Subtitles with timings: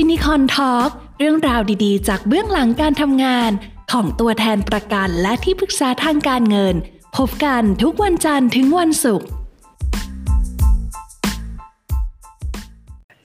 [0.00, 3.50] Finnicorn Talk เรื่องราวดีๆ จากเบื้องหลังการทำงาน
[3.92, 6.74] ของตัวแทนประกันและที่ปรึกษาทางการเงิน
[7.16, 9.28] พบกันทุกวันจันทร์ถึงวันศุกร์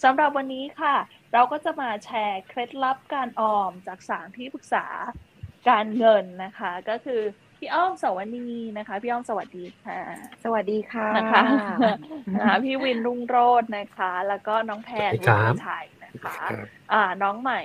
[0.04, 0.96] สำหรับวันนี้ค่ะ
[1.34, 4.86] เราก็จะมาแชร์เคล็ดลับการออมจากสามที่ปรึกษา
[5.70, 7.22] การเงินนะคะ ก็คือ
[7.60, 10.00] พี่อ้อมสวัสดีนะคะ พี่อ้อมสวัสดีค่ะ
[10.44, 11.44] สวัสดีค่ะนะคะ
[12.34, 15.86] นะคะพี่วินรุ่งโรจน์นะคะ แล้วก็น้องแพนสวัสดีครับวุฒิชัย
[16.26, 16.48] นะคะ
[16.94, 17.62] อ่าน้องใหม่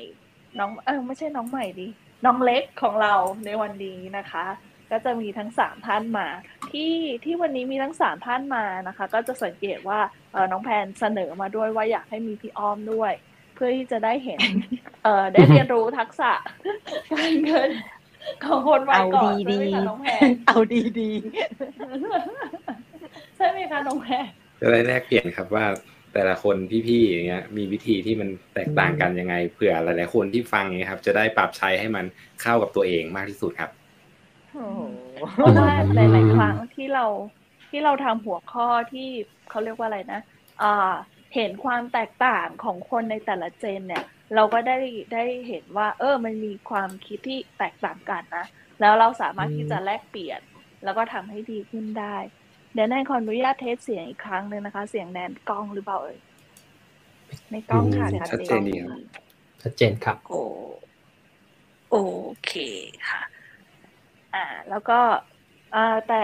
[0.59, 1.89] น้องเออไม่ใช่น้องใหม่ดิ
[2.25, 4.45] น้องเล็กของเราในวันนี้นะคะ
[4.91, 6.27] ก็จะมีทั้งสามท่านมา
[6.71, 10.01] ที่ที่วันนี้มีทั้งสามท่านมานะคะ ก็จะสังเกตว่า
[10.33, 13.13] เออน้องแพนเสนอมาด้วยว่าอยากให้มีพี่อ้อมด้วย
[13.55, 14.41] เพื่อที่จะได้เห็น
[15.05, 16.33] เออได้เรียนรู้ทักษะ
[17.13, 17.71] การเงิน
[18.45, 21.11] ของคนวัยเอาก่อนดีใช่ไหมดีคะน้องแพนเอาดีดี
[23.37, 24.27] ใช่ไหมคะน้องแพน
[24.61, 25.65] จะได้แลกเปลี่ยนครับว่า
[26.19, 26.57] แต่ละคน
[26.89, 32.05] พี่ๆอย่างเงี้ยมีวิธีที่มันแตกต่างกันยังไงเผื่อหลายๆคนที่ฟังเงี้ยครับ จะได้ปรับใช้ให้มัน
[32.43, 33.71] เข้ากับตัวเองมากที่สุดครับ
[35.35, 37.07] เพราะว่าหลาย ๆ ครั้งที่เรา
[37.71, 39.09] ที่เราทำหัวข้อที่
[39.51, 40.21] เขาเรียกว่าอะไรนะ
[40.63, 40.93] อ่า
[41.35, 44.79] เห็นความแตกต่างของคนในแต่ละเจนเนี่ย เราก็ได้
[45.15, 48.47] ได้เห็นว่า เออมันมีความคิดที่แตกต่างกันนะ
[48.81, 50.41] แล้วเราสามารถที่จะแลกเปลี่ยน
[50.85, 52.17] แล้วก็ทำให้ดีขึ้นได้
[52.75, 56.19] เดี๋ยวแนนขออนุญาตเทสเสียงอีกครั้งหนึ่งนะคะ เสียงแนนกล้องหรือเปล่าเอ่ย
[57.51, 59.01] ไม่กล้องค่ะอืมชัดเจนดีครับ
[59.63, 60.35] ชัดเจนครับโอ
[61.91, 61.97] โอ
[62.47, 62.53] เค
[63.09, 63.23] ค่ะ
[64.35, 64.99] อ่า แล้วก็
[65.75, 66.23] อ่าแต่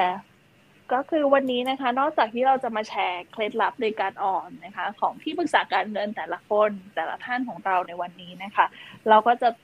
[0.92, 8.66] ก็คือวันนี้นะคะ นอกจากที่เราจะมาแชร์เคล็ดลับในการออมนะคะ ของที่ปรึกษาการเงินแต่ละคนแต่ละท่านของเราในวันนี้นะคะ
[9.08, 9.63] เราก็จะเอ่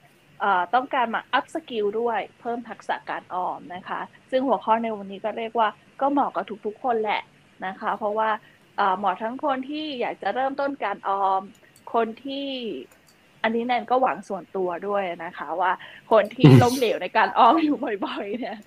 [0.73, 5.69] ต้องการมา upskill ด้วยเพิ่มทักษะการออมนะคะ ซึ่งหัวข้อในวันนี้ก็เรียกว่า
[6.01, 7.21] ก็เหมาะกับทุกๆคนแหละ
[7.65, 8.29] นะคะ เพราะว่า
[8.97, 11.41] เหมาะทั้งคนที่อยากจะเริ่มต้นการออม
[11.93, 12.47] คนที่
[13.43, 15.71] อันนี้แนนก็หวังส่วนตัวด้วยนะคะ ว่า
[16.11, 18.57] คนที่ล้มเหลวในการออมอยู่บ่อยๆ เนี่ย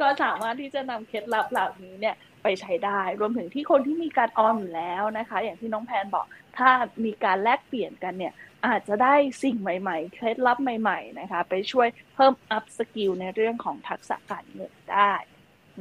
[0.00, 6.26] ก็สามารถที่จะนำเคล็ดลับเหล่านี้เนี่ยไปใช้ได้ รวมถึงที่คนที่มีการออมอยู่แล้วนะคะ อย่างที่น้องแพนบอก
[6.58, 6.70] ถ้า
[7.04, 8.32] มีการแลกเปลี่ยนกันเนี่ย
[8.66, 15.14] อาจจะได้สิ่งใหม่ๆ เคล็ดลับใหม่ ๆ นะคะ ไปช่วยเพิ่ม upskill ในเรื่องของทักษะการเงินได้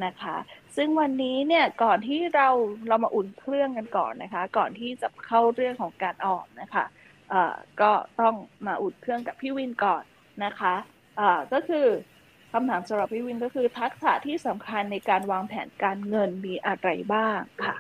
[0.06, 0.38] นะคะ
[0.75, 2.50] ซึ่งวันนี้เนี่ยก่อนที่เรา
[2.88, 6.86] เรามาอุ่นเครื่องกันก่อนนะคะ ก่อนที่จะเข้าเรื่องของการออมนะคะ
[7.30, 7.91] เอ่อก็
[8.22, 8.36] ต้อง
[8.68, 10.03] มาอุ่นเครื่องกับพี่วินก่อน
[10.46, 10.74] นะคะ
[11.18, 11.88] เอ่อก็คือ
[12.52, 17.78] คำถามสำหรับพี่วินก็คือทักษะที่สำคัญในการวางแผนการเงินมีอะไรบ้างค่ะ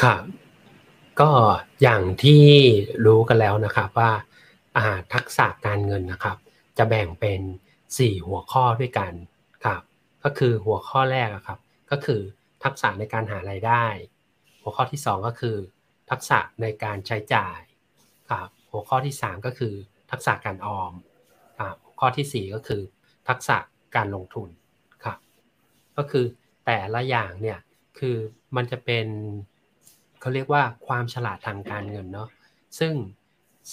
[0.00, 0.22] ครับ
[1.20, 1.30] ก็
[1.82, 2.44] อย่างที่
[3.06, 6.36] รู้กันแล้วนะครับว่าาทักษะการเงินนะครับ
[6.78, 7.40] จะแบ่งเป็น
[7.84, 9.12] 4 หัวข้อด้วยกัน
[9.64, 9.82] ครับ
[10.24, 11.58] ก็คือหัวข้อแรกครับ
[11.90, 12.20] ก็คือ
[12.64, 13.84] ทักษะในการหารายได้
[14.62, 15.56] หัวข้อที่ 2 ก็คือ
[16.10, 17.58] ทักษะในการใช้จ่าย
[18.30, 19.74] ครับหัวข้อที่ 3 ก็คือ
[20.10, 20.92] ทักษะการออม
[21.60, 22.82] ครับหัวข้อทีสี่4 ก็คือ
[23.28, 23.56] ทักษะ
[23.96, 24.48] การลงทุน
[25.04, 25.18] ครับ
[25.96, 26.24] ก็คือ
[26.66, 27.58] แต่ละอย่างเนี่ย
[27.98, 28.16] คือ
[28.56, 29.06] มันจะเป็น
[30.22, 32.28] เขาเรียกว่าความฉลาดทางการเงินเนาะ
[32.78, 32.94] ซึ่ง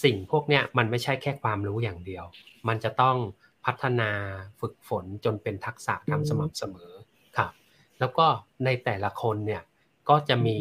[0.04, 2.26] สิ่งพวกเนี้ยมันไม่ใช่แค่ความรู้อย่างเดียว
[2.68, 3.18] มันจะต้อง
[3.66, 4.12] พัฒนา
[4.60, 6.94] ฝึกฝนจนเป็นทักษะทำสม่ำเสมอ
[7.38, 7.52] ครับ
[8.00, 8.28] แล้วก็
[8.66, 9.64] ในแต่ละคนเนี่ย
[10.10, 10.58] ก็จะมี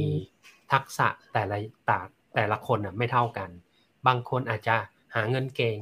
[0.73, 1.57] ทักษะแต่ละ
[1.87, 1.97] แต่
[2.35, 3.51] แต่ละคนอะไม่เท่ากัน
[4.07, 4.77] บางคนอาจจะ
[5.15, 5.79] หาเงินเก่ง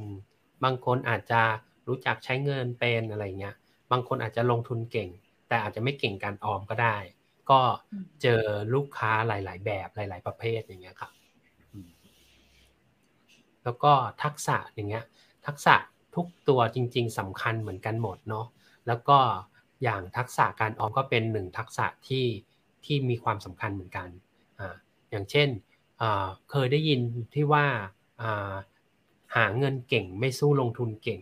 [0.63, 1.41] บางคนอาจจะ
[1.87, 3.55] รู้จักใช้เงินเป็นอะไรเงี้ย
[3.91, 5.09] บางคนอาจจะลงทุนเก่ง
[5.47, 6.97] แต่อาจจะไม่เก่งการออมก็ได้
[7.49, 7.59] ก็
[8.21, 8.41] เจอ
[8.73, 11.11] ลูกค้าหลาย ๆ แบบหลาย ๆ ประเภทอย่างเงี้ยครับ
[11.73, 11.89] อืม
[13.63, 13.93] แล้วก็
[14.23, 15.05] ทักษะอย่างเงี้ย
[15.47, 15.75] ทักษะ
[16.15, 18.45] ทุกตัวจริง ๆสำคัญเหมือนกันหมดเนาะ
[18.87, 19.17] แล้วก็
[19.83, 22.25] อย่างทักษะการออมก็เป็นหนึ่งทักษะที่
[22.85, 24.09] ที่มีความสำคัญเหมือนกัน
[24.59, 24.75] อ่า
[25.11, 25.49] อย่างเช่น
[26.01, 26.99] อ่าเคยได้ยิน
[27.35, 27.65] ที่ว่า
[28.21, 28.53] อ่า
[29.35, 31.19] หาเงินเก่งไม่สู้ลงทุนเก่ง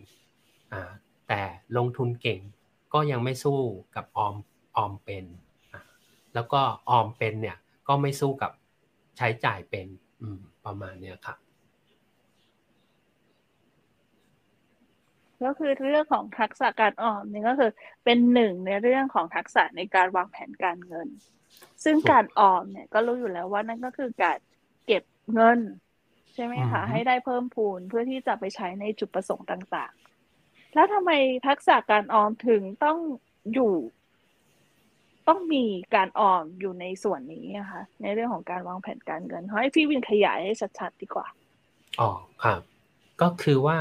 [0.72, 0.90] อ่า
[1.28, 1.42] แต่
[1.76, 2.40] ลงทุนเก่ง
[2.92, 3.60] ก็ยังไม่สู้
[3.94, 4.34] กับออม
[4.76, 5.45] ออมเป็นอ่า
[6.36, 6.60] แล้วก็
[6.90, 7.56] ออมเป็นเนี่ย
[7.88, 8.52] ก็ไม่สู้กับ
[9.16, 9.86] ใช้จ่ายเป็น
[10.20, 11.38] อืมประมาณเนี้ยครับ
[15.44, 17.70] ก็คือเรื่องของทักษะการออมนี่ก็คือ
[18.04, 21.08] เป็นหนึ่งในเรื่องของทักษะในการวางแผนการเงิน
[21.84, 24.38] ซึ่งการออมเนี่ยก็รู้อยู่แล้วว่านั่นก็คือการ
[24.86, 25.02] เก็บ
[25.32, 25.60] เงิน
[26.34, 29.92] ใช่ไหมคะอือฮึให้ได้เพิ่มพูนเพื่อที่จะไปใช้ในจุดประสงค์ต่าง
[30.34, 31.10] ๆ แล้วทำไม
[31.46, 32.98] ทักษะการออมถึงต้อง
[33.54, 33.74] อยู่
[35.28, 35.64] ต้องมี
[35.94, 41.26] การออมอยู่ในส่วนนี้นะคะในเรื่องของการวางแผนการเงินให้พี่วินขยายให้ชัดๆดีกว่า
[42.00, 42.10] อ๋อ
[42.42, 42.60] ครับ
[43.22, 43.78] ก็คือว่า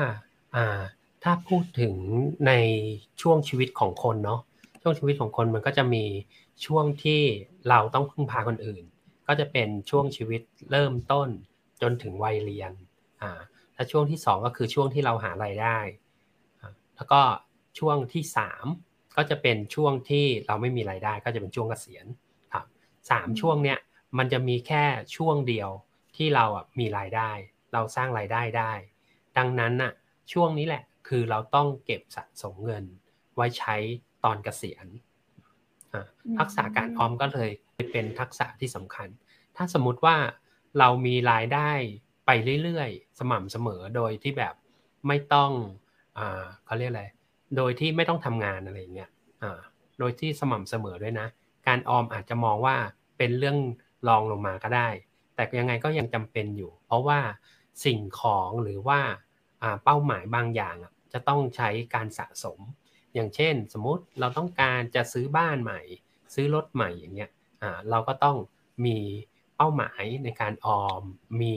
[0.56, 0.80] อ่า
[1.24, 1.96] ถ้าพูดถึง
[2.48, 2.54] ใน
[3.22, 4.42] ช่วงชีวิตของคนเนาะ
[4.82, 6.04] ช่วงชีวิตของคนมันก็จะมี
[6.66, 7.22] ช่วงที่
[7.70, 8.84] เราต้องพึ่งพาคนอื่น
[9.28, 11.30] ก็จะเป็นช่วงชีวิตเริ่มต้น
[11.82, 12.72] จนถึงวัยเรียน
[13.22, 13.32] อ่า
[13.76, 15.78] ถ้าช่วงที่สองก็คือช่วงที่เราหารายได้
[16.96, 17.22] แล้วก็
[17.80, 18.66] ช่วงที่สาม
[19.16, 22.06] ก็จะเป็นช่วงที่เราไม่มีรายได้ก็จะเป็นช่วงเกษียณ
[22.54, 22.66] ครับ
[23.12, 23.80] สามช่วงเนี้ย
[24.18, 24.84] มันจะมีแค่
[25.16, 25.70] ช่วงเดียว
[26.16, 27.32] ที่เราอะมีรายได้
[27.74, 28.72] เราสร้างรายได้ได้
[29.38, 29.94] ดังนั้นน่ะ
[30.34, 32.86] ช่วงนี้แหละคือเราต้องเก็บสะสมเงิน
[33.36, 33.76] ไว้ใช้
[34.24, 34.88] ตอนเกษียณ
[36.40, 37.50] ทักษะการออมก็เลย
[37.92, 39.08] เป็นทักษะที่สำคัญ
[39.56, 40.16] ถ้าสมมุติว่า
[40.80, 41.72] เรามีรายได้
[42.26, 42.32] ไป
[42.64, 44.56] เรื่อยๆ สม่ำเสมอโดยที่แบบ
[45.08, 45.52] ไม่ต้อง
[46.18, 47.06] อ่าเขาเรียกอะไร
[47.58, 49.10] โดยที่ไม่ต้องทำงานอะไรเงี้ย
[49.44, 49.60] อ่า
[50.00, 51.28] โดยที่สม่ำเสมอด้วยนะ
[51.68, 52.76] การออมอาจจะมองว่า
[53.18, 53.58] เป็นเรื่อง
[54.08, 54.90] รองลงมาก็ได้
[55.36, 57.20] แต่ยังไงก็ยังจำเป็นอยู่ เพราะว่า
[57.86, 59.00] สิ่งของหรือว่า
[59.84, 60.78] เป้าหมายบางอย่าง
[61.14, 62.60] จะต้องใช้การสะสม
[63.14, 65.82] อย่างเช่น สมมุติเราต้องการจะซื้อบ้านใหม่
[66.34, 67.32] ซื้อรถใหม่อย่างเงี้ย
[67.90, 68.38] เราก็ต้อง
[68.86, 68.98] มี
[69.58, 71.02] เป้าหมายในการออม
[71.42, 71.56] มี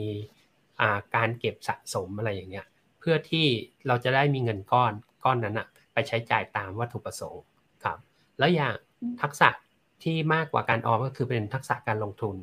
[1.15, 2.67] การเก็บสะสมอะไรอย่างเงี้ย
[2.99, 3.47] เพื่อที่
[3.87, 4.93] เราจะได้มีเงินก้อน
[5.25, 5.67] ก้อนนั้นอะ
[6.07, 7.43] ใช้จ่ายตามวัตถุประสงค์
[7.83, 7.97] ครับ
[8.39, 8.73] แล้วอย่าง
[9.21, 9.49] ทักษะ
[10.03, 12.35] ที่มากกว่าการออมก็คือเป็นทักษะการลงทุน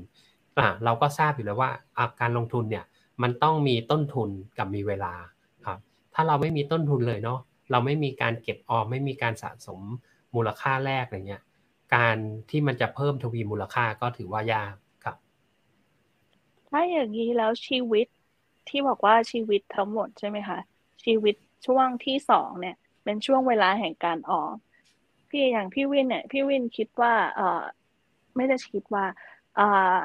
[0.85, 1.71] เราก็ทราบอยู่แล้วว่า
[2.21, 2.85] การลงทุนเนี่ย
[3.23, 5.15] มันต้องมีต้นทุนกับมีเวลา
[5.67, 5.79] ครับ
[6.15, 9.81] ถ้าเราไม่มีต้นทุนเลยเนาะเราไม่มีการเก็บออมไม่มีการสะสม
[10.35, 11.43] มูลค่าแรกอะไรเงี้ย
[11.95, 12.17] การ
[12.51, 14.75] ที่มันจะเพิ่มทวีมูลค่าก็ถือว่ายาก
[15.05, 15.17] ครับ
[16.69, 18.07] ถ้าอย่างนี้แล้วชีวิต
[18.69, 20.59] ที่บอกว่าชีวิตทั้งหมดใช่ไหมคะ
[21.05, 21.35] ชีวิต
[21.67, 22.77] ช่วงที่สองเนี่ย
[23.07, 24.55] เป็นช่วงเวลาแห่งการออม
[25.31, 27.63] พี่อย่างพี่วินเนี่ยพี่วินคิดว่าเออ
[28.37, 29.05] ไม่ได้คิดว่า
[29.57, 29.61] เอ
[30.01, 30.05] อ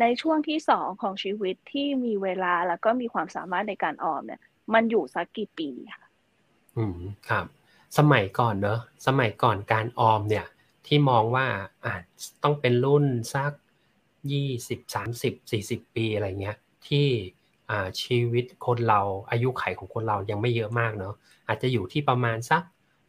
[0.00, 4.40] ในช่วงที่สองของชีวิตที่มีเวลาแล้วก็มีความสามารถในการออมเนี่ย
[4.74, 6.06] มันอยู่สักกี่ปีคะ
[6.76, 6.98] อืม
[7.28, 7.46] ครับ
[7.98, 10.46] สมัยก่อนเนอะสมัยก่อนการออมเนี่ย
[10.86, 11.46] ที่มองว่า
[11.84, 11.94] อ่า
[12.42, 13.04] ต้องเป็นรุ่น
[13.34, 13.52] สัก
[14.32, 16.58] ยี่สิบสามสิบสี่สิบปีอะไรเงี้ย
[16.88, 17.08] ที่
[18.02, 21.14] ชีวิตคนเราอายุไขของคนเรายังไม่เยอะมากเนาะ
[21.48, 22.62] อาจจะอยู่ที่ประมาณสัก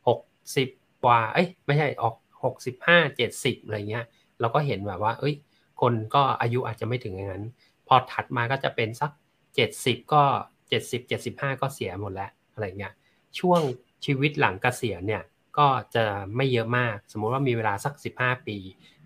[0.07, 0.19] หก
[0.55, 0.69] สิบ
[1.03, 4.05] กว่าเอ้ยไม่ใช่ออกหกสิบห้าเจ็ดสิบอะไรเงี้ย
[4.39, 5.35] เราก็เห็นแบบว่า เอ้ย
[5.81, 7.45] คนก็อายุอาจจะไม่ถึงอย่างนั้น
[7.87, 9.11] พอถัดมาก็จะเป็นสัก
[9.55, 10.23] เจ็ดสิบก็
[10.69, 12.93] เจ็ดสิบเจ็ดสิบห้าก็เสียหมดแล้วอะไรเงี้ย
[13.39, 13.61] ช่วง
[14.05, 15.23] ชีวิตหลังเกษียณเนี่ย
[15.57, 16.05] ก็จะ
[16.35, 18.57] ไม่เยอะมาก สมมุติว่ามีเวลาสักสิบห้าปี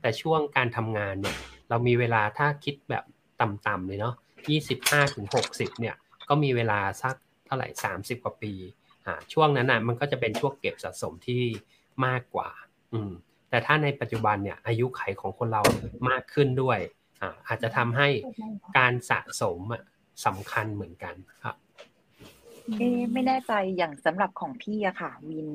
[0.01, 1.37] แต่ช่วงการทำงานเนี่ย
[1.69, 3.03] เรามีเวลาถ้าคิดแบบ
[3.41, 4.15] ต่ำๆเลยเนาะ
[4.49, 5.95] ยี่สิบห้าถึงหกสิบเนี่ย
[6.29, 8.53] ก็มีเวลาสักเท่าไหร่สามสิบกว่าปี
[9.33, 11.43] ช่วงนั้นน่ะมันก็จะเป็นช่วงเก็บสะสมที่
[12.05, 12.49] มากกว่า
[12.93, 13.11] อืม
[13.49, 15.61] แต่ถ้าในปัจจุบันเนี่ยอายุไขของคนเรา
[16.09, 16.79] มากขึ้นด้วย
[17.21, 18.07] อ่าอาจจะทำให้
[18.77, 19.59] การสะสม
[20.25, 21.55] สำคัญเหมือนกันครับ
[22.75, 22.81] เอ
[23.13, 25.47] ไม่แน่ใจอย่างสำหรับของพี่อะค่ะวิน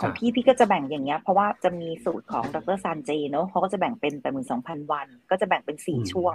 [0.00, 6.34] ของพี่พี่ก็จะแบ่งอย่างเงี้ย เพราะว่าจะมีสูตรของดรซานเจเนาะเขาก็จะแบ่งเป็นแปดหมื่นสองพันวัน ก็จะแบ่งเป็นสี่ช่วง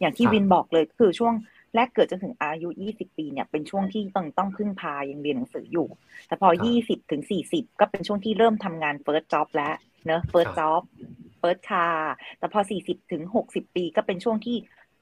[0.00, 1.34] อย่างที่วินบอกเลยคือช่วง
[1.74, 5.88] แรกเกิดจนถึงอายุ 20 ปีเนี่ยเป็นช่วงที่ต้องต้องพึ่งพายังเรียนหนังสืออยู่
[6.28, 6.48] แต่พอ
[6.80, 7.22] 20 ถึง
[7.52, 9.74] 40 ก็เป็นช่วงที่เริ่มทำงาน first job แล้ว
[10.06, 10.82] เนอะ first job
[11.40, 11.96] first car
[12.38, 14.56] แต่พอ 40 ถึง 60 ปีก็เป็นช่วงที่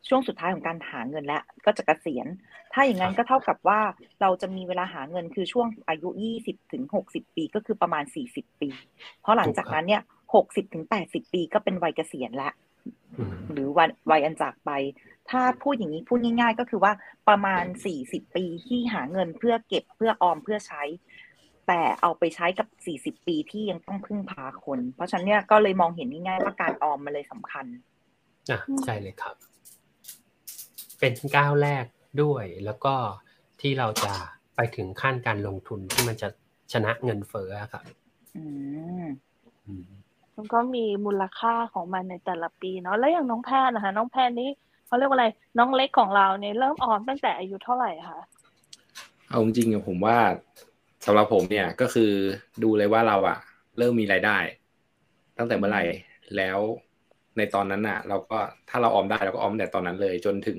[0.08, 2.26] ช่วงสุดท้ายของการหาเงินแล้วก็จะกะเกษียณ
[2.72, 3.80] ถ้าอย่างนั้นก็เท่ากับว่า
[4.20, 6.08] เราจะมีเวลาหาเงินคือช่วงอายุ
[6.42, 8.68] 20ถึง60 ปีก็คือประมาณ 40 ปี
[9.20, 10.02] เพราะหลังจากนั้นเนี่ย
[10.36, 12.52] 60ถึง80 ปีก็เป็นวัยเกษียณแล้ว
[13.52, 14.70] หรือวัยวัยอันจากไป
[15.30, 16.92] ถ้าพูดอย่างนี้พูดง่าย ๆ ก็คือว่า
[17.28, 20.82] ประมาณสี่สิบปีที่หาเงินเพื่อเก็บเพื่อออมเพื่อใช้
[21.68, 27.82] แต่เอาไปใช้กับสี่สิบปีที่ยังต้องพึ่งพาคน เพราะฉะนั้นเนี่ยก็เลยมองเห็นง่ายๆว่าการออมมันเลยสำคัญอะ
[28.84, 29.36] ใช่เลยครับ
[31.00, 31.84] เป็นก้าวแรก
[32.22, 32.94] ด้วย แล้วก็
[33.60, 34.14] ที่เราจะ
[34.56, 36.28] ไปถึงขั้นการลงทุนที่มันจะ
[36.72, 37.84] ชนะเงินเฟ้อครับ
[38.36, 38.44] อื
[39.04, 39.06] ม
[40.36, 44.48] มันก็มีมูลค่าของมันในแต่ละปีเนาะแล้วอย่างน้องแพนนะคะ น้องแพนนี้
[44.86, 45.26] เขาเรียกว่าอะไร
[45.58, 48.20] น้องเล็กของเราเนี่ยเริ่มออมตั้งแต่อายุเท่าไหร่คะ
[49.28, 50.16] เอาจริงๆผมว่า
[51.06, 52.12] สำหรับผมเนี่ยก็คือ
[52.62, 53.38] ดูเลยว่าเราอะ
[53.78, 54.38] เริ่มมีรายได้
[55.38, 55.82] ตั้งแต่เมื่อไหร่
[56.36, 56.58] แล้ว
[57.38, 58.38] ในตอนนั้นอะเราก็
[58.70, 60.58] ถ้าเราออมได้เราก็ออมแต่ตอนนั้นเลย จนถึง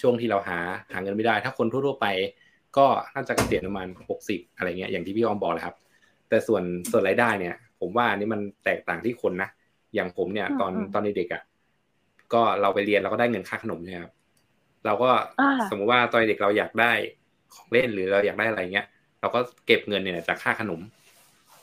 [0.00, 0.58] ช่วงที่เราหา
[0.92, 2.06] หาเงินไม่ได้ ถ้าคนทั่วๆไป
[2.76, 5.76] ก็น่าจะเกษียณประมาณหกสิบอะไรเงี้ยอย่างที่พี่ออมบอกเลยครับ
[6.28, 9.48] แต่ส่วนส่วนรายได้เนี่ย ผมว่านี่มันแตกต่างที่คนนะ
[9.94, 11.42] อย่างผมเนี่ย ตอนตอนเด็กอะ
[12.32, 14.12] ก็เราไปเรียนเราก็ได้เงินค่าขนมใช่ครับ
[14.86, 15.10] เราก็
[15.70, 16.92] สมมุติว่าตอนเด็กเราอยากได้
[17.54, 18.86] ของเล่นหรือเราอยากได้อะไรเงี้ย
[19.20, 20.80] เราก็เก็บเงินเนี่ยจากค่าขนม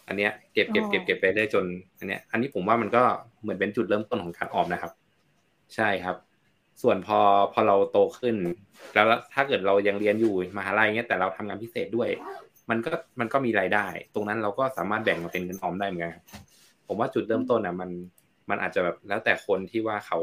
[0.10, 1.66] อันเนี้ยเก็บเก็บเก็บเก็บไปได้จน
[1.98, 3.04] อันเนี้ย อันนี้ผมว่ามันก็
[3.42, 4.92] เหมือนเป็นจุดเริ่มต้นของการออมนะครับ
[5.76, 6.16] ใช่ครับ
[6.82, 7.20] ส่วนพอ
[7.54, 8.36] พอเราโตขึ้น
[8.94, 12.10] แล้วถ้าเกิดเรายังเรียนอยู่มหาลัยเงี้ยแต่เราทำงานพิเศษด้วย
[12.70, 16.14] มันก็มันก็มีรายได้ ตรงนั้นเราก็สามารถแบ่งมาเป็นเงินออมได้เหมือนกัน
[16.88, 17.90] ผมว่าจุดเริ่มต้นอะมัน
[18.50, 20.20] มันอาจจะแบบแล้วแต่คนที่ว่าเขา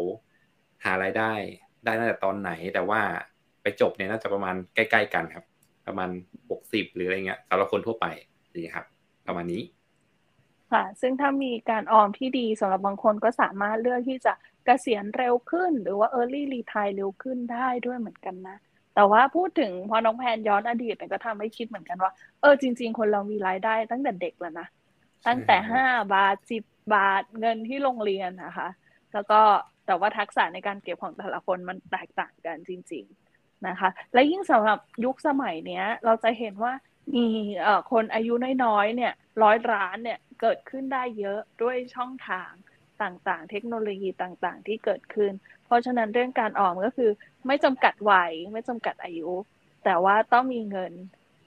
[0.85, 1.33] หารายได้
[1.85, 3.01] ได้ตั้งแต่ตอนไหน แต่ว่า
[3.63, 5.45] ไปจบเนี่ยน่าจะประมาณใกล้ ๆ กันครับ
[5.87, 6.09] ประมาณ
[6.51, 8.07] หกสิบหรืออะไรเงี้ยสำหรับคนทั่วไป
[8.55, 8.87] นี่ครับ
[9.27, 9.61] ประมาณนี้
[10.73, 14.33] ค่ะ ซึ่งถ้ามีการออมที่ดีสำหรับบางคนก็สามารถเลือกที่จะ
[14.65, 18.57] เกษียณเร็วขึ้น หรือว่า early retire เร็วขึ้นได้ด้วยเหมือนกันนะ
[18.95, 24.69] แต่ว่าพูดถึงพอน้องแพนย้อนอดีตเนี่ยก็ทำให้คิดเหมือนกันว่า เออจริง ๆ คนเรามีรายได้ตั้งแต่เด็กแล้วนะ
[25.27, 26.63] ตั้งแต่ห้าบาทสิบ
[26.95, 28.69] บาทเงินที่โรงเรียนนะคะ
[29.13, 29.41] แล้วก็
[29.87, 33.05] แต่ว่าทักษะในการเก็บของแต่ละคนมันแตกต่างกันจริง
[33.37, 36.73] ๆนะคะ และยิ่งสำหรับยุคสมัยเนี้ย เราจะเห็นว่า
[37.15, 37.27] มี
[37.61, 38.33] เอ่อคนอายุ
[38.65, 42.51] น้อยๆเนี่ยร้อยล้านเนี่ยเกิดขึ้นได้เยอะด้วยช่องทาง
[43.03, 45.33] ต่างๆ เทคโนโลยีต่างๆ ที่เกิดขึ้น
[45.67, 47.11] เพราะฉะนั้นเรื่องการออมก็คือ
[47.47, 49.31] ไม่จำกัดวัยไม่จำกัดอายุ
[49.85, 50.93] แต่ว่าต้องมีเงิน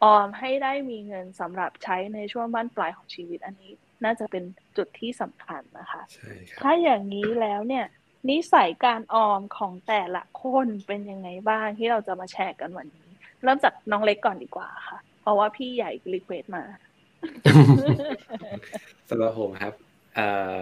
[0.03, 3.71] ออมให้ได้มีเงินสำหรับใช้ในช่วงบ้านปลายของชีวิตอันนี้
[4.03, 4.43] น่าจะเป็น
[4.77, 7.85] จุดที่สำคัญนะคะใช่ครับถ้าอย่างนี้แล้วเนี่ย
[8.29, 13.09] นิสัยการออมของแต่ละคนเป็นยังไงบ้างที่เราจะมาแชร์กันวันนี้
[13.43, 16.63] เริ่มจากน้องเล็กก่อนดีกว่าค่ะเพ ราะว่าพี่ใหญ่ request มา
[19.09, 19.73] สำหรับผมครับ
[20.15, 20.55] เอ่อ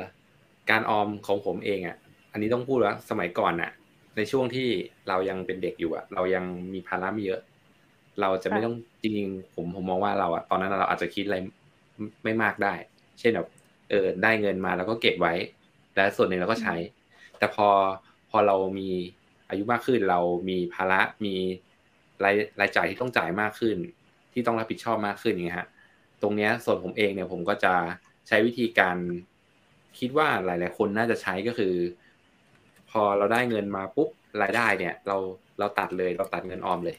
[0.70, 1.98] การออมของผมเองอะ
[2.32, 3.72] อันนี้ต้องพูดว่าสมัยก่อนอะ
[4.18, 4.68] ในช่วงที่
[5.10, 7.42] เรายังเป็นเด็กอยู่อะ เรายังมีภาระไม่เยอะ
[8.22, 11.38] เราจะไม่ต้องจริงๆผมผมมองว่าเราอะตอนนั้นเราอาจจะคิดอะไร
[12.24, 12.74] ไม่มากได้
[13.20, 13.48] เช่นแบบ
[13.90, 15.34] เออได้เงินมาแล้วก็เก็บไว้
[15.96, 16.76] และส่วนหนึ่งเราก็ใช้
[17.38, 17.68] แต่พอ
[18.30, 18.90] พอเรามี
[19.50, 20.20] อายุมากขึ้นเรา
[20.50, 21.36] มีภาระมี
[22.24, 23.78] รายรายจ่ายที่ต้องจ่ายมากขึ้น
[24.38, 25.67] ที่ต้องรับผิดชอบมากขึ้นอย่างเงี้ยฮะ
[26.22, 27.74] ตรงเนี้ยส่วนผมเองเนี่ยผมก็จะ
[28.27, 28.98] ใช้วิธีการ
[30.00, 31.74] คิดว่าหลาย ๆ คนน่าจะใช้ก็คือ
[32.91, 34.10] พอเราได้เงินมาปุ๊บ
[34.41, 35.17] รายได้เนี่ย เรา
[35.60, 36.96] เราตัดเลยเราตัดเงินออมเลย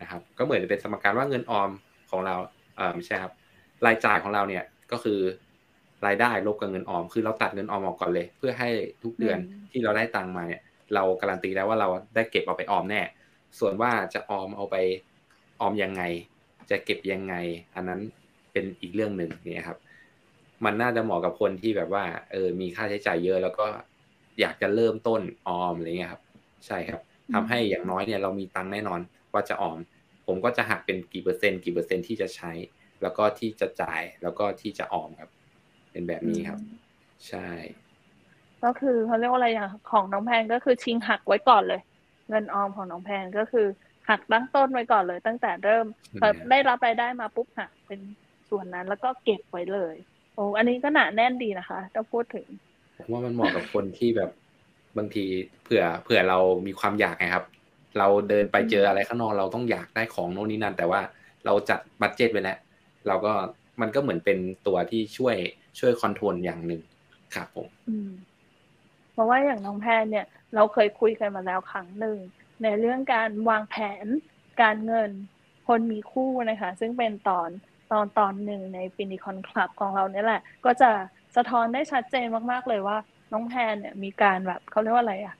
[0.00, 1.70] นะครับ ก็เหมือนเป็นสมการว่าเงินออม
[2.10, 2.34] ของเรา
[2.76, 3.32] เออไม่ใช่ครับ
[3.86, 5.20] รายจ่ายของเราเนี่ยก็คือ
[6.06, 8.70] รายได้ลบกับเงินออม คือเราตัดเงินออมออกก่อนเลย เพื่อให้
[9.02, 10.62] ทุกเดือนอืมที่เราได้ตังค์มาเนี่ย
[10.94, 13.02] เราการันตีแล้วว่าเราได้เก็บเอาไปออมแน่
[13.58, 14.76] ส่วนว่าจะออมเอาไป
[15.60, 16.02] ออมยังไง
[16.70, 17.34] จะเก็บยังไง
[17.74, 18.00] อันนั้น
[18.52, 19.78] เป็นอีกเรื่องหนึ่งเนี่ยครับ
[20.64, 23.66] มันน่าจะเหมาะกับคนที่แบบว่า เออ มีค่าใช้จ่ายเยอะ แล้วก็
[24.40, 26.22] อยากจะเริ่มต้นออมอะไรเงี้ยครับ
[26.66, 27.00] ใช่ครับ
[27.34, 29.00] ทำให้อย่างน้อยเนี่ยเรามีตังค์แน่นอน
[29.32, 29.78] ว่าจะออม
[30.26, 32.52] ผมก็จะหักเป็นกี่เปอร์เซ็นต์กี่เปอร์เซ็นต์ที่จะใช้
[33.02, 35.30] แล้วก็ที่จะจ่ายแล้วก็ที่จะออมครับ
[35.90, 36.60] เป็นแบบนี้ครับ
[37.28, 37.48] ใช่
[38.64, 41.80] ก็คือเขาเรียกว่าอะไรอย่างของน้องแพนก็คือชิงหักไว้ก่อนเลย
[42.28, 43.66] เงินออมของน้องแพนก็คือ
[44.10, 48.00] หักตั้งต้นไว้ก่อนเลย ตั้งแต่เริ่มอืมเอ่อได้รับรายได้มาปุ๊บหักเป็น
[48.50, 49.94] ส่วนนั้นแล้วก็เก็บไว้เลย
[50.34, 52.46] โอ้อันนี้ก็หนาแน่นดีนะคะถ้าพูดถึง
[52.96, 54.30] ผมว่ามันเหมาะกับคนที่แบบ
[54.98, 55.24] บางที
[55.62, 57.46] เผื่อเผื่อเรามีความอยากไงครับ
[57.98, 61.00] เราเดินไปเจออะไรข้างนอกเราต้องอยากได้ของโน่นนี่นั่น แต่ว่า
[61.46, 62.58] เราจัด budget ไว้แล้ว
[63.06, 63.32] เราก็
[63.80, 65.36] มันก็เหมือนเป็นตัวที่ช่วย
[65.78, 66.80] ช่วย control อย่างหนึ่ง
[67.34, 68.10] ครับผมอืม
[69.12, 72.16] เพราะว่าอย่างน้องแพนเนี่ย เราเคยคุยกันมาแล้วครั้งหนึ่ง
[72.62, 74.06] ในเรื่องการวางแผน
[74.62, 75.10] การเงิน
[75.68, 77.48] คนมีคู่นะคะ ซึ่งเป็นตอน
[77.92, 80.90] ตอนตอนหนึ่งใน Finicorn Club ของเราเนี่ยแหละ ก็จะ
[81.36, 82.96] สะท้อนได้ชัดเจนมาก ๆ เลยว่า
[83.32, 85.36] น้องแพนเนี่ยมีการแบบเขาเรียกว่าอะไรอะ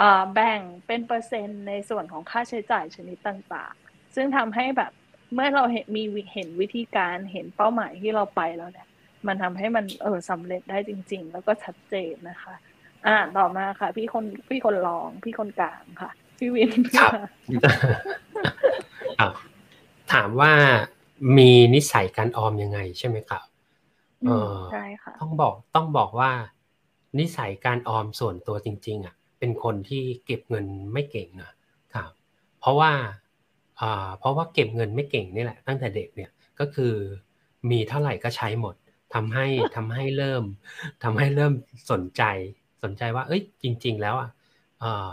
[0.00, 4.92] อ่าแบ่งเป็นเปอร์เซ็นต์ในส่วนของค่าใช้จ่ายชนิดต่างๆ ซึ่งทำให้แบบ
[5.34, 6.02] เมื่อเราเห็นมี
[6.32, 8.88] เห็นวิธีการเห็นเป้าหมายที่เราไปแล้วเนี่ย
[9.26, 12.54] มันทำให้มันเออสำเร็จได้จริง ๆ แล้วก็ชัดเจนนะคะ
[13.06, 16.10] อ่าต่อมาค่ะ พี่คนพี่คนรองพี่คนกลางค่ะ
[16.44, 17.12] พี่วินครับ
[19.18, 19.32] ครับ
[20.12, 20.52] ถามว่า
[21.38, 23.42] มีนิสัยการออมยังไงใช่ไหมครับ
[24.22, 26.30] อืเอมอใช่ค่ะต้องบอกต้องบอกว่า
[27.18, 31.50] นิสัยการออมส่วนตัวจริง ๆ อะ เป็นคนที่เก็บเงินไม่เก่งนะ
[31.94, 32.10] ครับ
[32.60, 32.92] เพราะว่า
[33.80, 36.30] อ่าเพราะว่าเก็บเงินไม่เก่งนี่แหละ ตั้งแต่เด็กเนี่ย
[36.60, 36.94] ก็คือ
[37.70, 38.74] มีเท่าไหร่ก็ใช้หมด
[39.14, 39.46] ทำให้
[39.76, 40.44] ทำให้เริ่ม
[41.04, 41.52] ทำให้เริ่ม
[41.90, 42.22] สนใจ
[42.82, 44.30] สนใจว่า เอ้ยจริง ๆ แล้วอะ
[44.80, 45.10] เอ่อ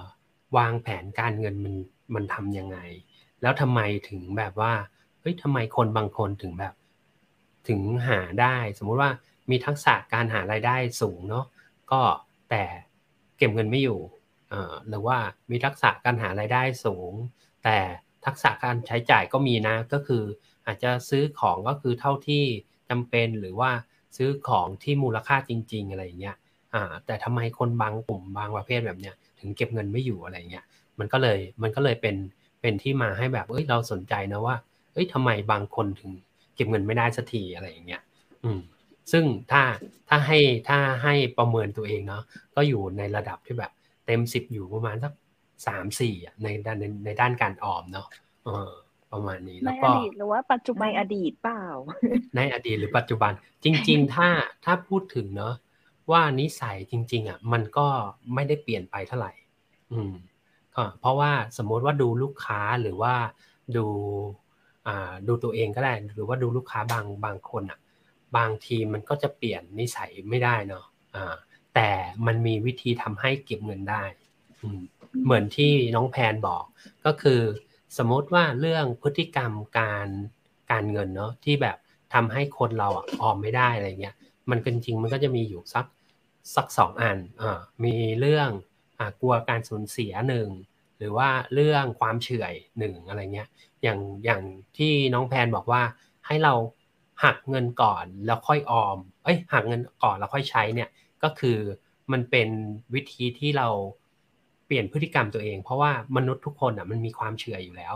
[0.57, 1.75] วางแผนการเงินมัน
[2.15, 2.77] มันทำยังไง
[3.41, 3.79] แล้วทำไม
[4.09, 4.73] ถึงแบบว่า
[5.21, 6.73] เฮ้ยทำไมคนบางคนถึงแบบ
[7.67, 9.11] ถึงหาได้ สมมุติว่า
[9.49, 11.45] มีทักษะการหารายได้สูงเนาะ
[11.91, 12.01] ก็
[12.49, 12.63] แต่
[13.37, 13.99] เก็บเงินไม่อยู่
[14.49, 15.17] เอ่อหรือว่า
[15.51, 17.11] มีทักษะการหารายได้สูง
[17.63, 17.77] แต่
[18.25, 20.23] ทักษะการใช้จ่ายก็มีนะก็คือ
[20.65, 22.43] อาจจะซื้อของก็คือเท่าที่
[22.89, 23.71] จำเป็นหรือว่า
[24.17, 26.37] ซื้อของที่มูลค่าจริง ๆ อะไรอย่างเงี้ย
[26.73, 30.65] อ่าแต่ทำไมคนบางกลุ่มบางประเภทแบบเนี้ย ถึงเก็บเงินไม่อยู่อะไรเงี้ย
[30.99, 32.15] มันก็เลยมันก็เลยเป็น
[32.61, 34.55] เป็นที่มาให้แบบเอ้ยเราสนใจนะว่า
[34.93, 36.11] เอ้ยทำไมบางคนถึง
[36.55, 38.01] เก็บเงินไม่ได้สักทีอะไรอย่างเงี้ย
[38.43, 38.59] อืม
[39.11, 39.61] ซึ่งถ้า
[40.09, 42.23] ถ้าให้ถ้าให้ประเมินตัวเองเนาะ
[42.55, 43.71] ก็อยู่ในระดับที่แบบ
[44.05, 45.13] เต็มสิบอยู่ประมาณสัก
[45.67, 48.07] สามสี่อะในด้านในในด้านการออมเนาะ
[48.45, 48.71] เออ
[49.11, 51.65] ประมาณนี้ในแล้วอก็ดีตหรือว่าปัจจุบัในนอดีตเปล่า
[52.35, 53.31] ในอดีตหรือปัจจุบัน
[53.63, 54.29] จริง ๆ ถ้า
[54.65, 55.53] ถ้าพูดถึงเนาะ
[56.11, 57.87] ว่านิสัยจริง ๆอะมันก็
[58.33, 59.31] ไม่ได้เปลี่ยนไปเท่าไหร่
[59.91, 60.13] อืม
[60.75, 63.13] ก็เพราะว่าสมมติว่าดูลูกค้าหรือว่า
[63.77, 63.85] ดู
[65.27, 67.79] ดูตัวเองก็ได้ หรือว่าดูลูกค้าบางบางคนอะ
[68.37, 70.85] บางทีมันก็จะเปลี่ยนนิสัยไม่ได้เนาะ
[71.75, 71.89] แต่
[72.25, 74.03] มันมีวิธีทำให้เก็บเงินได้
[75.23, 76.63] เหมือนที่น้องแพนบอก
[77.05, 77.41] ก็คือ
[77.97, 80.07] สมมติว่าเรื่องพฤติกรรมการ
[80.71, 81.77] การเงินเนาะที่แบบ
[82.13, 84.15] ทำให้คนเราอะออมไม่ได้อะไรเงี้ย
[84.49, 85.85] มันจริงมันก็จะมีอยู่สัก
[86.55, 87.43] สักสองอันอ
[87.83, 88.49] มีเรื่อง
[88.99, 90.49] อกลัวการสูญเสียหนึ่ง
[90.97, 93.49] หรือว่าเรื่องความเฉื่อยหนึ่งอะไรเงี้ย
[93.83, 94.41] อย่างอย่าง
[94.77, 95.81] ที่น้องแพนบอกว่า
[96.27, 96.53] ให้เรา
[97.23, 100.89] หักเงินก่อนแล้วค่อยออมเอ้ยหักเงินก่อนแล้วค่อยใช้เนี่ย
[101.23, 101.57] ก็คือ
[102.11, 102.49] มันเป็น
[102.93, 103.67] วิธีที่เรา
[104.65, 107.95] เปลี่ยนพฤติกรรมตัวเอง เพราะว่ามนุษย์ทุกคนอะมันมีความเฉื่อยอยู่แล้ว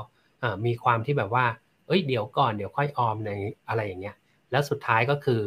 [0.65, 1.45] มีความที่แบบว่า
[1.87, 3.31] เอ้ยเดี๋ยวก่อนเดี๋ยวค่อยออมใน
[3.67, 4.15] อะไรอย่างเงี้ย
[4.51, 5.41] แล้วสุดท้ายก็คือ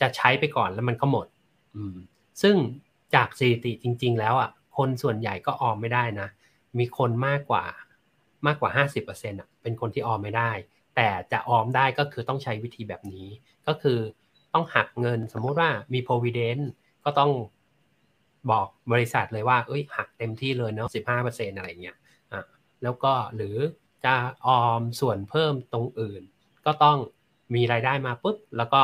[0.00, 1.26] จะใช้ไปก่อนแล้วมันก็หมด
[1.74, 1.96] อืม
[2.42, 2.56] ซึ่ง
[3.14, 6.28] จากสถิติจริง ๆ แล้วอะคนส่วนใหญ่ก็ออมไม่ได้นะ
[6.78, 7.64] มีคนมากกว่า
[8.46, 10.50] มากกว่า 50%อะเป็นคนที่ออมไม่ได้
[10.96, 13.28] แต่จะออมได้ก็คือต้องใช้วิธีแบบนี้
[13.66, 13.98] ก็คือ
[14.54, 16.64] ต้องหักเงินสมมุติว่ามี provident
[17.04, 17.32] ก็ต้อง
[18.50, 21.96] บอกบริษัทเลยว่าเอ้ยหักเต็มที่เลยเนาะสิบห้าเปอร์เซ็นอะไรเงี้ย
[22.32, 22.44] อะ
[22.82, 23.56] แล้วก็หรือ
[24.04, 24.14] จะ
[24.46, 26.22] ออมส่วนเพิ่มตรงอื่น
[26.66, 26.98] ก็ต้อง
[27.54, 28.82] มีรายได้มาปุ๊บแล้วก็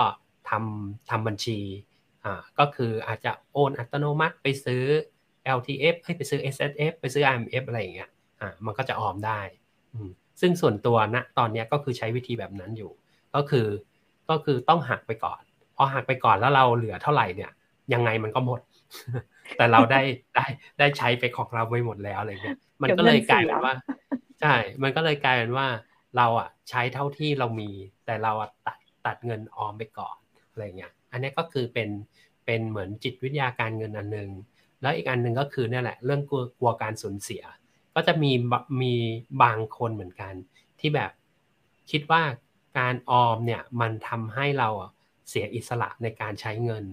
[0.49, 1.59] ทำทำบัญชี
[2.25, 4.83] อ่าก็คืออาจจะโอนอัตโนมัติไปซื้อ
[5.59, 8.11] LTF ให้ไปซื้อ SSF ไปซื้อ IMF อะไรอย่างเงี้ย
[8.41, 9.41] อ่ามันก็จะออมได้
[10.41, 12.91] ซึ่งส่วนตัวณนะตอนนี้ก็คือใช้วิธีแบบนั้นอยู่
[13.35, 13.67] ก็คือ
[14.31, 15.43] ก็คือต้องหักไปก่อน
[15.77, 17.51] พอหักไปก่อนแล้วเราเหลือเท่าไหร่เนี่ย
[17.95, 18.61] ยังไงมันก็หมด
[19.59, 20.01] แต่เราได้
[20.35, 20.47] ได้
[20.79, 23.75] ได้ใช้ไปของเราไปหมดแล้วอะไรเงี้ยมันก็เลยกลายเป็นว่า
[24.41, 25.67] ใช่ มันก็เลยกลายเป็นว่า
[26.17, 27.71] เราอะใช้เท่าที่เรามี
[28.07, 30.17] แต่เราอะตัดตัดเงินออมไปก่อน
[30.51, 31.89] อะไรเงี้ย อันนี้ก็คือเป็น
[32.47, 34.31] เป็นเหมือนจิตวิทยาการเงินอันหนึ่ง
[34.83, 37.43] แล้วอีกอันหนึ่งก็คือเนี่ยแหละเรื่องกลัวกลัวการสูญเสีย
[37.95, 38.33] ก็จะมี
[38.83, 38.95] มี
[39.43, 40.35] บางคนเหมือนกัน
[40.81, 41.11] ที่แบบ
[41.91, 42.23] คิดว่า
[42.79, 44.69] การออมเนี่ยมันทำให้เรา
[45.29, 46.85] เสียอิสระในการใช้เงิน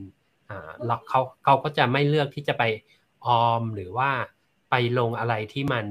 [0.50, 0.70] อ่า
[1.10, 2.64] เขาเขาก็จะไม่เลือกที่จะไป
[3.26, 4.10] ออมหรือว่า
[4.70, 5.86] ไปลงอะไรที่มัน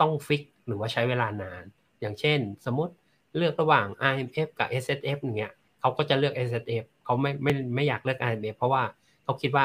[0.00, 1.64] ต้องฟิกหรือว่าใช้เวลานาน
[2.00, 2.92] อย่างเช่น สมมติ
[3.36, 8.82] เลือกระหว่าง IMF กับ S S F อย่างเงี้ย เขาก็จะเลือก S S F เขาไม่ไม่ไม่อยากเลือก IMF เพราะว่า
[9.24, 9.64] เขาคิดว่า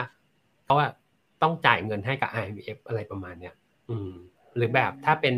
[0.65, 0.87] เขาว่า
[1.41, 3.53] ต้องจ่ายเงินให้กับ IMF อะไรประมาณเนี้ย
[3.89, 4.11] อืม
[4.55, 5.35] หรือแบบถ้าเป็น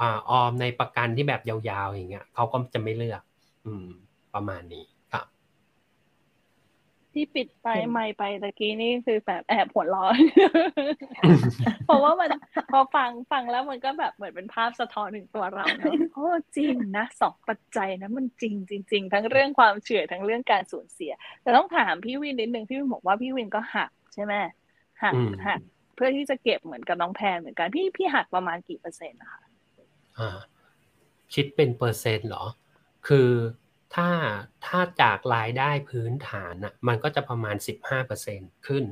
[0.00, 0.02] อ
[0.40, 3.22] อมในประกันที่แบบยาวๆอย่างเงี้ยเขาก็จะไม่เลือก
[3.66, 3.86] อืม
[4.34, 4.84] ประมาณนี้
[7.14, 10.18] ที่ปิดไปไม่ไปตะกี้นี่คือแบบแอบหัวร้อน
[11.86, 12.30] เพราะว่ามัน
[12.70, 24.34] พอฟังฟังแล้วมันก็แบบเหมือนเป็นภาพสะท้อนถึงตัวเราเนาะโอ้จริงนะสองปัจจัยนะมันจริงจริงๆทั้งเรื่องความเฉื่อยทั้งเรื่องการสูญเสีย แต่ต้องถามพี่วินนิดนึงพี่วินบอกว่าพี่วินก็หักใช่ไหม
[25.02, 25.14] หัก
[25.46, 25.60] หัก
[25.94, 29.42] เพื่อที่จะเก็บเหมือนกับน้องแพนเหมือนกันพี่พี่หักประมาณกี่เปอร์เซ็นต์นะคะ
[30.18, 30.38] อ่า
[31.34, 32.44] คิดเป็นเปอร์เซ็นต์เหรอ
[33.08, 33.28] คือ
[33.94, 34.08] ถ้า
[34.66, 38.84] ถ้าจากรายได้พื้นฐานอะมันก็จะประมาณสิบห้าเปอร์เซ็นขึ้น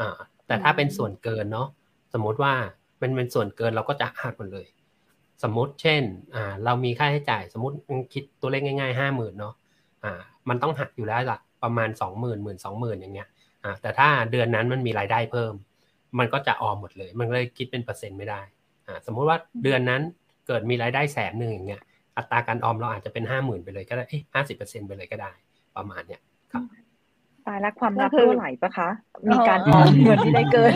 [0.00, 1.68] อ่าแต่ถ้าเป็นส่วนเกินเนาะ
[2.14, 2.54] สมมติว่า
[3.02, 4.66] มันเป็นส่วนเกินเราก็จะหักหมดเลย
[5.42, 6.02] สมมติเช่น
[6.34, 7.76] อ่าเรามีค่าใช้จ่ายสมมติ
[8.12, 9.54] คิดตัวเลขง่ายๆห้าหมื่นเนาะ
[10.04, 10.12] อ่า
[10.48, 13.28] มันต้องหักอยู่แล้วละประมาณสองหมื่นหมื่นสองหมื่นอย่างเงี้ย
[13.64, 15.52] อ่าแต่ถ้าเดือนนั้นมันมีรายได้เพิ่ม
[16.18, 18.42] มันก็จะออมหมดเลย มันเลยคิดเป็นเปอร์เซ็นต์ไม่ได้
[18.86, 20.02] อ่าสมมุติว่าเดือนนั้น
[20.46, 21.82] เกิดมีรายได้แสนหนึ่งอย่างเงี้ย
[22.16, 25.32] อัตราการออมเราอาจจะเป็นห้าหมื่นไปเลยก็ได้เอ้ห้าสิบเปอร์เซ็นไปเลยก็ได้
[25.76, 26.20] ประมาณเนี้ย
[26.52, 26.62] ครับ
[27.46, 28.88] ตายแล้วความรักเท่าไหร่ปะคะ
[29.32, 30.72] มีการออมเงินที่ได้เกิน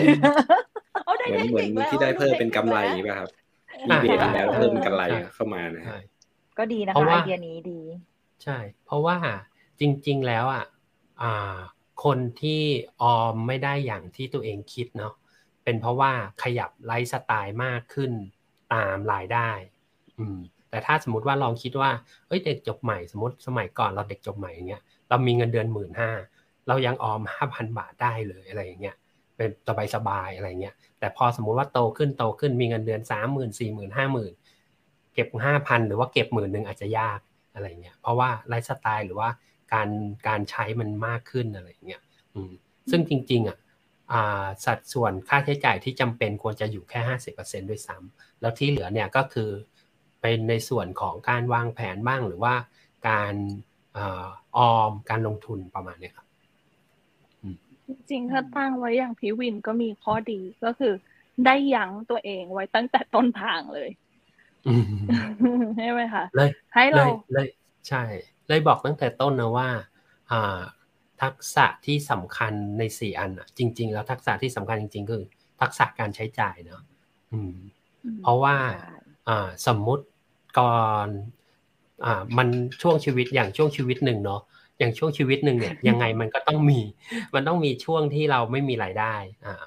[1.51, 3.31] เหมือนเหมือนที่ได้เพิ่มเป็นกำไรป่ะครับ
[3.88, 5.03] มีเบสแล้วเพิ่มกำไร
[5.35, 5.85] เข้ามานะ
[6.59, 7.81] ก็ดีนะคะไอเดียนี้ดี
[8.42, 9.16] ใช่ เพราะว่า
[9.81, 10.64] จริง ๆ แล้วอะ
[11.22, 11.59] อ่า
[12.05, 12.62] คนที่
[13.03, 15.14] ออมไม่ได้อย่างที่ตัวเองคิดเนาะ
[15.64, 18.12] เป็นเพราะว่าขยับไลฟ์สไตล์มากขึ้น
[18.75, 19.51] ตามรายได้
[20.18, 20.38] อืม
[20.70, 21.90] แต่ถ้าสมมติว่าลองคิดว่า
[22.29, 26.11] เอ้ยเด็กจบใหม่สมมติสมัยก่อนเราเด็กจบใหม่อย่างเงี้ยเรามีเงินเดือนหมื่นห้า
[26.68, 28.96] เรายังออมห้าพันบาทได้เลยอะไรอย่างเงี้ย
[29.37, 34.33] เป็นสบายสบายอะไรเงี้ยแต่พอสมมุติว่าโตขึ้นโตขึ้นมีเงินเดือนสามหมื่นสี่หมื่นห้าหมื่น
[35.14, 37.20] เก็บห้าพันหรือว่าเก็บหมื่นหนึ่งอาจจะยาก
[37.55, 39.29] อะไรเงี้ยเพราะว่าไลฟ์สไตล์หรือว่า
[39.72, 39.88] การ
[40.29, 42.02] การใช้มันมากขึ้นอะไรเงี้ย
[42.90, 43.59] ซึ่งจริงๆอะ
[44.64, 49.50] สัดส่วนค่าใช้จ่ายที่จำเป็นควรจะอยู่แค่ห้าสิบเปอร์เซ็นด้วยซ้ำแล้วที่เหลือเนี่ยก็คือ
[50.22, 52.55] เป็นในส่วนของการวางแผนบ้างหรือว่า
[53.09, 53.35] การ
[54.57, 56.26] ออมการลงทุนประมาณนี้ครับ
[57.87, 60.92] จริงๆถ้าตั้งไว้อย่างพิวินก็มีข้อดีก็คือ
[61.46, 63.90] ได้ยั้งตัวเองไว้ตั้งแต่ต้นทางเลย
[65.79, 67.48] ใช่ไหมคะเลยให้เราเลย
[67.88, 68.05] ใช่
[68.48, 69.68] เลยบอกตั้งแต่ต้นนะว่า
[71.22, 75.22] ทักษะที่สำคัญในสี่อันอะ จริง ๆ แล้วทักษะที่สำคัญจริง ๆ คือ
[75.61, 76.83] ทักษะการใช้จ่ายเนาะ
[78.22, 78.96] เพราะว่าอ่า
[79.66, 80.04] สมมุติ
[80.58, 81.08] ก่อน
[82.04, 82.48] อ่ามัน
[82.82, 84.40] ช่วงชีวิตอย่างช่วงชีวิตหนึ่งเนาะ
[84.78, 86.80] อย่างช่วงชีวิตหนึ่งเนี่ยยังไงมันก็ต้องมี
[87.34, 89.14] มันต้องมีช่วงที่เราไม่มีรายได้
[89.46, 89.64] อ่า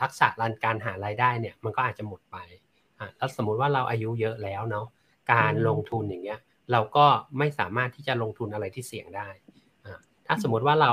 [0.00, 0.26] ทักษะ
[0.64, 2.36] การหารายได้เนี่ยมันก็อาจจะหมดไป
[2.98, 4.86] อ่าแล้วสมมุติว่าเราอายุเยอะแล้วเนาะ
[5.32, 6.40] การลงทุนอย่างเงี้ย
[6.72, 7.06] เราก็
[7.38, 9.28] ไม่สามารถที่จะลงทุนอะไรที่เสี่ยงได้
[9.86, 10.92] อ่าถ้าสมมุติว่าเรา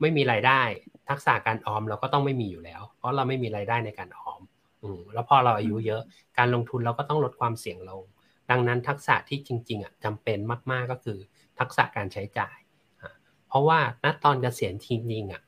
[0.00, 0.62] ไม่มีรายได้
[1.08, 4.23] ทักษะการออมเราก็ต้องไม่มีอยู่แล้ว เพราะเราไม่มีรายได้ในการออมอืม
[5.14, 6.02] แล้วพอเราอายุเยอะ
[6.38, 8.02] การลงทุนเราก็ต้องลดความเสี่ยงลง
[8.50, 10.38] ดังนั้นทักษะที่จริงๆอะจำเป็น
[10.72, 11.18] มากๆก็คือ
[11.58, 12.56] ทักษะการใช้จ่าย
[13.48, 15.42] เพราะว่าณตอนเกษียณทีริงอะ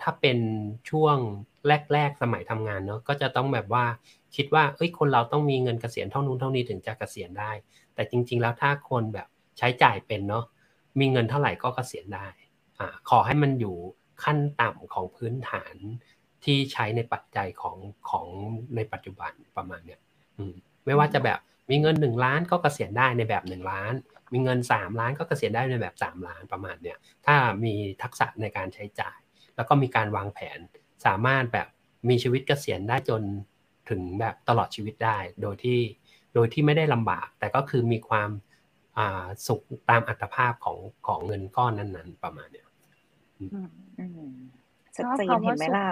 [0.00, 0.38] ถ้าเป็น
[0.90, 1.16] ช่วง
[1.92, 3.84] แรก ๆ สมัยทำงานเนาะก็จะต้องแบบว่า
[4.36, 7.52] คิดว่าเอ้ยคนเราต้องมีเงินเกษียณเท่านู้นเท่านี้ถึงจะเกษียณได้
[7.94, 9.28] แต่จริง ๆ แล้วถ้าคนแบบ
[9.58, 10.44] ใช้จ่ายเป็นเนาะ
[11.00, 12.28] มีเงินเท่าไหร่ก็เกษียณได้
[12.78, 13.76] อ่าขอให้มันอยู่
[14.24, 15.76] ขั้นต่ำของพื้นฐาน
[16.44, 17.76] ที่ใช้ในปัจจัยของ
[18.10, 18.26] ของ
[18.76, 20.00] ในปัจจุบันประมาณเนี้ย
[20.36, 20.54] อืม
[20.86, 21.38] ไม่ว่าจะแบบ
[21.70, 23.92] มีเงินหนึ่งล้านก็เกษียณได้ในแบบหนึ่งล้าน
[24.32, 29.18] มีเงินสามล้านก็เกษียณได้ในแบบสามล้านประมาณเนี้ยถ้ามีทักษะในการใช้จ่าย
[29.56, 30.58] แล้วก็มีการวางแผน
[31.06, 31.66] สามารถแบบ
[32.08, 33.22] มีชีวิตเกษียณได้จน
[33.90, 35.80] ถึงแบบตลอดชีวิตได้ โดยที่
[36.34, 38.30] โดยที่ไม่ได้ลำบาก แต่ก็คือมีความ
[39.46, 42.68] สุขตามอัตภาพของของเงินก้อนนั้น ๆ ประมาณเนี้ย
[44.96, 45.86] ชัดเจนเห็นไหมล่ะ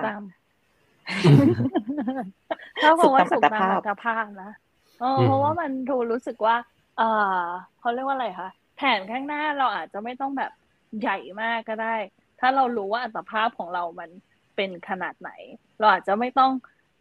[2.82, 4.50] ถ้าคำว่าสุขตามอัตภาพนะ
[5.26, 6.56] เพราะว่ามันดูรู้สึกว่า
[6.98, 7.02] เอ
[7.38, 7.42] อ
[7.78, 10.52] เขาเรียกว่าอะไรคะแผนข้างหน้าเราอาจจะไม่ต้องแบบ
[11.00, 11.96] ใหญ่มากก็ได้
[12.40, 14.10] ถ้าเรารู้ว่าอัตภาพของเรามัน
[14.56, 15.30] เป็นขนาดไหน
[15.78, 16.52] เราอาจจะไม่ต้อง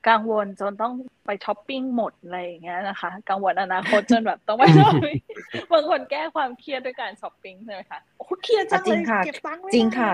[0.09, 0.93] กังวลจนต้อง
[1.25, 5.15] ไปช้อปปิ้งหมดอะไรอย่างเงี้ยนะคะ กังวลอนาคตจนแบบต้องไปช้อปปิ้ง
[5.71, 10.11] บางคนแก้ความเครียดด้วยการช้อปปิ้งใช่ไหมคะโอ้เครียดจังเลยเก็บตังค์จริงค่ะ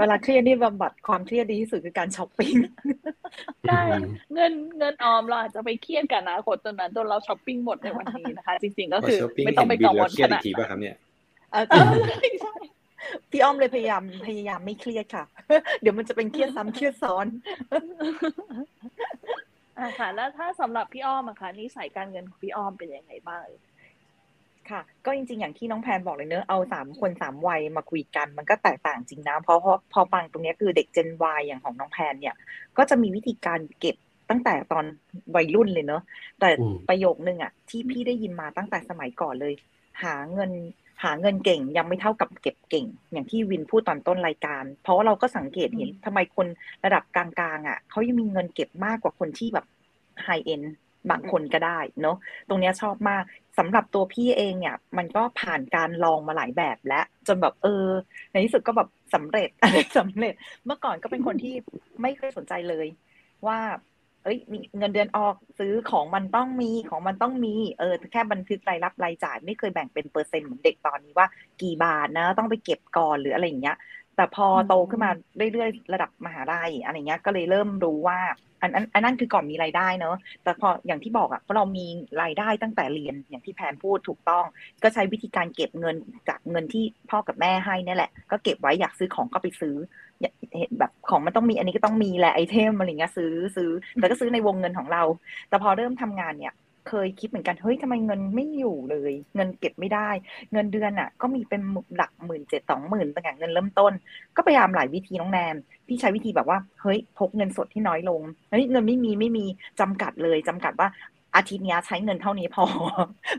[0.00, 2.54] เวลาเครียดนี่บำบัดความเครียดดีที่สุดคือการช้อปปิ้ง
[3.68, 3.82] ใช่
[4.34, 10.96] เงินเงินออมเราอาจจะไปเครียดกับอนาคตจนนั้นจนเราช้อปปิ้งหมดในวันนี้นะคะ จริงๆก็คือไม่ต้องไปกังวลขนาดนั้น
[13.30, 15.24] พี่อ้อมเลยพยายามพยายามไม่เครียดค่ะ
[15.80, 17.26] เดี๋ยวมันจะเป็นเครียดซ้ำเครียดซ้อน
[19.78, 23.44] อ่าค่ะแล้วถ้าสำหรับพี่อ้อมอะค่ะนิสัยการเงินของพี่อ้อมเป็นยังไงบ้าง
[24.70, 32.34] ค่ะ ก็จริงๆ อย่างที่น้องแพนบอกเลยเนอะเอาสามคนสามวัยมาคุยกัน มันก็แตกต่างจริงนะเพราะพอพอฟังตรงนี้คือเด็กเจนวอย่างของน้องแพนเนี่ย
[32.78, 33.96] ก็จะมีวิธีการเก็บ
[34.30, 34.84] ตั้งแต่ตอน
[35.36, 36.02] วัยรุ่นเลยเนอะ
[36.40, 36.48] แต่
[36.88, 39.54] ประโยคนึงอะที่พี่ได้ยินมาตั้งแต่สมัยก่อนเลย
[40.02, 40.50] หาเงิน
[41.02, 46.46] หาเงินเก่งยังไม่เท่ากับเก็บเก่ง อย่างที่วินพูดตอนต้นรายการ เพราะว่าเราก็สังเกตเห็นทำไมคน
[46.84, 49.66] ระดับกลางๆอะเขายังมีเงินเก็บมากกว่าคนที่แบบ
[50.22, 50.62] ไฮเอ็น
[51.10, 52.16] บางคนก็ได้เนาะ
[52.48, 53.24] ตรงนี้ชอบมาก
[53.58, 57.86] สำหรับตัวพี่เองเนี่ย มันก็ผ่านการลองมาหลายแบบแล้วจนแบบเออ
[58.32, 60.34] ในที่สุดก็แบบสำเร็จอะไรสำเร็จ
[60.66, 61.54] เมื่อก่อนก็เป็นคนที่
[62.02, 62.86] ไม่เคยสนใจเลย
[63.46, 63.58] ว่า
[64.24, 71.26] เอ้ยมีเงินเดือนออกซื้อของมันต้องมีของมันต้องมี เออ แค่บันทึกรายรับรายจ่าย ไม่เคยแบ่งเป็นเปอร์เซ็นต์เหมือนเด็กตอนนี้ว่า
[71.62, 73.76] กี่บาทนะ ต้องไปเก็บก่อนหรืออะไรอย่างเงี้ย
[74.16, 75.10] แต่พอโตขึ้นมา
[75.52, 78.18] เรื่อยๆระดับมหาลัยอะไรเงี้ย ก็เลยเริ่มรู้ว่า
[78.62, 81.86] อันอันอันนั้นคือก่อนมีรายได้เนอะแต่พออย่างที่บอกอะเพราะเรามี
[82.22, 84.44] รายได้ตั้งแต่เรียนอย่างที่แพนพูดถูกต้อง
[84.82, 85.96] ก็ใช้วิธีการเก็บเงิน
[86.28, 89.76] จากเงินที่พ่อกับแม่ให้นี่แหละ ก็เก็บไว้อยากซื้อของก็ไปซื้อ
[90.58, 95.02] เห็นแบบของมันต้องมีอันนี้ก็ต้องมีแหละไอเทมอะไรเงี้ยซื้อซื้อ แต่ก็ซื้อในวงเงินของเรา
[95.48, 96.52] แต่พอเริ่มทำงานเนี่ย
[96.88, 100.08] เคยคิดเหมือนกันเฮ้ยทำไมเงินไม่อยู่เลย เงินเก็บไม่ได้
[100.52, 101.62] เงินเดือนอะ ก็มีเป็น
[101.96, 103.92] หลักหมื่นเจ็ดสองหมื่นต่างเงินเริ่มต้น
[104.36, 105.54] ก็พยายามหลายวิธีน้องแนน
[105.86, 109.44] พี่ใช้วิธีแบบว่าเฮ้ยพกเงินสดที่น้อยลงเฮ้ยเงินไม่มีไม่มี
[109.80, 110.88] จำกัดเลยจำกัดว่า
[111.36, 112.64] อาทิตย์นี้ใช้เงินเท่านี้พอ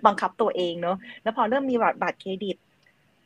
[0.05, 2.57] บังคับตัวเองเนอะแล้วพอเริ่มมีบัตรเครดิต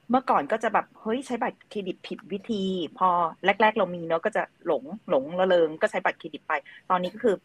[0.10, 2.63] เมื่อก่อนก็จะแบบเฮ้ยใช้บัตรเครดิตผิดวิธี
[2.97, 3.10] พอ
[3.45, 6.53] แรก ๆ เรามีเนาะก็จะหลงหลงระเริงก็ใช้บัตรเครดิตไป
[6.89, 7.36] ตอนนี้ก็คือ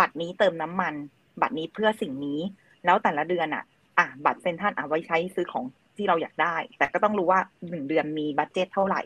[0.00, 0.94] บัตรนี้เติมน้ำมัน
[1.40, 2.40] บัตรนี้เพื่อสิ่งนี้
[2.84, 3.64] แล้วแต่ละเดือนอะ
[3.98, 5.64] อะบัตรเซ็นทรัลอะไว้ใช้ซื้อของ
[5.96, 7.40] ที่เราอยากได้ แต่ก็ต้องรู้ว่า
[7.70, 9.00] หนึ่งเดือนมี budget เท่าไหร่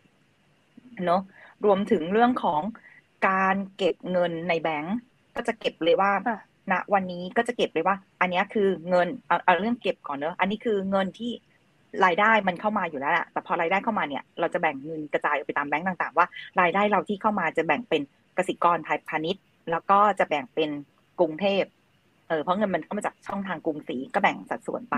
[1.07, 1.23] เนาะ
[1.65, 2.62] รวมถึงเรื่องของ
[3.29, 4.97] การเก็บเงินในแบงก์
[5.37, 6.12] ก็จะเก็บเลยว่า
[6.73, 11.33] ณวันนี้ก็จะเก็บเลยว่า อันนี้คือเงินเอาเอาเรื่องเก็บก่อนเนอะอันนี้คือเงินที่
[12.05, 16.27] รายได้มันเข้ามาอยู่แล้วแหละแต่พอรายได้เข้ามาเนี่ย เราจะแบ่งเงินกระจายไปตามแบงก์ต่าง ๆ ว่า
[16.61, 18.03] รายได้เราที่เข้ามาจะแบ่งเป็น
[18.39, 20.71] กสิกรไทยพาณิชย์ แล้วก็จะแบ่งเป็น
[21.21, 21.62] กรุงเทพ
[22.29, 24.97] เออเพราะเงินมันเข้ามาจากช่องทางกรุงศรีก็แบ่งสัดส่วนไป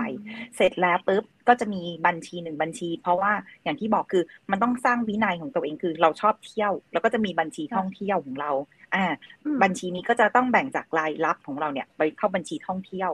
[0.55, 3.31] เสร็จแล้วปุ๊บก็จะมีบัญชีหนึ่งบัญชี เพราะว่า
[3.63, 8.51] อย่างที่บอกคือมันต้องสร้างวินัยของตัวเองคือเราชอบเที่ยว แล้วก็จะมีบัญชีท่องเที่ยวของเรา
[8.95, 9.05] อ่า
[9.63, 13.11] บัญชีนี้ก็จะต้องแบ่งจากรายรับของเราเนี่ย ไปเข้าบัญชีท่องเที่ยว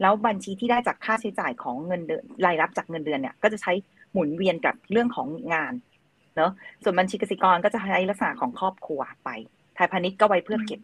[0.00, 3.72] แล้วบัญชีที่ได้จากค่าใช้จ่ายของเงินเดือนรายรับจากเงินเดือนเนี่ย ก็จะใช้
[4.12, 5.72] หมุนเวียนกับเรื่องของงาน
[6.36, 9.30] เนาะส่วนบัญชีกสิกรก็จะใช้ลักษณะของครอบครัวไป
[9.74, 10.80] ไทยพาณิชย์ก็ไว้เพื่อเก็บ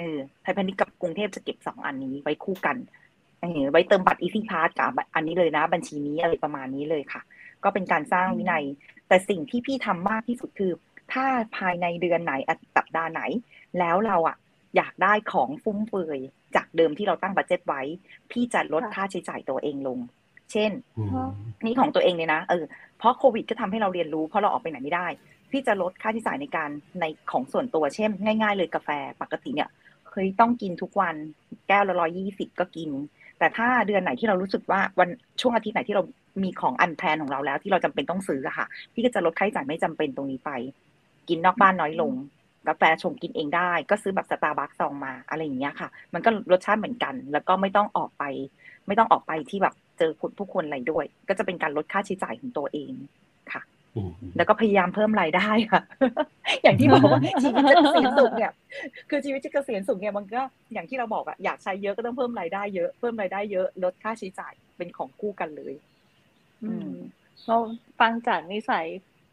[0.00, 2.76] เออไทยพาณิชย์กับกรุงเทพจะเก็บสองอันนี้ไว้คู่กัน
[3.40, 7.20] เออไว้เติมบัตรอีซี่พาสกับอันนี้เลยนะ บัญชีนี้อะไรประมาณนี้เลยค่ะ
[7.64, 8.64] ก็เป็นการสร้างวินัย
[9.08, 10.72] แต่สิ่งที่พี่ทำมากที่สุดคือ
[11.12, 12.32] ถ้าภายในเดือนไหน
[12.76, 13.22] สัปดาห์ไหน
[13.78, 14.36] แล้วเราอะ
[14.76, 16.20] อยากได้ของฟุ่มเฟือย
[16.56, 17.82] จากเดิมที่เราตั้งบัตเจ็ตไว้
[18.30, 19.98] พี่จะลดค่าใช้จ่ายตัวเองลง
[20.52, 21.28] เช่นอืม
[21.64, 22.64] นี่ของตัวเองเลยนะเออ
[22.98, 25.06] เพราะโควิดก็ทำให้เราเรียนรู้เพราะเราออกไปไหนไม่ได้
[25.50, 28.88] พี่จะลดค่าใช้จ่ายในการในของส่วนตัวเช่น ง่าย ๆ เลยกาแฟ
[29.22, 29.68] ปกติเนี่ย
[30.10, 31.16] เคยต้องกินทุกวัน
[31.68, 32.90] แก้วละร้อยี่สิบก็กิน
[33.38, 35.08] แต่ถ้าเดือนไหนที่เรารู้สึกว่าวัน
[35.40, 36.02] ช่วงอาทิตย์ไหนที่เรา
[36.42, 40.50] มีของ unplan ของเราแล้ว ที่เราจำเป็นต้องซื้อค่ะ พี่ก็จะลดค่าใช้จ่ายไม่จำเป็นตรงนี้ไป
[41.28, 42.12] กินนอกบ้านน้อยลง
[42.68, 48.24] กาแฟชงกินเองได้ ก็ซื้อแบบสตาร์บัคซองมาอะไรอย่างเงี้ยค่ะ มันก็รสชาติเหมือนกัน แล้วก็ไม่ต้องออกไป
[48.86, 52.92] ไม่ต้องออกไปที่แบบเจอคนผู้คนอะไรด้วย ก็จะเป็นการลดค่าใช้จ่ายของตัวเอง
[53.52, 53.62] ค่ะ
[54.36, 55.82] แล้วก็พยายามเพิ่มรายได้ค่ะ
[56.62, 58.52] อย่างที่บอกว่าชีวิตจะเกษียณสุขเนี่ย
[59.10, 65.74] คือชีวิตจะเกษียณสุขเนี่ยมันก็อย่างที่เราบอกอะอยากใช้เยอะก็ต้องเพิ่มรายได้เยอะเพิ่มรายได้เยอะลดค่าใช้จ่ายเป็นของคู่กันเลย
[66.64, 66.90] อืม
[67.46, 67.56] เรา
[68.00, 68.86] ฟังจากนิสัย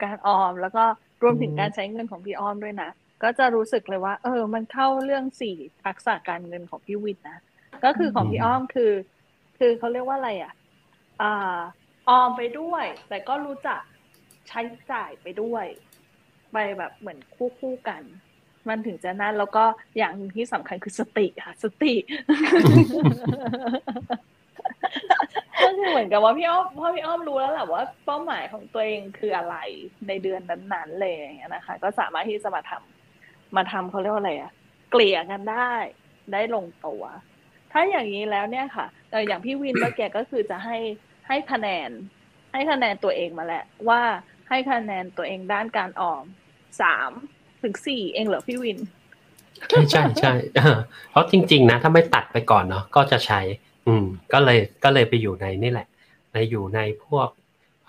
[0.04, 0.84] การออม แล้วก็
[1.24, 2.90] รวมถึงการใช้เงินของพี่อ้อมด้วยนะ
[3.24, 7.38] ก็จะรู้สึกเลยว่า เออ มันเข้าเรื่องสี่ทักษะการเงินของพี่วิทย์นะ
[7.84, 8.92] ก็คือของพี่อ้อมคือ
[9.58, 10.54] คือเขาเรียกว่าอะไรอะ
[11.22, 11.58] อ่า
[12.10, 13.82] ออมไปด้วย แต่ก็รู้จัก
[14.48, 15.66] ใช้จ่ายไปด้วย
[16.54, 18.04] ไปแบบเหมือนคู่คู่กัน
[18.70, 19.64] มันถึงจะนั่นแล้วก็
[19.98, 21.94] อย่างที่สำคัญคือสติค่ะ สติ
[25.62, 29.56] ก็คือเหมือนกับว่าพี่อ้อมพราะพี่อ้อมรู้แล้วแหละว่าเป้าหมายของตัวเองคืออะไร
[30.08, 34.52] ในเดือนนั้นๆเลยอย่างเงี้ยนะคะ ก็สามารถที่จะมาทำมาทำเขาเรียกว่าอะไรอะ
[34.92, 35.74] เกลี่ยกันได้
[36.34, 37.04] ได้ลงตัว
[37.72, 40.78] ถ้าอย่างนี้แล้วเนี่ยค่ะแต่อย่างพี่วินเมื่อกี้ก็คือจะให้
[41.28, 41.90] ให้คะแนน
[42.52, 44.02] ให้คะแนนตัวเองมาแหละว่า
[44.50, 46.26] ให้คะแนนตัวเองด้านการออม
[46.82, 47.12] สาม
[47.62, 48.80] ถึงสี่เองเหรอพี่วิน
[49.70, 50.78] ใช่ใช่ใช่เออ
[51.12, 53.40] เพราะจริง ๆ นะ ถ้าไม่ตัดไปก่อนเนาะก็จะใช้
[53.88, 55.88] อืม ก็เลยก็เลยไปอยู่ในนี่แหละ
[56.34, 57.30] ในอยู่ในพวก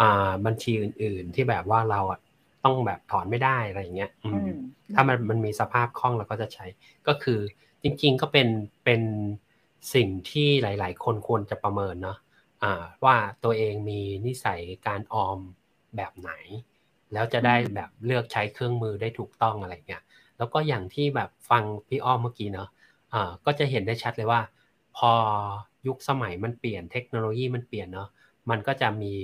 [0.00, 2.20] อ่าบัญชีอื่น ๆ ที่แบบว่าเราอะ
[2.64, 4.54] ต้องแบบถอนไม่ได้อะไรอย่างเงี้ย อือืมม
[4.94, 6.66] ถ้ามันมันมีสภาพคล่องเราก็จะใช้
[7.08, 7.40] ก็คือ
[7.82, 8.48] จริง ๆ ก็เป็น
[8.84, 9.02] เป็น
[9.94, 12.18] สิ่งที่หลาย ๆ คนควรจะประเมินเนาะ
[12.62, 15.38] อ่า ว่าตัวเองมีนิสัยการออม
[15.96, 16.30] แบบไหน
[17.12, 20.02] แล้วจะได้แบบเลือกใช้เครื่องมือได้ถูกต้องอะไรเงี้ย
[20.38, 22.68] แล้วก็อย่างที่แบบฟังพี่อ้อมเมื่อกี้เนาะ
[23.12, 24.40] อ่าก็จะเห็นได้ชัดเลยว่า
[24.96, 25.12] พอ
[25.86, 28.08] ยุคสมัยมันเปลี่ยนเทคโนโลยีมันเปลี่ยนเนาะ
[28.50, 29.14] มันก็จะมี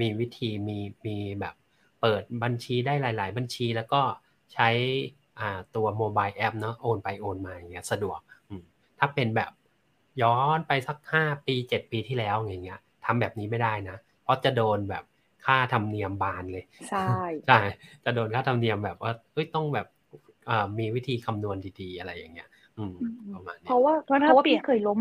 [0.00, 1.54] มีวิธีมีมีแบบ
[2.00, 4.00] เปิดบัญชีได้หลาย ๆ บัญชีแล้วก็
[4.54, 4.68] ใช้
[5.40, 8.62] อ่าตัวโมบายแอปเนาะโอนไปโอนมาอย่างเงี้ยสะดวกอืม
[8.98, 9.50] ถ้าเป็นแบบ
[10.22, 15.04] ย้อนไปสักห้าปีเจ็ดปีที่แล้วอย่างเงี้ยทำแบบนี้ไม่ได้นะ เพราะจะโดนแบบ
[15.46, 16.98] ค่าธรรมเนียมบานเลยใช่
[17.46, 17.54] ใช่
[18.04, 19.86] จะโดนค่าธรรมเนียมแบบว่าเอ้ยต้องแบบ
[20.48, 25.00] อ่ามีวิธีคำนวณดีๆ อะไรอย่างเงี้ย อืมอืมประมาณเพนี้ราะว่าเพราะเพถ้าราะว่าเปลี่พี่ยนเคยล้ม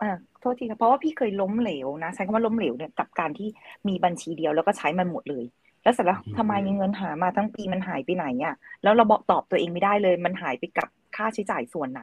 [0.00, 0.08] อ่า
[0.40, 3.48] โทษทีครับเพราะว่าพี่เคยล้มเหลวนะใช้คำว่าล้มเหลวเนี่ยกับการที่
[3.88, 5.44] มีบัญชีเดียวแล้วก็ใช้มันหมดเลย
[5.82, 12.02] แล้วเสร็จแล้วอืมทำไมเงินหามาทั้งปีมันหายไปไหนอะแล้วเราบอกตอบตัวเองไม่ได้เลย มันหายไปกับค่าใช้จ่ายส่วนไหน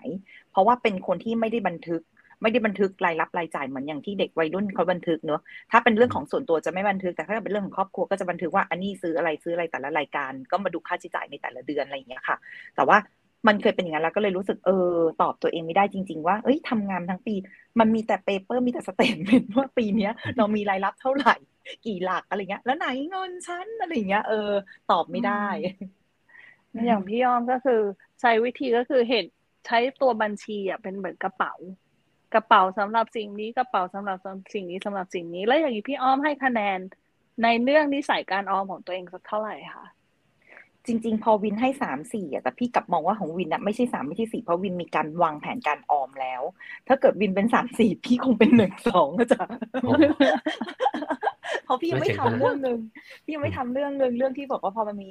[0.52, 2.02] เพราะว่าเป็นคนที่ไม่ได้บันทึก
[2.42, 12.38] ไม่ได้บันทึกรายรับรายจ่ายเหมือนอย่างที่เด็กวัยรุ่นเขาบันทึกเนอะถ้าเป็นเรื่องของส่วนตัวจะไม่บันทึกแต่ถ้าเป็นเรื่องของครอบครัวก็จะบันทึกว่าอันนี้ซื้ออะไรซื้ออะไรแต่ละรายการ ก็มาดูค่าใช้จ่ายในแต่ละเดือนอะไรอย่างเงี้ยค่ะ
[12.76, 12.98] แต่ว่า
[13.48, 17.36] มันเคยเป็นอย่างนั้นแล้วก็เลยรู้สึกเออตอบตัวเองไม่ได้จริง ๆ ว่าเอ้ยทำงานทั้งปี
[17.80, 21.36] มันมีแต่ paper มีแต่ statement ว่าปีเนี้ย เรามีรายรับเท่าไหร่
[21.86, 24.50] กี่หลักอะไรเงี้ย แล้วไหนเงินฉันอะไรเงี้ยเออ
[24.92, 25.46] ตอบไม่ได้
[26.86, 27.82] อย่างพี่ยอมก็คือ
[28.22, 29.26] ใช้วิธีก็คือเห็น
[29.66, 31.54] ใช้ตัวบัญชีอะเป็นเหมือนกระเป๋า
[32.34, 34.18] กระเป๋าสำหรับสิ่งนี้กระเป๋าสำหรับ
[34.54, 36.80] สิ่งนี้สำหรับสิ่งนี้ แล้วอย่างนี้พี่อ้อมให้คะแนน
[37.44, 39.86] ในเรื่องนิสัยการออมของตัวเองสักเท่าไหร่คะ
[40.86, 46.42] จริง ๆ พอวินให้สามสี่อะแต่พี่กลับมองว่าของวินอะไม่ใช่สามไม่ใช่สี่เพราะวินมีการวางแผนการออมแล้ว
[46.88, 49.40] ถ้าเกิดวินเป็นสามสี่พี่คงเป็นหนึ่งสองก็จะ
[49.84, 49.92] โอ้
[51.64, 52.80] เพราะพี่ยังไม่ไม่ถึงทำขนาดเรื่องหนึ่ง
[53.24, 55.10] พี่ยังไม่ทำเรื่องหนึ่งเรื่องที่บอกว่าพอมันมี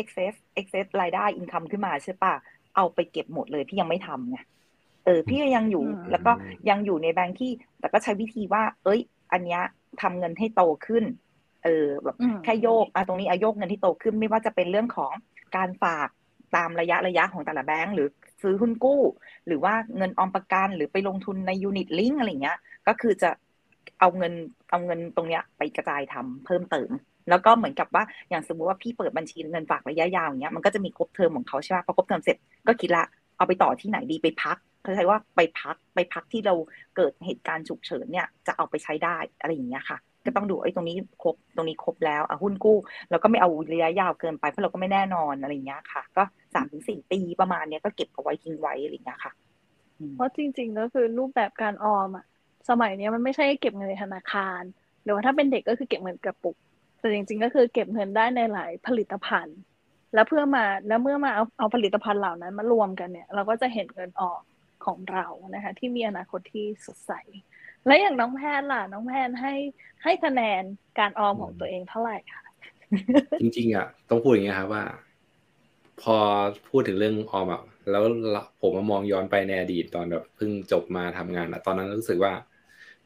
[0.00, 2.34] excess excess รายได้ income ขึ้นมาใช่ปะ
[2.76, 4.38] เอาไปเก็บหมดเลยพี่ยังไม่ทำไง
[5.04, 6.32] เออพี่ก็ยังอยู่อืมแล้วก็
[6.70, 9.00] ยังอยู่ในแบงค์ที่ แต่ก็ใช้วิธีว่า เอ้ย
[9.32, 9.62] อันเนี้ย
[10.02, 11.04] ทำเงินให้โตขึ้น
[11.64, 15.12] เออแบบอืมแค่โยกอะตรงนี้อะโยกเงินที่โตขึ้นไม่ว่าจะเป็นเรื่องของ
[15.56, 16.08] การฝาก
[16.56, 18.08] ตามระยะระยะของแต่ละแบงค์หรือ
[18.42, 19.02] ซื้อหุ้นกู้
[19.46, 22.58] หรือว่าเงินออมประกันหรือไปลงทุนในยูนิตลิงอะไรเงี้ย
[22.88, 23.30] ก็คือจะ
[24.00, 24.32] เอาเงิน
[24.70, 26.90] เอาเงินตรงเนี้ยไปกระจายทำเพิ่มเติม
[27.30, 33.04] แล้วก็เหมือนกับว่าอย่างสมมติว่าพี่เปิดบัญชีเงินฝากระยะยาวอย่างเงี้ยมันก็จะมีครบเทอมของเขาใช่ไหมพอครบเทอมเสร็จก็คิดละ
[33.36, 36.54] เอาไปต่อที่ไหนดีไปพัก เขาใช้ว่าไปพักไปพักที่เรา
[36.96, 42.78] เกิดเหตุการณ์ฉุกเฉินเนี่ยจะเอาไปใช้ได้อะไรอย่างเงี้ยค่ะ ก็ต้องดูไอ้ตรงนี้ครบตรงนี้ครบแล้วอะหุ้นกู้
[43.10, 46.22] แล้วก็ไม่เอาระยะยาวเกินไปเพราะเราก็ไม่แน่นอนอะไรอย่างเงี้ยค่ะ ก็
[46.54, 49.32] สามถึงสี่ปีประมาณเนี้ยก็เก็บเอาไว้ทิ้งไว้อะไรอย่างเงี้ยค่ะ
[50.14, 52.26] เพราะจริงๆก็คือรูปแบบการออมอะ
[52.68, 54.62] สมัยนี้มันไม่ใช่เก็บเงินในธนาคาร
[55.02, 56.56] หรือว่าถ้าเป็นเด็กก็คือเก็บเงินกระปุก
[56.98, 59.58] แต่จริงๆก็คือเก็บเงินได้ในหลายผลิตภัณฑ์
[60.14, 64.40] แล้วเพื่อมาแล้วเมื่อมาเอาเอาผลิตภัณฑ์เหล่านั้นมารวมกันเนี่ย เราก็จะเห็นเงินออก
[64.86, 67.12] ของเรานะคะที่มีอนาคตที่สดใส
[67.86, 69.54] และอย่างน้องแพนล่ะ น้องแพนให้
[70.02, 70.62] ให้คะแนน
[70.98, 72.44] การออมของตัวเองเท่าไหร่คะ
[73.40, 74.82] จริงๆอะต้องพูดอย่างเงี้ยครับว่า
[76.02, 76.16] พอ
[76.68, 78.02] พูดถึงเรื่องออมอะแล้ว
[78.60, 82.32] ผมมามองย้อนไปในอดีตตอนแบบเพิ่งจบมาทำงานอะตอนนั้นรู้สึกว่า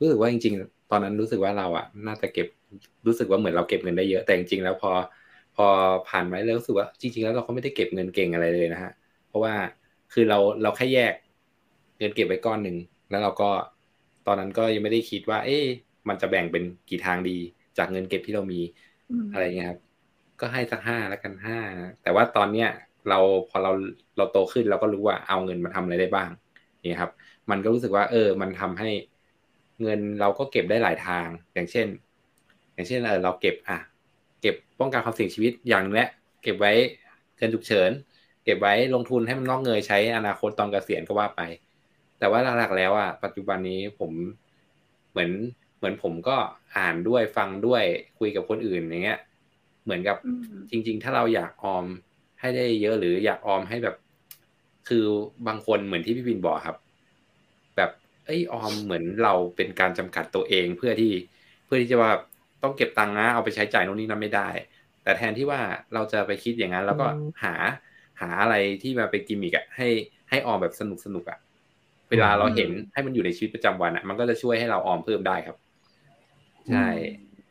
[0.01, 2.49] รู้สึกว่าจริง ๆ ตอนนั้นรู้สึกว่าเราอะ น่าจะเก็บ
[3.07, 4.91] รู้สึกว่าเหมือนเราเก็บเงินได้เยอะแต่จริงๆแล้วพอ
[5.57, 5.67] พอ
[6.09, 8.93] ผ่านไปแล้วรู้สึกว่าจริงๆแล้วเราก็ไม่ได้เก็บเงินเก่งอะไรเลยนะฮะ
[9.29, 9.55] เพราะว่า
[10.13, 11.15] คือเราเราแค่แยก
[12.03, 12.77] เงินเก็บไว้ก้อนหนึ่ง
[13.11, 13.51] แล้วเราก็
[14.27, 15.65] ตอนนั้นก็ยังไม่ได้คิดว่า เอ๊ะ
[16.09, 17.39] มันจะแบ่งเป็นกี่ทางดี
[17.79, 18.61] จากเงินเก็บที่เรามี
[19.33, 19.81] อะไรเงี้ยครับ
[20.41, 21.59] ก็ให้สักห้าแล้วกันห้า
[22.03, 22.69] แต่ว่าตอนเนี้ย
[23.09, 23.19] เรา
[23.51, 23.73] พอเรา
[24.17, 26.31] เราโตขึ้นเราก็รู้ว่าเอาเงินมาทำอะไรได้บ้าง
[26.91, 27.11] นี่ครับ
[27.51, 28.91] มันก็รู้สึกว่า เออ มันทำให้
[29.83, 31.87] เงินเราก็เก็บได้หลายทาง อย่างเช่น
[32.75, 33.79] อย่างเช่นเออเราเก็บอะ
[34.41, 36.05] เก็บป้องกันความเสี่ยงชีวิตอย่างนี้
[36.43, 36.73] เก็บไว้
[37.37, 37.91] เงินฉุกเฉิน
[38.45, 41.41] เก็บไว้ลงทุนให้มันงอกเงยใช้อนาคตตอนเกษียณก็ว่าไป
[42.23, 44.13] แต่ว่าหลักๆแล้วอะปัจจุบันนี้ผม
[45.11, 45.31] เหมือน
[45.79, 46.37] เหมือนผมก็
[46.77, 47.83] อ่านด้วยฟังด้วย
[48.19, 49.21] คุยกับคนอื่นอย่างเงี้ย
[49.85, 50.17] เหมือนกับ
[50.71, 51.85] จริง ๆ ถ้าเราอยากออม
[52.41, 53.97] ให้ได้เยอะหรืออยากออมให้แบบ
[54.89, 55.05] คือ
[55.47, 56.77] บางคนเหมือนที่พี่บินบอกครับ
[57.77, 57.91] แบบ
[58.27, 61.13] เอ้ยออมเหมือนเราเป็นการจำกัดตัวเองเพื่อที่
[61.67, 62.11] เพื่อที่จะว่า
[62.63, 64.49] ต้องเก็บตังค์นะเอาไปใช้จ่ายโน่นนี่นั่นไม่ได้
[65.03, 65.61] แต่แทนที่ว่า
[65.95, 67.07] เราจะไปคิดอย่างนั้น แล้วก็
[67.43, 67.55] หา
[68.21, 69.89] หาอะไรที่มาเป็นกิมมิกอะให้
[70.31, 71.39] ให้ออมแบบสนุกสนุกอะ
[72.13, 75.57] เวลาเราเห็นให้มันอยู่ในชีวิตประจำวันอะมันก็จะช่วยให้เราออมเพิ่มได้ครับ
[76.71, 76.87] ใช่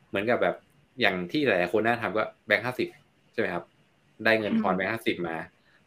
[0.09, 0.55] เหมือนกับแบบ
[1.01, 2.87] อย่างที่หลายๆคนน่าทำก็แบงค์ห้าสิบ
[3.33, 3.63] ใช่ไหมครับ
[4.25, 5.35] ได้เงินทอนแบงค์ห้าสิบมา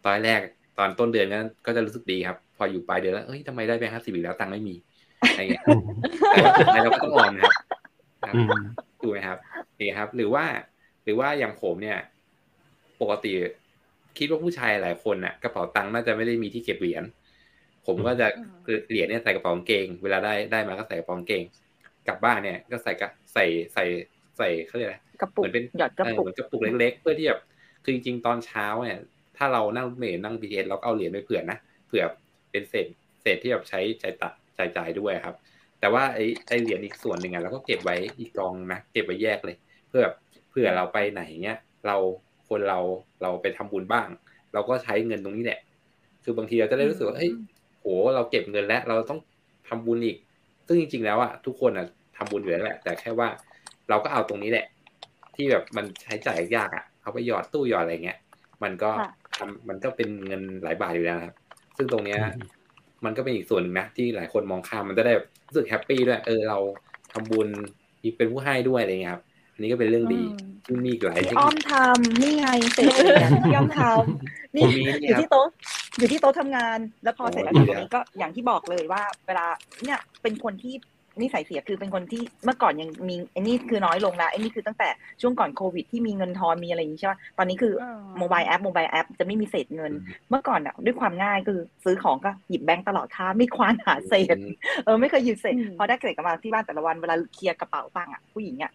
[0.05, 0.41] ตอนแรก
[0.79, 4.75] ตอนต้นเดือนก็ก็จะรู้สึกดีครับ พออยู่ปลายเดือนแล้วเอ้ยทำไมได้แบงค์ห้าสิบอีกแล้วตังค์ไม่มี
[5.21, 5.65] อะไรเงี้ย
[6.31, 7.45] แต่ว่าสุดท้ายเราก็ต้องออมนะ
[8.29, 8.35] ครับ
[9.01, 9.39] ถูกไหมครับ
[9.81, 10.45] นี่ครับ หรือว่า
[11.05, 11.99] หรือว่าอย่างผมเนี่ย
[13.01, 13.33] ปกติ
[14.19, 17.05] คิดว่าผู้ชายหลายคนน่ะกระเป๋าตังค์น่าจะไม่ได้มีที่เก็บเหรียญ
[17.87, 18.27] ผมก็จะ
[18.91, 21.43] เหรียญเนี่ยใส่กระเป๋ากางเกง เวลาได้ได้มาก็ใส่กระเป๋ากางเกง
[22.09, 23.45] กลับบ้านเนี่ยก็ใส่กใส่
[23.75, 23.85] ใส่
[24.39, 27.41] ใส่เขาเรียกอะไรกระปุกเหมือนเป็นหยอดกระปุกเหมือนกระปุกเล็ก ๆ เพื่อที่แบบ
[27.83, 28.99] คือจริงๆตอนเช้าเนี่ย
[29.37, 32.05] ถ้าเรานั่งเมล์นั่งบีเอสเราก็เอาเหรียญไปเผื่อนะเผื่อ
[32.51, 32.87] เป็นเศษ
[33.23, 35.35] เศษที่แบบใช้จ่ายตัดจ่ายจ่ายด้วยครับ
[35.81, 39.57] แต่ว่าไอ้ไอ้เหรียญอีกส่วนหนึ่งอะเราก็เก็บไว้อีกกองนะเก็บไว้แยกเลย
[39.89, 40.05] เพื่อ
[40.51, 41.97] เผื่อเราไปไหนเงี้ยเรา
[42.49, 42.81] คนเรา
[43.23, 44.09] เราไปทำบุญบ้าง
[44.53, 45.61] เราก็ใช้เงินตรงนี้แหละ
[46.25, 47.31] คือบางทีเราจะได้รู้สึกว่าเฮ้ย
[47.85, 49.21] โหเราเก็บเงินแล้ว เราต้อง
[49.69, 50.17] ทำบุญอีก
[50.67, 53.29] ซึ่งจริง ๆ แล้วอะทุกคนอะทำบุญอยู่แล้วแหละแต่แค่ว่า
[53.89, 54.67] เราก็เอาตรงนี้แหละ
[55.35, 58.19] ที่แบบมันใช้จ่ายยากอะเอาไปหยอดตู้หยอดอะไรเงี้ย
[58.63, 58.91] มันก็
[59.37, 61.35] ทำมันก็เป็นเงินหลายบาทอยู่แล้วครับ
[61.77, 62.21] ซึ่งตรงเนี้ย
[63.05, 65.13] มันก็เป็นอีกส่วนหนึ่งนะที่หลายคนมองข้ามมันจะได้
[65.47, 66.59] รู้สึกแฮปปี้ด้วยเออเรา
[67.13, 67.49] ทำบุญ
[68.03, 70.23] มีเป็นผู้ให้ด้วยอะไรเงี้ยครับ อันนี้ก็เป็นเรื่องดี
[70.67, 75.47] ซึ่งมีอีกหลายเทคอ้อนิมคทำนี่ไงเสร็จแล้วพี่อ้อมทำนี่ผมมีอเนี่ยยู่ที่โต๊ะ
[75.99, 79.47] อยู่ที่โต๊ะทำงาน แล้วพอเสร็จแล้วโอ้จากดีตรงอะนี้ก็อย่างที่บอกเลยว่า เวลา
[79.85, 80.75] เนี่ยเป็นคนที่
[81.23, 84.89] นิสัยเสียคือเป็นคนที่เมื่อก่อนยังมีไอ้นี่คือน้อยลงแล้วไอ้นี่คือตั้งแต่
[85.21, 87.73] ช่วงก่อนโควิดที่มีเงินทอนมีอะไรอย่างนี้ใช่ไหมตอนนี้คือ
[88.19, 89.93] mobile app mobile app จะไม่มีเศษเงิน
[90.31, 94.37] เมื่อก่อนอะด้วยความง่ายคือซื้อของก็หยิบแบงค์ตลอดทางไม่ควานหาเศษ
[94.85, 98.73] เออไม่เคยหยิบเศษอืมพอได้เศษกลับมาที่บ้านแต่ละวันเวลาเคลียร์กระเป๋าตังค์อะผู้หญิงอะ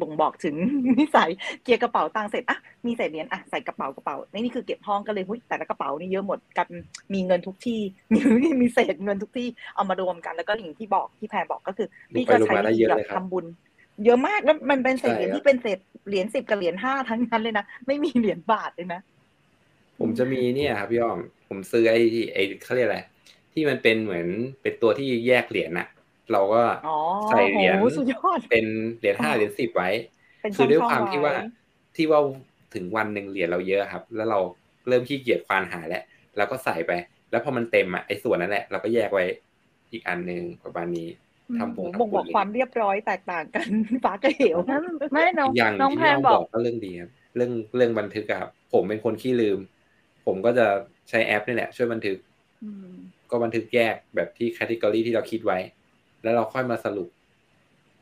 [0.00, 0.54] บ่งบอกถึง
[0.98, 1.30] นิสัย
[1.62, 6.68] เคลียร์กระเป๋าตังค์เสร็จอะมีเศษเหรียญอะใส่กระเป๋ากระเป๋านี่นี่คือเก็บห้องก็เลยหุ้ยแต่ละกระเป๋านี่เยอะหมดกัน
[7.14, 7.80] มีเงินทุกที่
[8.12, 8.18] มี
[8.60, 13.46] มีเศษเงินทุกที่เอามารวมกันแล้วก็อย่างที่บอกที่แพรบอกก็คือลงพี่ไปก็ลงใช้มาได้วิเยธีอะแบเลยบครับทำบุญ
[14.04, 15.78] เยอะมากแล้วมันเป็นเศษเหรียญใช่ครับที่เป็นเศษ
[16.08, 19.00] เหรียญสิบกับเหรียญห้าทั้งนั้นเลยนะไม่มีเหรียญบาทเลยนะ
[19.98, 23.00] ผมจะมีเนี่ยครับพี่อ้อมผมซื้อไอ้ที่ไอ้เขาเรียกอะไร
[23.52, 24.26] ที่มันเป็นเหมือน
[24.62, 25.88] เป็นตัวที่แยกเหรียญน่ะ
[26.32, 26.96] เราก็อ๋อ
[27.28, 28.64] ใส่เหรียญโหสุดยอดเป็น
[28.98, 29.90] เหรียญห้าเหรียญสิบไว้
[30.40, 31.42] เป็นคือด้วยช่องๆความที่ว่าไว้
[31.96, 32.20] ที่ว่า
[32.74, 34.38] ถึงวันหนึ่งเหรียญเราเยอะครับ แล้วเรา
[34.88, 36.02] เริ่มขี้เกียจควานหาแล้ว
[36.36, 36.92] เราก็ใส่ไป
[37.30, 39.24] แล้วพอมันเต็มอะไอ้ส่วนนั้นแหละเราก็แยกไว้
[39.92, 41.08] อีกอันหนึ่งประมาณนี้
[41.58, 43.68] ทำโหบุญบ่งบอกความเรียบร้อยแตกต่างกัน
[44.04, 49.58] ฟ้ากับเหวนั้นไม่น้องอย่างน้องที่แพพี่นอ้อมบบออกกก็เรื่องดีครับเรื่องเรื่องบันทึกอะครับผมเป็นคนขี้ลืม
[50.26, 50.66] ผมก็จะ
[51.10, 52.18] ใช้แอปนี่แหละ ช่วยบันทึก
[52.62, 52.92] อืม
[53.30, 55.58] ก็บันทึกแยกแบบที่แคตตากรีที่เราคิดไว้
[56.24, 57.08] แล้วเราค่อยมาสรุป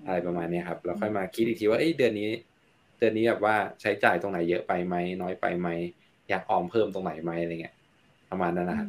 [0.04, 2.30] อะไรประมาณเนี้ยครับ เราค่อยมาคิดอีกทีว่าเอ้ยเดือนนี้
[2.98, 5.68] เดือนนี้แบบว่าใช้จ่ายตรงไหนเยอะไปไหมน้อยไปไหม
[6.28, 7.74] อยากออมเพิ่มตรงไหนไหมอะไรเงี้ย
[8.30, 8.88] ประมาณนั้นนะครับ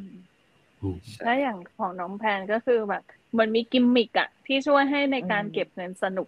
[0.82, 6.28] อืมใช่แล้วอย่างของน้องแพนก็คือแบบเหมันมีกิมมิกอะที่ช่วยให้ในการอืมเก็บเงินสนุก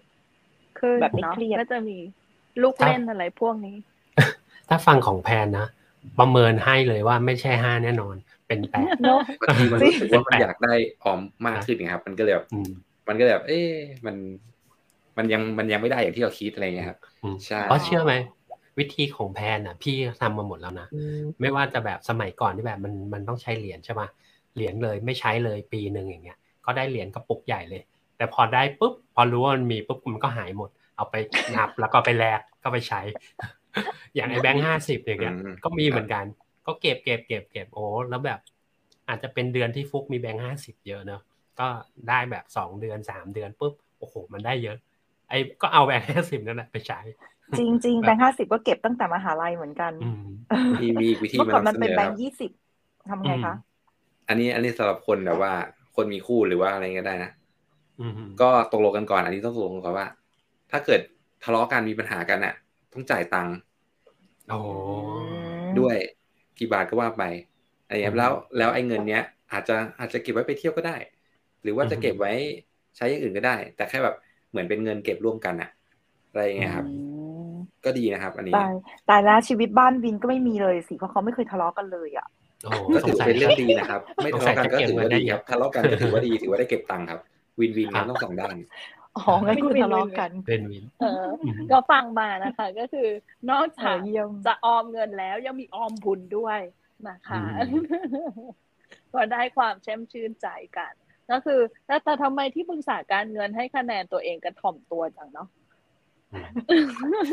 [0.80, 1.98] ขึ้นแบบไม่เนาะเครียดก็จะมี
[2.64, 3.76] ลูกครับเล่นอะไรพวกนี้
[4.70, 5.68] ถ้าฟังของแพนนะ
[6.20, 8.16] ประเมินให้เลยว่าไม่ใช่ห้าแน่นอน
[8.48, 12.58] เป็นแปดเนาะบางทีมันรู้สึกว่ามันแปลกอยากได้ออมมากขึ้นไงครับ มันก็เลยแบบอื
[13.06, 13.72] มมันก็แบบ เอ๊ะ
[14.06, 14.16] มัน
[15.18, 18.14] มันยังมันยังไม่ได้อย่างที่เราคิดอะไรเงี้ยครับอืมใช่เพราะเชื่อไหม
[18.80, 20.88] วิธีของแพนอะ พี่ทำมาหมดแล้วนะ
[21.42, 24.08] ไม่ว่าจะแบบสมัยก่อนที่แบบมันมันต้องใช้เหรียญใช่ปะ
[24.56, 27.82] เหรียญเลยไม่ใช้เลยปีหนึ่งอย่างเงี้ย ก็ได้เหรียญกระปุกใหญ่เลย
[28.18, 31.16] แต่พอได้ปุ๊บพอรู้ว่ามันมีปุ๊บมันก็หายหมด เอาไป
[31.56, 33.02] นับแล้วก็ไปแลกก็ไปใช้
[34.16, 36.26] อย่างไอ้แบงค์ห้าสิบอย่างเงี้ยอืมก็มีเหมือนกัน
[36.66, 38.40] ก็เก็บเก็บเก็บเก็บโอ้แล้วแบบ
[39.10, 41.22] อาจจะเป็นเดือนที่ฟุกมีแบงค์ห้าสิบเยอะเนอะ
[41.60, 41.68] ก็
[42.10, 44.78] ได้แบบสองเดือนสามเดือนปุ๊บโอ้โห มันได้เยอะ
[45.30, 47.00] ไอ้ก็เอาแบงค์ห้าสิบนั่นแหละไปใช้
[47.58, 50.22] จริงจริงๆแบงค์ห้าสิบก็เก็บตั้งแต่มหาลัยเหมือนกันอืม
[50.80, 52.52] มีมีอีกวิธีเมื่อมาก่อนนำมันเสเป็นนอแบคงรับค์ยี่สิบ
[53.10, 53.54] ทำไงคะ
[54.28, 55.54] อันนี้อันนี้สำหรับคนแบบว่า
[55.96, 57.32] คนมีคู่หรือว่าอะไรก็ได้นะ
[58.00, 60.08] อืมก็ตกลงกันก่อน อันนี้ต้องตกลงกันก่อนว่า
[60.72, 61.02] ถ้าเกิด
[61.44, 62.54] ทะเลาะกันมีปัญหากันน่ะ
[62.94, 63.56] ต้องจ่ายตังค์
[64.48, 64.56] โอ้
[65.80, 65.98] ด้วย
[66.60, 67.24] กี่บาทก็ว่าไป
[67.86, 70.96] อะไรเงี้ยอืมแล้วแล้วไอ้เงินเนี้ยอาจจะอาจจะเก็บไว้ไปเที่ยวก็ได้
[71.66, 72.32] หรือว่าจะอืมเก็บไว้
[72.98, 74.16] ใช้อย่างอื่นก็ได้ แต่แค่แบบ
[74.50, 75.70] เหมือนเป็นเงินเก็บร่วมกันอะ
[76.30, 76.90] อะไรเงี้ยครับอื
[77.50, 77.52] ม
[77.86, 78.74] ก็ดีนะครับ อันนี้ตาย
[79.10, 82.28] ตายแล้วชีวิตบ้านวินก็ไม่มีเลยสิเพราะเขาไม่เคยทะเลาะกันเลยอะ
[82.64, 87.20] โอ้โหก็สถืงอสัยเป็นเรื่องดีนะครับ ไม่ทะเลาะกันก็ถือว่าดีครับสงสัยจะเก็บเงินได้เยอะทะเลาะกันก็ถือว่าดีถือว่าได้เก็บตังค์ครับ
[87.60, 88.56] วินวินครัครับบต้องสองด้าน
[89.16, 93.08] อ๋องั้นคุณทะเลาะกัน เป็นวินเอออืมก็ฟังมานะคะ ก็คือ
[93.52, 96.60] นอกเอจากอเยี่ยมจะออมเงินแล้วยังมีออมบุญด้วย
[97.08, 97.44] นะคะ
[99.14, 100.48] ก็ได้ความแช่มชื่นใจ
[100.78, 100.94] กัน
[101.32, 105.48] ก็คือแล้วแต่ทำไมที่ปรึกษาการเงินให้คะแนนตัวเองกระถ่อมตัวจังเนาะ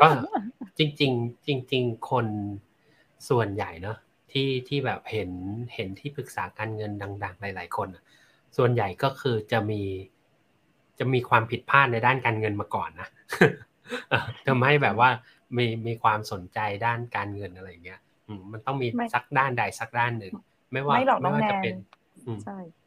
[0.01, 0.09] ก็
[0.79, 2.27] จริงๆจริง ๆ คน
[3.29, 3.97] ส่วนใหญ่เนอะ
[4.33, 5.31] ที่ที่แบบเห็น
[5.75, 6.93] เห็นที่ปรึกษาการเงิน
[7.25, 8.03] ดัง ๆ หลาย ๆ คนอะ
[8.57, 9.83] ส่วนใหญ่ก็คือจะมี
[10.99, 13.09] จะมีความผิดพลาดในด้านการเงินมาก่อนนะ
[14.11, 15.11] เออทำให้แบบว่า
[15.57, 20.35] มีมีความสนใจด้านการเงินอะไรเงี้ยอืมมันต้องมีไม่สักด้านใดสักด้านหนึ่ง
[20.73, 21.75] ไม่ว่าไม่หรอกน้องว่าแนจะนเป็น
[22.27, 22.82] อืมใช่ครับ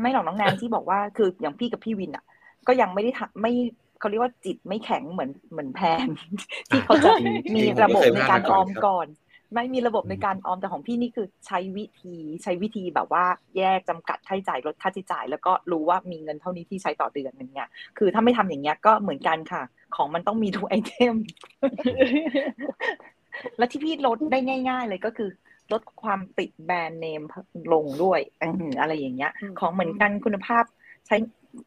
[0.00, 2.24] ไม่หรอกน้องแนนที่บอกว่าคืออย่างพี่กับพี่วินอะ
[2.66, 3.52] ก็ยังไม่ได้ทำไม่
[4.00, 6.06] เขาเรียกว่าจิตไม่แข็งเหมือนเหมือนแพน
[6.68, 9.06] ที่เขาจะจริงๆมีผมก็ระบบเคยในพลาดการมาก่อออนมครับก่อน
[9.54, 13.24] ไม่มีระบบในการออมแต่ของพี่นี่คือใช้วิธีใช้วิธีแบบว่า
[13.56, 17.68] แยกจำกัดค่าใช้จ่ายลดค่าใช้จ่าย แล้วก็รู้ว่ามีเงินเท่านี้ที่ใช้ต่อเดือนอย่างเงี้ย
[17.98, 19.62] คือถ้าไม่ทำอย่างเงี้ยก็เหมือนกันค่ะ
[19.96, 21.14] ของมันต้องมีทุกไอเทม
[23.58, 25.30] และที่พี่ลดได้ง่าย ๆ เลยก็คือ
[25.72, 27.22] ลดความติดแบรนด์เนม
[27.72, 30.64] ลงด้วยอืมอะไรอย่างเงี้ยอืมของเหมือนกันคุณภาพ
[31.06, 31.16] ใช้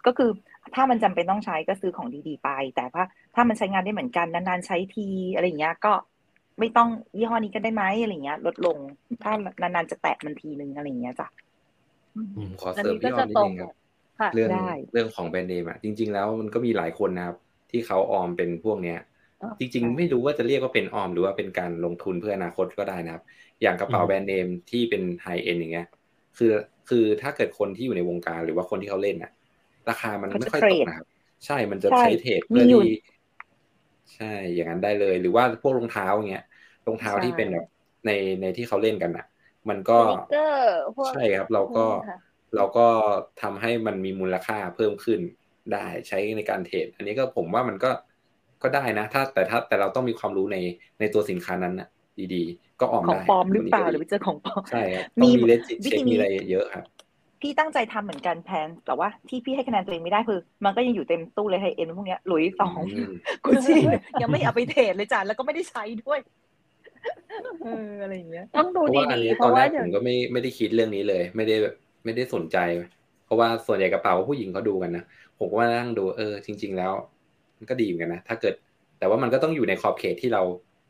[0.05, 0.29] ก็คือ
[0.75, 3.03] ถ้ามันจำเป็นต้องใช้ก็ซื้อของดีๆไป แต่ว่า
[3.35, 5.93] ถ้ามันใช้งานได้เหมือนกันนานๆใช้ทีอะไรอย่างเงี้ย ก็
[6.59, 8.77] ไม่ต้องยี่ห้อนี้ก็ได้ไหมอะไรอย่างเงี้ย ลดลง
[9.23, 9.31] ถ้า
[9.61, 11.27] นานๆจะแตะมันทีนึงอะไรอย่างเงี้ยจ้ะ
[12.15, 13.71] อืมขออันเสริมนี้ก็พี่ออจะมนิดตรงนึงครับ
[14.19, 17.37] ค่ะเรื่องได้เรื่องของแบรนด์เนมอะจริง ๆ แล้วมันก็มีหลายคนนะครับ
[17.71, 19.12] ที่เขาออมเป็นพวกเนี้ยอ๋อ
[19.59, 23.23] จริง ๆ ไม่รู้ว่าจะเรียกว่าเป็นออม หรือว่าเป็นการลงทุนเพื่ออนาคตก็ได้นะครับ
[23.61, 25.87] อย่างกระเป๋าอืมแบรนด์เนมที่เป็นไฮเอ็นอย่างเงี้ย
[26.37, 26.51] คือ
[26.89, 29.31] คือถ้าเกิดคนที่อยู่ในวงการหรือว่าคนที่เขาเล่นอะ
[29.89, 31.05] ราคามันเขาจะไม่ค่อยเทรตดกนะครับ
[31.45, 32.97] ใช่มันจะใช่ใช้เทรดเพื่อมีอยู่ที่
[34.15, 34.25] ใช่
[34.55, 36.41] อย่างนั้นได้เลย หรือว่าพวกรองเท้าอย่างเงี้ย
[36.85, 37.65] รองเท้าใช่ที่เป็นแบบ
[38.05, 38.09] ใน
[38.41, 39.23] ในที่เขาเล่นกันอะ
[39.69, 42.17] มันก็สนิเกอร์พวกใช่ครับ เราก็ค่ะ
[42.55, 42.81] เราก็
[43.41, 45.19] ทำให้มันมีมูลค่าเพิ่มขึ้น
[45.71, 45.77] ได้
[46.07, 47.87] ใช้ในการเทรดอันนี้ก็ผมว่ามันก็
[48.63, 50.57] ก็ได้นะ ถ้าแต่ถ้าแต่เราต้องมีความรู้ใน
[50.99, 51.87] ในตัวสินค้านั้นนะ
[52.33, 56.85] ดีๆ ก็ออมของได้ปลอมหรือเปล่าอันหรืนี้อไปเจอของปลอมก็ดีใช่ครับมีต้องมีเลจิวิเช็ธีคนี้มีอะไรเยอะครับ
[57.41, 63.11] พี่ตั้งใจทำเหมือนกันแพนแต่ว่าที่พี่ให้คะแนนตัวเองไม่ได้คือ มันก็ยังอยู่เต็มตู้เลยไฮเอ็นพวกเนี้ยหลุยส์สองอืม
[63.45, 63.81] กูชี่
[64.21, 66.19] ยังไม่เอาไปเทรดเลยจ้ะแล้วก็ไม่ได้ใช้ด้วย
[67.61, 67.69] เออ
[68.01, 71.73] อะไรอย่างเงี้ยต้องเพดูราะว่าอันดีนี้ๆเพตอนราะแรว่ากผเดี๋ยวมก็ไม่ไม่ได้คิดเรื่องนี้เลย ไม่ได้แบบ
[72.05, 72.57] ไม่ได้สนใจ
[73.23, 75.03] เพราะว่าส่วนใหญ่กระเป๋าผู้หญิงเขาดูกันนะ
[75.37, 76.93] ผมก็มานั่งดูเออจริง ๆ แล้ว
[77.63, 78.53] มันก็ดีเหมือนกันนะ ถ้าเกิด
[78.97, 80.41] แต่ว่ามันก็ต้องอยู่ในขอบเขตที่เรา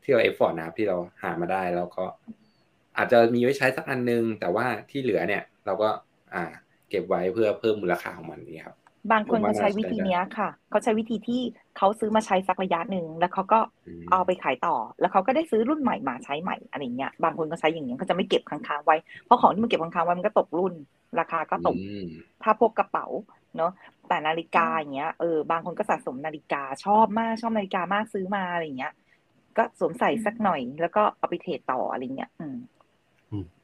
[0.02, 2.04] ที่เราเอฟฟอร์ตนะครับที่เราหามาได้แล้วก็
[2.96, 5.88] อาจจะมีไว้ใช้สักอันนึง แต่ว่าที่เหลือเนี่ย เราก็
[6.34, 6.44] อ่า
[6.88, 8.76] เก็บไว้เพื่อเพิ่มมูลค่าของมันนี่ครับ
[9.12, 11.40] บางคนผมว่าเขาใช้น่าจะวิธีได้เนี้ยค่ะ เขาใช้วิธีที่
[11.76, 20.74] เขาซื้อมาใช้สักระยะหนึ่ง แล้วเขาก็อืมเอาไปขายต่อ แล้วเขาก็ได้ซื้อรุ่นใหม่มาใช้ใหม่อะไรเงี้ย บางคนก็ใช้อย่างเงี้ยเขาจะไม่เก็บค้างๆไว้ เพราะของที่มันเก็บค้างๆไว้มันก็ตกรุ่น
[21.18, 22.04] ราคาก็ตกอืม
[22.42, 23.06] ถ้าพวกกระเป๋า
[23.56, 23.72] เนาะ
[24.08, 28.92] แต่นาฬิกาอย่างเงี้ยเออบางคนก็สะสมนาฬิกาชอบมากชอบนาฬิกามากซื้อมาอะไรเงี้ย
[29.56, 32.56] ก็สวมใส่สักหน่อย แล้วก็เอาไปเทรดต่ออะไรเงี้ยอืม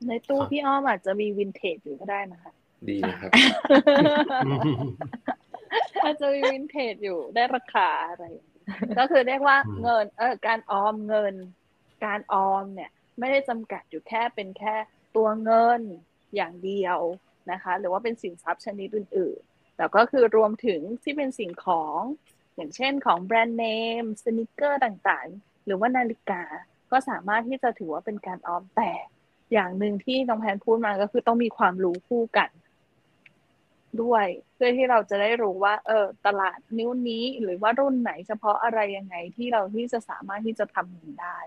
[0.09, 2.53] ในตู้พี่อ้อมอาจจะมีวินเทจอยู่ก็ได้นะคะ
[2.89, 3.31] ดีนะครับ
[6.03, 8.25] อาจจะมีวินเทจอยู่ได้ราคาอะไร
[8.99, 11.35] ก็คือเรียกว่าอืมเงิน เออการออมเงิน
[12.05, 14.75] การออมเนี่ย ไม่ได้จำกัดอยู่แค่เป็นแค่
[15.17, 15.81] ตัวเงิน
[16.35, 16.99] อย่างเดียว
[17.53, 19.41] นะคะ หรือว่าเป็นสินทรัพย์ชนิดอื่น
[19.81, 22.01] ๆแต่ก็คือรวมถึงที่เป็นสิ่งของ
[22.55, 23.65] อย่างเช่นของแบรนด์เน
[24.03, 26.43] ม sneaker ต่างๆ หรือว่านาฬิกา
[26.91, 28.93] ก็สามารถที่จะถือว่าเป็นการออมแต่
[29.53, 32.51] อย่างหนึ่งที่น้องแพนพูดมาก็คือต้องมีความรู้คู่กัน
[34.03, 41.39] ด้วย เพื่อที่เราจะได้รู้ว่า เออ ตลาดนิ้วนี้หรือว่ารุ่นไหนเฉพาะอะไรยังไงที่เราที่จะสามารถที่จะทำเงินได้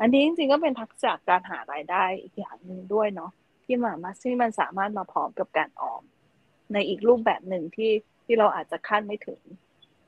[0.00, 3.30] อันนี้จริงๆก็เป็นทักษะการหารายได้อีกอย่างหนึ่งด้วยเนาะ
[3.64, 6.02] ที่มามาที่มันสามารถมาพร้อมกับการออม
[6.72, 7.92] ในอีกรูปแบบหนึ่งที่
[8.24, 9.40] ที่เราอาจจะคาดไม่ถึง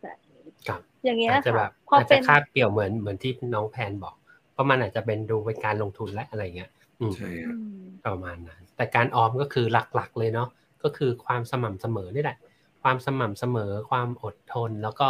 [0.02, 4.14] แบบนี้ครับอย่างเงี้ยอาจจะแบค่ะบพออาจเป็จะนคาดเกี่ยวเหมือนเหมือนที่น้องแพนบอก
[4.52, 10.48] เพราะมันอาจจะเป็นดูเป็นการลงทุนและอะไรเงี้ยอืมใช่ครับอืมประมาณนั้นแต่การออมก็คือหลักๆ เลยเนาะ
[10.82, 12.38] ก็คือความสม่ำเสมอนี่แหละ
[12.82, 15.08] ความสม่ำเสมอความอดทนแล้วก็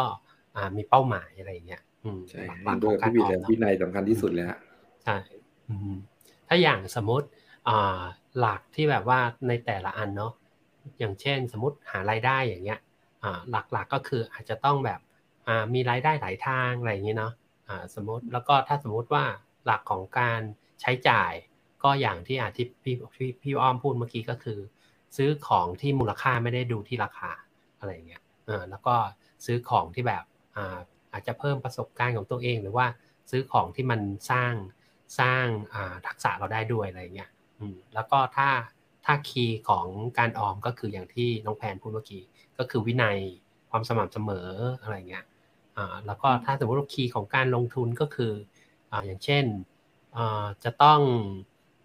[0.56, 4.58] อ่ามีเป้าหมายอะไรเงี้ยอืมใช่หลัเห็กนๆขด้อวยงกับการพี่อวิอมเนาะนเลยวินัยสำคัญที่สุดเลยฮะ
[5.04, 5.16] ใช่
[5.68, 5.94] อืม
[6.48, 7.26] ถ้าอย่างสมมติ
[7.68, 8.02] อ่า
[8.38, 10.32] หลักที่แบบว่าในแต่ละอันเนาะ
[10.98, 12.80] อย่างเช่น สมมติหารายได้อย่างเงี้ย
[13.50, 15.00] หลักๆก็คืออาจจะต้องแบบ
[15.74, 17.32] มีรายได้หลายทางอะไรอย่างเงี้ยเนาะ
[17.94, 19.24] สมมติแล้วก็ถ้าสมมติว่า
[19.66, 20.40] หลักของการ
[20.80, 21.32] ใช้จ่าย
[21.82, 24.58] ก็อย่างที่อาที่พี่พี่พี่อ้อมพูดเมื่อกี้ก็คือ
[25.16, 27.30] ซื้อของที่มูลค่าไม่ได้ดูที่ราคา
[27.78, 28.94] อะไรเงี้ยเออแล้วก็
[29.44, 30.24] ซื้อของที่แบบ
[30.56, 30.78] อ่า
[31.12, 32.86] อาจจะเพิ่มประสบการณ์ของตัวเอง หรือว่า
[33.30, 34.52] ซื้อของที่มันสร้าง
[35.20, 38.48] สร้างอ่าทักษะเราได้ด้วยอะไรเงี้ยอืมแล้วก็ถ้า
[39.04, 39.86] ถ้าคีย์ของ
[40.18, 42.22] การออมก็คืออย่างที่น้องแพนพูดเมื่อกี้
[42.58, 43.18] ก็คือวินัย
[43.70, 44.48] ความสม่ำเสมอ
[44.80, 45.24] อะไรเงี้ย
[45.76, 48.32] อ่าแล้วก็ถ้าสมมติว่าคีย์ของการลงทุนก็คือ
[48.90, 49.44] อ่าอย่างเช่น
[50.16, 51.00] อ่าจะต้อง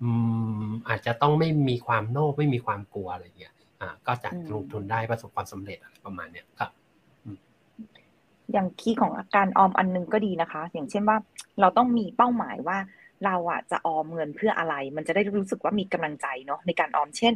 [0.01, 0.09] อื
[0.67, 6.71] มอาจจะต้องไม่มีความโลภไม่มีความกลัวอะไรเงี้ยอ่าก็จะลงทุนได้ประสบความสำเร็จอะไรประมาณเนี้ยครับ
[8.53, 11.17] อย่างคีย์ของการออมอันนึงก็ดีนะคะ อย่างเช่นว่า
[11.59, 12.77] เราต้องมีเป้าหมายว่า
[13.25, 17.33] เราอะจะออมเงินเพื่ออะไร มันจะได้รู้สึกว่ามีกำลังใจเนาะในการออมเช่น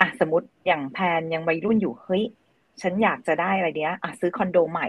[0.00, 2.24] อะสมมติอย่างแพนยังวัยรุ่นอยู่เฮ้ย
[2.82, 4.88] ฉันอยากจะได้อะไรเนี้ยอะซื้อคอนโดใหม่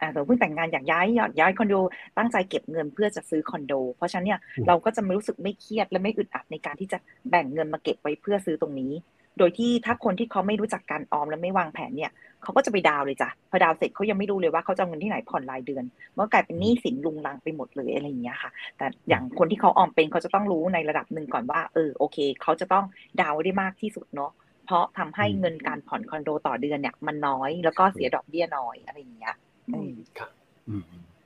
[0.00, 1.74] อะสมมติเพิ่งแต่งงานอยากย้ายอยากย้ายคอนโด
[2.18, 6.98] ตั้งใจเก็บเงินเพื่อจะซื้อคอนโด เพราะฉะนั้นเนี่ยอืมเราก็จะไม่รู้สึกไม่เครียดและไม่อึดอัดในการที่จะ
[7.30, 8.92] แบ่งเงินมาเก็บไว้เพื่อซื้อตรงนี้
[9.38, 12.10] โดยที่ถ้าคนที่เขาไม่รู้จักการออมและไม่วางแผนเนี่ย
[12.46, 15.84] เขาก็จะไปดาวน์เลยจ้ะพอดาวน์เสร็จเขายังไม่รู้เลยว่าเขาจะเอาเงินที่ไหนผ่อนรายเดือน
[16.14, 22.84] มันก็กลายเป็นหนี้สินลุงลังไปหมดเลยอะไรอย่างเงี้ยค่ะ แต่อย่างคนที่เขาออมเป็นเขาจะต้องรู้ในระดับหนึ่งก่อนว่าเออโอเคเขาจะต้อง
[23.22, 24.32] ดาวน์ได้มากที่สุดเนาะ
[24.66, 29.34] เพราะทำให้อืมเงินการผ่อนคอนโดต่อเดือนเนี่ย มันน้อยแล้วก็เสียดอกเบี้ยน้อยอะไรอย่างเงี้ย
[29.68, 30.30] อืมครับ
[30.68, 30.84] อืม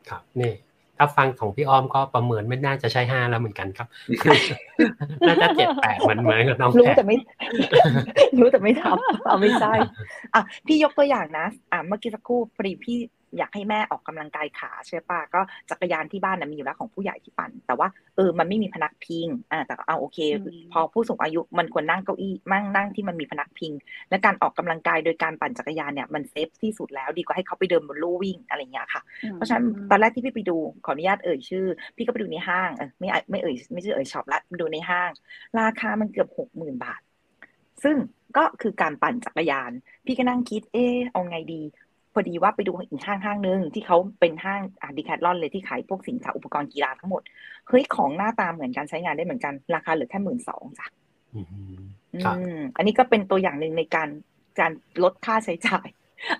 [0.08, 0.52] ครับนี่
[1.02, 3.86] ถ้าฟังของพี่อ้อมก็ประเมินไม่น่าจะใช่ห้าแล้วเหมือนกันครับ
[5.26, 7.16] น่าจะเจ็ดแปดเหมือนเหมือนกับน้องรู้แพนแต่ไม่
[8.40, 9.72] รู้แต่ไม่ทำเอาไม่ใช่
[10.34, 12.96] อะพี่ยกตัวอย่างนะ อะเมื่อกี้สักครู่พอดีพี่
[13.38, 23.72] อยากให้แม่ออกกำลังกายขาใช่ปะก็จักรยานที่บ้านนะมีอยู่แล้วของผู้ใหญ่ที่ปั่น แต่ว่าเออมันไม่มีพนักพิงอ่าแต่เอาโอเคอืมพอผู้สูงอายุมันควรนั่งเก้าอี้มั่งนั่งที่มันมีพนักพิง
[24.10, 29.02] และการออกกำลังกายโดยการปั่นจักรยานเนี่ยมันเซฟที่สุดแล้วดีกว่าให้เขาไปเดินบนลู่วิ่งอะไรอย่างเงี้ยค่ะ
[29.34, 31.64] เพราะฉะนั้นตอนแรกที่พี่ไปดูขออนุญาตเอ่ยชื่อ
[31.96, 35.10] พี่ก็ไปดูในห้างเออไม่อะไม่เอ่ยไม่ใช่เอ่ยช็อปละไปดูในห้าง
[35.58, 37.00] ราคามันเกือบหกหมื่นบาท
[37.84, 37.96] ซึ่ง
[38.36, 39.70] ก็คือการปั่นจักรยาน
[40.06, 41.62] พี่ก็นั่งคิด เออเอาไงดี
[42.12, 47.22] พอดีว่าไปดูอีกห้างห้างหนึ่งที่เขาเป็นห้างอ่าดีแคทลอนเลยที่ขายพวกสินค้าอุปกรณ์กีฬาทั้งหมด
[47.68, 50.86] เฮ้ยของหน้าตาเหมือนกันใช้งานได้เหมือนกันราคาเหลือแค่หมื่นสองจ้ะ
[51.34, 51.46] อืม
[52.14, 54.08] อืครับมอันนี้ก็เป็นตัวอย่างหนึ่งในการ
[54.60, 55.88] การลดค่าใช้จ่าย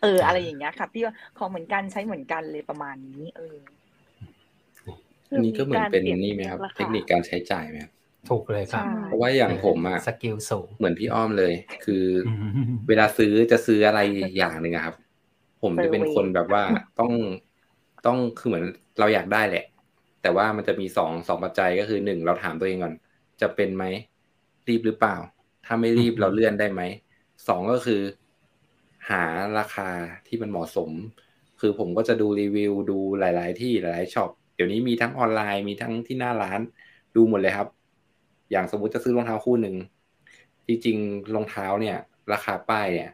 [0.03, 3.57] เออ อะไรอย่างเงี้ยค่ะพี่ว่าของเหมือนกันใช้เหมือนกันเลยประมาณนี้ เออ
[5.33, 7.93] อันนี้ก็เหมือนเป็นนี่ไหมครับาเทคนิคการใช้จ่ายไหมครับ
[8.29, 11.53] ถูกเลยครับใช่เพราะว่าอย่างผมอะสกิลสูงเหมือนพี่อ้อมเลย
[11.85, 12.33] คืออื
[12.73, 14.01] มเวลาซื้อจะซื้ออะไร
[14.39, 14.95] อย่างหนึ่งอะครับ
[15.63, 16.63] ผมจะเป็นคนแบบว่า
[17.01, 17.13] ต้อง
[18.07, 18.65] ต้องคือเหมือน
[18.99, 19.65] เราอยากได้แหละ
[20.23, 22.95] แต่ว่ามันจะมีสองสองปัจจัยก็คือหนึ่งเราถามตัวเองก่อน
[23.41, 23.85] จะเป็นไหม
[24.69, 25.17] รีบหรือเปล่า
[25.67, 26.83] ถ้าไม่รีบเราเลื่อนได้ไหม
[27.49, 28.03] สองก็คือ
[29.11, 29.25] หา
[29.59, 29.89] ราคา
[30.27, 30.91] ที่มันเหมาะสม
[31.61, 36.61] คือผมก็จะดูรีวิวดูหลาย ๆ ที่หลายๆ shop เดี๋ยวนี้มีทั้งออนไลน์มีทั้งที่หน้าร้าน
[37.17, 37.69] ดูหมดเลยครับ
[38.51, 39.77] อย่างสมมุติจะซื้อรองเท้าคู่หนึ่ง
[40.67, 41.97] จริงๆรองเท้าเนี่ย
[42.33, 43.11] ราคาป้ายเนี่ย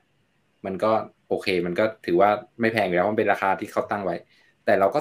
[0.64, 0.92] มันก็
[1.28, 4.16] โอเค มันก็ถือว่าไม่แพงอยู่แล้วมันเป็นราคาที่เขาตั้งไว้
[4.64, 5.00] แต่เราก็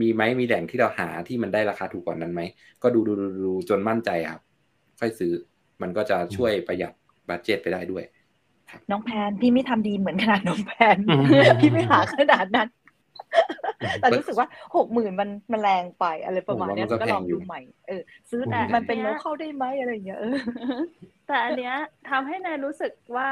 [0.00, 2.42] มีไหมมีแหล่งที่เราหาที่มันได้ราคาถูกกว่านั้นไหม
[2.82, 4.42] ก็ดูดูดูดูจนมั่นใจครับ
[5.00, 5.32] ค่อยซื้อ
[5.82, 6.92] มันก็จะช่วยประหยัด
[7.28, 8.04] budget ไปได้ด้วย
[8.90, 11.24] น้องแพนพี่ไม่ทำดีเหมือนขนาดน้องแพนอืม
[11.60, 12.68] พี่ไม่หาขนาดนั้น
[14.00, 20.36] แต่รู้สึกว่าหกหมื่นมันมันแรงไปอะไรประมาณเนี้ยผมว่ามันก็ก็ลองแพงอยู่ดูใหม่ เออ ซื้อแต่มันเป็นโลเข้าได้ไหมอะไรอย่างเงี้ยเออ
[21.26, 21.74] แต่อันเนี้ย
[22.10, 23.28] ทำให้แนนรู้สึกว่า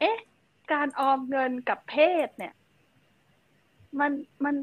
[0.00, 0.16] เอ๊ะ
[0.72, 1.96] การออมเงินกับเพ
[2.26, 2.54] ศเนี่ย
[4.00, 4.12] มัน
[4.44, 4.54] มัน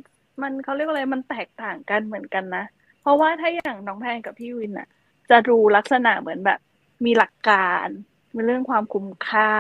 [0.42, 2.66] มันเขาเรียกว่าอะไรมันแตกต่างกันเหมือนกันนะ
[3.02, 4.88] เพราะว่าถ้าอย่างน้องแพนกับพี่วินอะ
[5.30, 6.60] จะดูลักษณะเหมือนแบบ
[7.06, 7.88] มีหลักการ
[8.34, 9.52] มีเรื่องความคุ้มค่า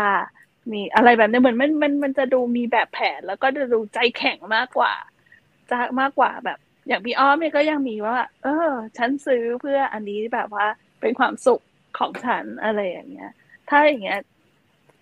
[0.72, 4.93] มีอะไรแบบนี้เหมือนมันมันมันจะดูมีแบบแผน แล้วก็จะดูใจแข็งมากกว่า
[5.70, 10.66] จะมากกว่าแบบ อย่างพี่อ้อมเนี่ยก็ยังมีว่า เออ ฉันซื้อเพื่ออันนี้แบบว่า
[11.02, 11.62] เป็นความสุข
[11.98, 13.32] ของฉันอะไรอย่างเงี้ย
[13.70, 14.20] ถ้าอย่างเงี้ย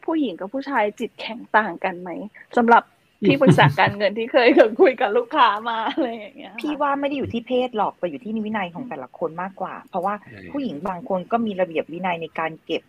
[0.06, 2.10] ผู้หญิงกับผู้ชายจิตแข็งต่างกันไหม
[2.58, 2.84] สำหรับ
[3.28, 4.50] ที่ปรึกษาการเงินที่เคย
[4.82, 10.14] คุยกับลูกค้ามาอะไรอย่างเงี้ยพี่ว่าไม่ได้อยู่ที่เพศหรอกแต่อยู่ที่วินัยของแต่ละคนมากกว่า เพราะว่า
[10.52, 12.84] ผู้หญิงบางคนก็มีระเบียบวินัยในการเก็บ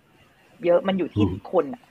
[0.65, 1.85] เยอะมันอยู่ที่คนอะ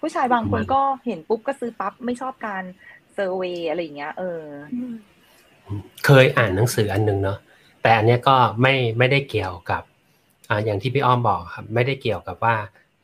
[0.00, 2.62] ผู้ชายบางคนก็เห็นปุ๊บก็ซื้อปั๊บไม่ชอบการ
[3.14, 4.40] เซอร์เวยอะไรอย่างเงี้ย เออ
[6.04, 7.38] เคยอ่านหนังสืออันหนึ่งเนาะ
[7.82, 9.82] แต่อันนี้ก็ไม่ไม่ได้เกี่ยวกับ
[10.48, 12.56] อ่าอย่างที่พี่อ้อมบอกครับไม่ได้เกี่ยวกับว่า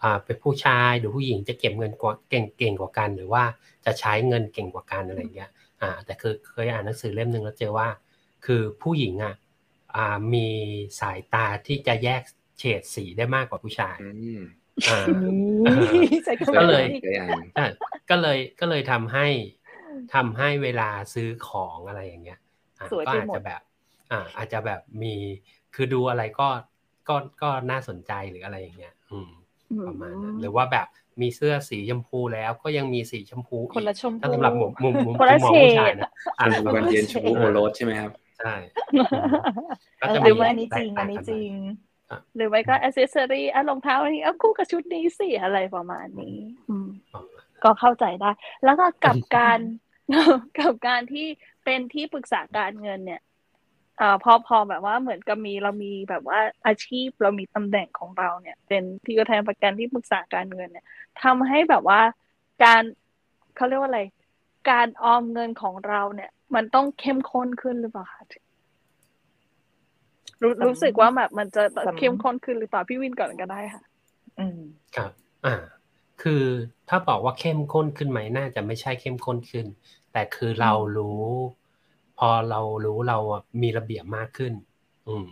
[0.02, 3.44] อ่าเป็นผู้ชายหรือผู้หญิงจะเก็บเงินกว่าเก่งเก่งกว่ากัน หรือว่า
[3.84, 5.50] จะใช้เงินเก่งกว่ากันอะไรเงี้ย
[5.82, 7.88] อ่าแต่คือเคยอ่านหนังสือเล่มหนึ่งแล้วเจอว่า
[8.46, 9.34] คือผู้หญิงอะ
[9.96, 10.48] อ่ามี
[11.00, 12.22] สายตาที่จะแยก
[12.58, 13.96] เฉดสีได้มากกว่าผู้ชาย
[14.88, 15.00] อ่า
[16.56, 16.84] ก็เลย
[18.10, 19.26] ก็เลยก็เลยทำให้
[20.14, 22.38] ทำให้เวลาซื้อของอะไรอย่างเงี้ย
[23.06, 23.60] ก็อาจจะแบบ
[24.10, 25.14] อ่า อาจจะแบบมี
[25.74, 26.48] คือดูอะไรก็
[27.10, 29.30] ก็ก็น่าสนใจหรืออะไรอย่างเงี้ย อืม
[29.86, 30.86] ประมาณนั้นหรือว่าแบบ
[31.20, 38.54] มีเสื้อสีชมพูแล้วก็ยังมีสีชมพูคนละชมพูสำหรับมุมมุมมุมมองผู้ชายนะอ่านวันเย็นชมพูโอรสใช่ไหมครับใช่
[40.24, 41.52] หรือว่าอันนี้จริงอันนี้จริง
[42.36, 46.36] หรือไม่ก็อ c เซสซอรี่อะรองเท้าอันนี้เอาคู่กับชุดนี้สิอะไรประมาณนี้
[46.70, 46.88] อืม
[47.64, 48.30] ก็เข้าใจได้
[48.64, 49.58] แล้วก็กับการ
[50.58, 51.26] กับการที่
[51.64, 53.20] เป็นที่ปรึกษาการเงินเนี่ย
[54.00, 60.86] อ่าพอพอแบบว่าเหมือนกับมีเรามีแบบว่าอาชีพเรามีตำแหน่งของเราเนี่ย เป็นที่ตัวแทนประกันที่ปรึกษาการเงินเนี่ย
[61.22, 62.00] ทำให้แบบว่า
[62.64, 62.82] การ
[63.56, 64.02] เขาเรียกว่าอะไร
[64.70, 68.24] การออมเงินของเราเนี่ย มันต้องเข้มข้นขึ้นหรือเปล่าคะ
[70.42, 71.62] รู้รู้สึกว่าแบบมันจะ
[71.98, 73.82] เข้มข้นขึ้นหรือเปล่าพี่วินก่อนก็ได้ค่ะ
[74.38, 74.60] อืม
[74.96, 75.10] ครับ
[75.46, 75.56] อ่า
[76.22, 76.44] คือ
[76.88, 79.66] ถ้าบอกว่าเข้มข้นขึ้นไหมน่าจะไม่ใช่เข้มข้นขึ้น
[80.12, 81.24] แต่คือเรารู้
[82.20, 83.18] พอเรารู้เรา
[83.62, 84.52] มีระเบียบมากขึ้น
[85.08, 85.26] อืม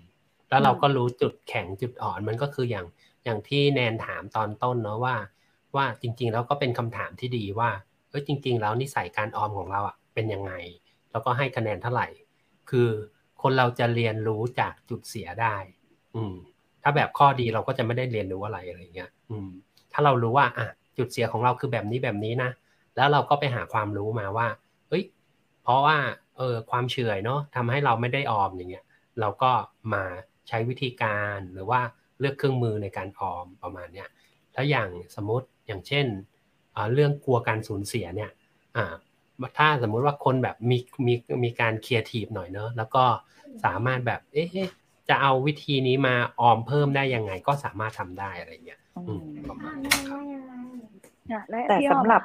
[0.48, 2.86] แล้วเราก็รู้จุดแข็งจุดอ่อนมันก็คืออย่าง
[3.24, 5.16] อย่างที่แนนถามตอนต้นเนาะว่า
[5.76, 7.70] ว่าจริง ๆ แล้วก็เป็นคำถามที่ดีว่า
[8.10, 10.52] เอ้ยจริง ๆ แล้วนิสัยการออมของเราอะเป็นยังไง
[11.10, 12.06] แล้วก็ให้คะแนนเท่าไหร่
[12.70, 12.88] คือ
[13.42, 15.56] คนเราจะเรียนรู้จากจุดเสียได้
[16.16, 16.34] อืม
[16.82, 19.50] ถ้าแบบข้อดีเราก็จะไม่ได้เรียนรู้อะไรอะไรเงี้ย อืม
[19.92, 20.68] ถ้าเรารู้ว่าอะ
[20.98, 22.50] จุดเสียของเราคือแบบนี้แบบนี้นะ
[22.96, 24.48] แล้วเราก็ไปหาความรู้มาว่า
[24.88, 25.04] เอ้ย
[25.62, 25.96] เพราะว่า
[26.38, 28.84] เออความเฉยเนาะทำให้เราไม่ได้ออมอย่างเงี้ย
[29.20, 29.52] เราก็
[29.92, 30.04] มา
[30.48, 31.80] ใช้วิธีการหรือว่า
[32.20, 34.08] เลือกเครื่องมือในการออมประมาณเนี้ย
[34.52, 36.06] แล้วอย่างสมมติอย่างเช่น
[36.92, 38.30] เรื่องกลัวการสูญเสียเนี่ย
[38.76, 38.94] อ่า
[39.58, 41.14] ถ้าสมมุติว่าคนแบบมีมี
[41.44, 43.04] มีการเคลียร์ทีฟหน่อยเนอะแล้วก็
[43.64, 44.48] สามารถแบบเอ๊ะ
[45.08, 48.80] จะเอาวิธีนี้มาออมเพิ่มได้ยังไงก็สามารถทำได้อะไรเงี้ย
[49.48, 50.20] ประมาณนี้ครับ
[51.68, 52.22] แต่สำหรับ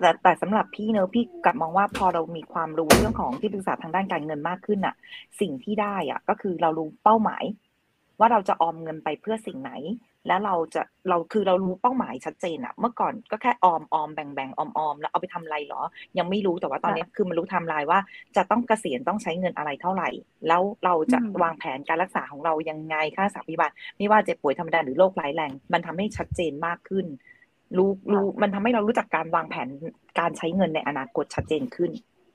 [0.00, 4.94] แต่แต่สำหรับพี่เนอะพี่กลับมองว่าพอเรามีความรู้เรื่องของที่ปรึกษาทางด้านการเงินมากขึ้นอะ
[5.40, 7.44] สิ่งที่ได้อะก็คือเรารู้เป้าหมาย
[8.20, 9.72] ว่าเราจะออมเงินไปเพื่อสิ่งไหน
[10.28, 15.82] แล้วเราจะเราคือเรารู้เป้าหมายชัดเจนอะเมื่อก่อนก็แค่ออมออมแบ่งแบ่งออมออมแล้วเอาไปทำอะไรหรอ
[16.18, 17.98] ยังไม่รู้แต่ว่าตอนนี้คือมันรู้ทำลายว่า
[18.36, 20.08] จะต้องเกษียณต้องใช้เงินอะไรเท่าไหร่
[20.48, 27.06] แล้วเราจะวางแผนการรักษาของเรายังไงค่ารักษาพยาบาลไม่ว่าเจ็บป่วยธรรมดาหรือโรคร้ายแรงมันทำให้ชัดเจนมากขึ้น
[27.76, 29.68] รู้รู้มันทำให้เรารู้จักการวางแผน
[30.18, 31.90] การใช้เงินในอนาคตชัดเจนขึ้น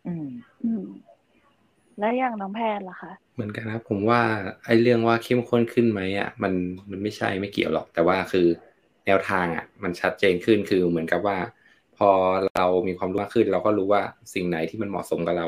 [0.08, 0.28] อืม
[0.64, 0.84] อืม
[2.00, 4.22] และอย่างน้องแพนล่ะคะ เหมือนกันครับ ผมว่า
[4.66, 6.54] ไอ้เรื่องว่าเข้มข้นขึ้นไหมอะมัน
[6.90, 8.48] มันไม่ใช่ไม่เกี่ยวหรอก แต่ว่าคือ
[9.06, 11.38] แนวทางอะ มันชัดเจนขึ้นคือเหมือนกับว่า
[11.98, 12.10] พอ
[12.56, 14.02] เรามีความรู้มากขึ้น เราก็รู้ว่า
[14.34, 15.48] สิ่งไหนที่มันเหมาะสมกับเรา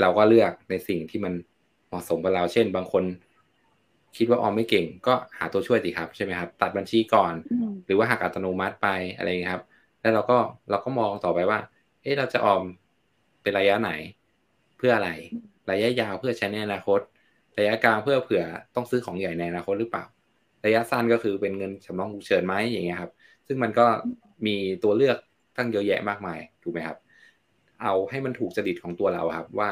[0.00, 1.34] เราก็เลือกในสิ่งที่มัน
[1.88, 3.04] เหมาะสมกับเรา เช่น บางคน
[4.18, 7.34] คิดว่าออมไม่เก่ง ก็หาตัวช่วยสิครับใช่ไหมครับ ตัดบัญชีก่อน
[7.86, 9.64] หรือว่าหักอัตโนมัติไปอะไรเงี้ยครับ
[10.00, 10.38] แล้วเราก็
[10.70, 11.58] เราก็มองต่อไปว่า
[12.02, 12.62] เอ๊ะเราจะออม
[13.42, 13.90] เป็นระยะไหน
[14.76, 15.10] เพื่ออะไร
[15.70, 17.00] ระยะยาวเพื่อใช้ในอนาคต
[17.58, 18.42] ระยะกลางเพื่อเผื่อ
[18.74, 20.04] ต้องซื้อของใหญ่ในอนาคตหรือเปล่า
[20.64, 23.12] ระยะสั้นก็คือเป็นเงินสำรองฉุกเฉินไหมอย่างเงี้ยครับ
[23.46, 23.86] ซึ่งมันก็
[24.46, 25.16] มีตัวเลือก
[25.56, 26.98] ตั้งเยอะแยะมากมายถูกไหมครับ
[27.82, 29.70] เอาให้มันถูกจริตของตัวเราครับว่า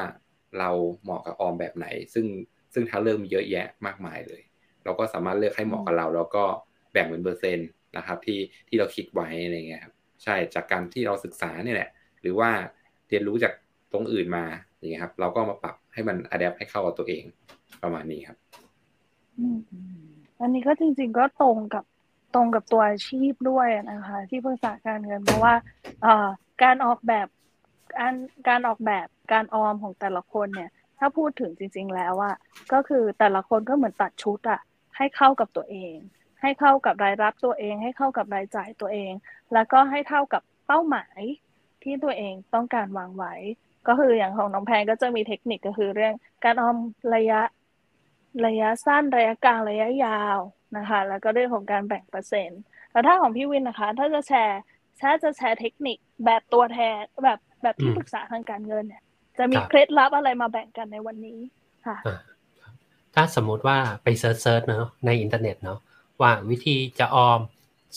[0.59, 0.70] เรา
[1.03, 2.26] เหมาะกับออมแบบไหน ซึ่ง
[2.75, 4.43] ซึ่งทางเลือกมีเยอะแยะมากมายเลย
[4.85, 6.45] เราก็สามารถเลือกให้เหมาะกับเรา แล้วก็
[6.93, 12.51] แบ่งเป็นเปอร์เซ็นต์นะครับ ที่ที่เราคิดไว้อะไรเงี้ยครับใช่จากการที่เราศึกษาเนี่ยแหละ หรือว่า
[13.09, 13.53] เรียนรู้จาก
[13.93, 14.45] ตรงอื่นมา
[14.79, 17.25] อย่างเงี้ยครับ เราก็มาปรับให้มันอัดแอปให้เข้ากับตัวเอง
[17.83, 18.39] ประมาณนี้ครับ
[20.41, 21.85] อันนี้ก็จริง ๆ ก็ตรงกับ
[22.35, 25.55] ตรงกับตัวอาชีพด้วยนะคะ ที่ปรึกษาการเงินเพราะว่า
[26.62, 27.27] การออกแบบ
[27.99, 28.14] การ
[28.49, 32.36] การออกแบบการออมของแต่ละคนเนี่ย ถ้าพูดถึงจริง ๆ แล้วอะ
[32.72, 34.61] ก็คือแต่ละคนก็เหมือนตัดชุดอะ
[34.97, 35.95] ให้เข้ากับตัวเอง
[36.42, 39.12] ให้เข้ากับรายรับตัวเอง ให้เข้ากับรายจ่ายตัวเอง
[39.53, 41.20] แล้วก็ให้เท่ากับเป้าหมาย
[41.82, 43.34] ที่ตัวเองต้องการวางไว้
[43.88, 46.14] ก็คืออย่างของน้องแพงก็จะมีเทคนิคก็คือเรื่อง
[46.45, 46.76] การออม
[47.14, 47.40] ระยะ
[48.47, 50.38] ระยะสั้นระยะกลางระยะยาว
[50.76, 52.61] นะคะ แล้วก็เรื่องของการแบ่งเปอร์เซ็นต์
[52.92, 54.61] แล้วถ้าของพี่วินนะคะ ถ้าจะแชร์
[55.03, 59.03] ถ้าจะแชร์เทคนิคแบบตัวแทนแบบแบบที่ปรึกษาทางการเงินเนี่ย
[59.39, 61.39] จะมีเคล็ดลับอะไรมาแบ่งกันในวันนี้
[61.87, 61.97] ค่ะ
[63.14, 65.78] ถ้าสมมุติว่าไป search search เนาะในอินเทอร์เน็ตเนาะ
[66.20, 67.41] ว่าวิธีจะออม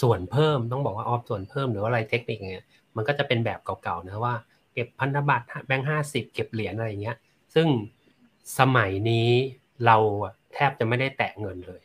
[0.02, 4.36] ส่วนเพิ่มต้องบอกว่าออมส่วนเพิ่มหรือว่าอะไรเทคนิคเงี้ยมันก็จะเป็นแบบเก่าๆนะว่า
[4.74, 7.18] เก็บพันธบัตรแบงค์ห้าสิบเก็บเหรียญอะไรเงี้ย
[7.56, 7.68] ซึ่ง
[8.60, 9.30] สมัยนี้
[9.86, 9.98] เรา
[10.54, 11.82] แทบจะไม่ได้แตะเงินเลย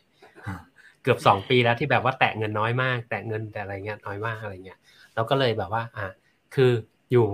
[1.03, 4.79] เกือบสองปีแล้วที่แบบว่าแตะเงินน้อยมาก แตะเงินแต่อะไรเงี้ยน้อยมากอะไรเงี้ย
[5.15, 6.05] เราก็เลยแบบว่าอ่า
[6.55, 6.71] คือ
[7.11, 7.27] อยู่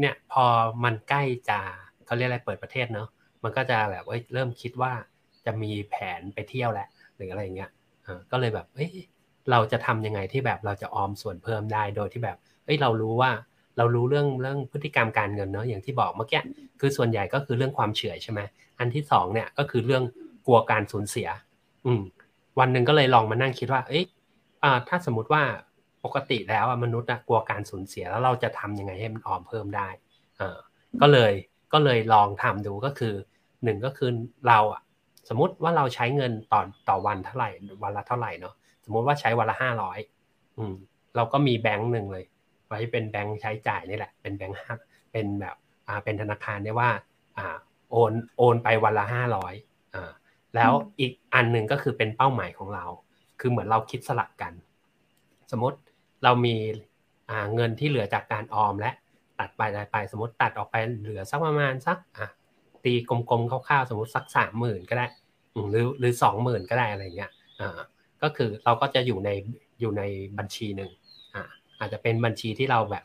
[0.00, 0.44] เนี่ยพอ
[0.84, 1.60] มันใกล้จะ
[2.06, 3.08] เขาเรียกอะไรเปิดประเทศเนาะ
[3.42, 4.92] มันก็จะแบบเริ่มคิดว่า
[5.46, 7.70] จะมีแผนไปเที่ยวแหละหรืออะไรเงี้ย
[8.30, 8.90] ก็เลยแบบเอ้ย
[9.50, 13.30] เราจะทำยังไงที่แบบเราจะออมส่วนเพิ่มได้โดยที่แบบเอ้ยเรารู้ว่า
[13.76, 16.40] เรารู้เรื่องเรื่องพฤติกรรมการเงินเนาะอย่างที่บอกเมื่อกี้
[16.80, 18.40] คือส่วนใหญ่ก็คือเรื่องความเฉื่อยใช่ไหม
[18.78, 20.04] อันที่สองเนี่ยก็คือเรื่อง
[20.46, 21.28] กลัวการสูญเสีย
[21.86, 22.02] อืม
[22.58, 24.04] วันหนึ่งก็เลยลองมานั่งคิดว่า เอ้ย
[24.62, 25.42] อ่าถ้าสมมติว่า
[26.14, 29.88] กติแล้วมนุษย์กลัวการสูญเสียแล้วเราจะทำยังไงให้มันออมเพิ่มได้
[30.38, 30.56] เออ
[31.00, 31.32] ก็เลย
[31.72, 33.14] ก็เลยลองทำดูก็คือ
[33.64, 34.10] หนึ่งก็คือ
[34.48, 34.82] เราอะ
[35.28, 37.50] สมมติว่าเราใช้เงินต่อต่อวันเท่าไหร่
[37.82, 38.54] วันละเท่าไหร่เนาะ
[38.84, 39.98] สมมติว่าใช้วันละห้าร้อย
[40.56, 40.74] อืม
[41.16, 42.24] เราก็มีแบงค์หนึ่งเลย
[42.66, 44.72] ไว้เป็นแบงค์ใช้จ่ายนี่แหละ เป็นแบงค์ห้า
[45.12, 45.56] เป็นแบบ
[45.88, 46.90] อ่าเป็นธนาคารเนี่ยว่า
[47.38, 47.56] อ่า
[47.90, 49.54] โอนโอนไปวันละห้าร้อย
[49.94, 50.10] อ่า
[50.54, 52.84] แล้วอีกอันหนึ่งก็คือเป็นเป้าหมายของเรา
[53.40, 54.52] คือเหมือนเราคิดสลักกัน
[55.52, 55.78] สมมติ
[56.24, 56.56] เรามี
[57.54, 58.90] เงินที่เหลือจากการออมและ
[59.38, 62.28] ตัดไปตัดไปสมมติตัดออกไปเหลือสักประมาณสักอะ
[62.84, 65.06] ตีกลมๆคร่าวๆสมมติสักสามหมื่นก็ได้
[65.70, 67.78] หรือหรือสองหมื่นก็ได้อะไรเงี้ยอ่า
[68.22, 69.30] ก็คือเราก็จะอยู่ใน
[69.80, 70.02] อยู่ใน
[70.38, 70.90] บัญชีหนึ่ง
[71.34, 71.42] อ่า
[71.78, 73.04] อาจจะเป็นบัญชีที่เราแบบ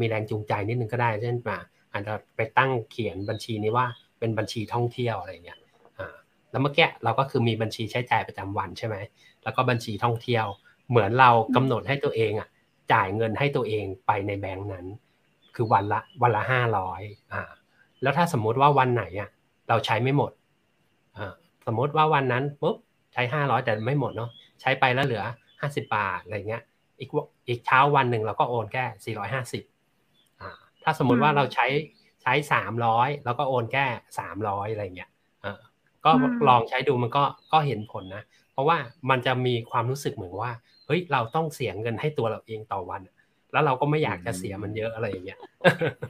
[0.00, 1.58] มีแรงจูงใจนิดนึงก็ได้ เช่นมา
[1.92, 3.86] อาจจะไปตั้งเขียนบัญชีนี้ว่า
[4.18, 5.58] เป็นบัญชีท่องเที่ยวอะไรเงี้ย
[5.98, 6.14] อ่า
[6.50, 8.96] แล้วเมื่อกี้เราก็คือมีบัญชีใช้จ่ายประจำวันใช่ไหม
[9.42, 10.46] แล้วก็บัญชีท่องเที่ยว
[10.90, 12.48] เหมือนเรากำหนดให้ตัวเองอะ
[12.92, 14.86] จ่ายเงินให้ตัวเองไปในแบงค์นั้น
[15.54, 17.42] คือวันละวันละห้าร้อยอ่า
[18.02, 19.30] แล้วถ้าสมมุติว่าวันไหนอะ
[19.68, 20.32] เราใช้ไม่หมด
[21.18, 21.32] อ่า
[21.66, 22.76] สมมติว่าวันนั้นปุ๊บ
[23.12, 24.30] ใช้ห้าร้อยแต่ไม่หมดเนาะ
[24.60, 25.24] ใช้ไปแล้วเหลือ
[25.60, 26.62] ห้าสิบาทอะไรเงี้ย
[26.98, 27.10] อีก
[27.48, 29.62] อีกเช้าวันหนึ่งเราก็โอนแค่สี่ร้อยห้าสิบ
[30.40, 30.50] อ่า
[30.82, 31.66] ถ้าสมมุติว่าเราใช้
[32.22, 33.84] ใช้สามร้อยแล้วก็โอนแค่
[34.18, 35.10] สามร้อยอะไรเงี้ย
[35.44, 35.58] อ่า
[36.04, 36.10] ก็
[36.48, 38.22] ลองใช้ดูมันก็ก็เห็นผลนะ
[38.52, 38.78] เพราะว่า
[39.10, 40.52] มันจะมีความรู้สึกเหมือนว่า
[40.86, 43.00] เฮ้ยเราต้องเสียเงินให้ตัวเราเองต่อวัน
[43.52, 45.38] แล้วเราก็ไม่อยากจะเสียมันเยอะอะไรอย่างเงี้ย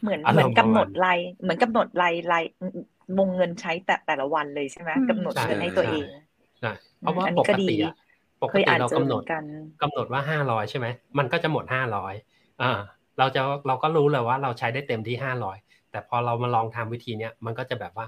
[0.03, 2.45] เหมือนเหมือนกำหนดรายเหมือนกำหนดรายราย
[3.18, 6.07] วงเงินใช้แต่แต่ละวันเลยใช่ไหมกำหนดเงินให้ตัวเอง
[6.61, 7.95] ใช่เพราะว่าปกติอะ
[8.43, 9.22] ปกติเรากำหนด
[9.83, 10.87] กำหนดว่าห้าร้อยใช่ไหม
[11.18, 12.14] มันก็จะหมดห้าร้อย
[12.62, 12.72] อ่า
[13.18, 15.57] เราจะเราก็รู้เลยว่าเราใช้ได้เต็มที่ห้าร้อย
[15.91, 18.07] แต่พอเรามาลองทำวิธีเนี้ยมันก็จะแบบว่า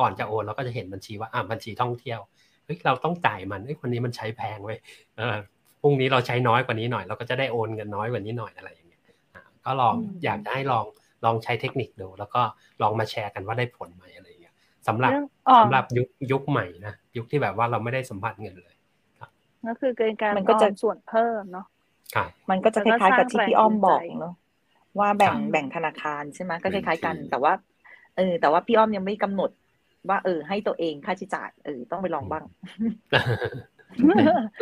[0.00, 2.20] ก่อนจะโอนเราก็จะเห็นบัญชีว่าอ่าบัญชีท่องเที่ยว
[2.64, 4.78] เฮ้ยเราต้องจ่ายมันเฮ้ยคนนี้มันใช้แพงเว้ย
[5.16, 5.36] เออ
[5.82, 9.02] พรุ่งนี้เราใช้น้อยกว่านี้หน่อย เราก็จะได้โอนเงินน้อยกว่านี้หน่อยอะไรอย่างเงี้ย
[9.64, 10.84] ก็ลองอยากจะให้ลอง
[11.24, 12.42] ลองใช้เทคนิคดู แล้วก็
[12.82, 14.54] ลองมาแชร์กันว่าได้ผลไหมอะไรอย่างเงี้ย
[14.88, 15.12] สำหรับ
[15.62, 18.74] สำหรับยุคยุคใหม่นะยุคที่แบบว่าเราไม่ได้สัมผัสเงินเลย
[19.66, 21.66] ก็คือเกินการมันก็จะส่วนเพิ่มเนาะ
[22.50, 24.34] มันก็จะคล้ายๆกับที่พี่อ้อมบอกเนาะ
[24.98, 27.52] ว่าแบ่งแบ่งธนาคารใช่ไหมก็คล้ายๆกันแต่ว่า
[28.16, 29.50] เออแต่ว่าพี่อ้อมยังไม่กำหนด
[30.08, 32.44] ว่าเออให้ตัวเองค่าใช้จ่ายเออต้องไปลองบ้าง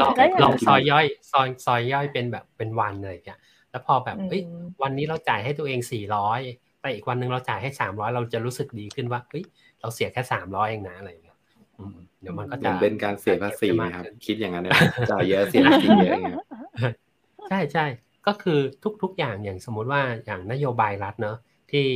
[0.00, 0.12] ลอง
[0.42, 4.42] ลองซอยย่อย ซอยซอยย่อยเป็นแบบเป็นวันเลยเนี่ยแล้วพอแบบเฮ้ย
[4.82, 6.40] วันนี้เราจ่ายให้ตัวเองสี่ร้อย
[6.80, 9.44] แต่อีกวันหนึ่งเราจ่ายให้สามร้อยเราจะรู้สึกดีขึ้นว่าเฮ้ย
[9.80, 11.36] เราเสียแค่สามร้อยเองนะอะไรอย่างเงี้ย
[12.20, 14.72] เดี๋ยวมันก็จะเป็นการเสียภาษีนะครับ คิดอย่างนั้นเลย
[15.10, 16.36] จ่ายเยอะเสียภาษีเยอะเงี้ย
[17.48, 17.86] ใช่ใช่
[18.26, 18.58] ก็คือ
[19.02, 21.36] ทุก ๆ อย่างอย่างสมมุติว่าอย่างนโยบายรัฐเนอะ
[21.72, 21.86] ที่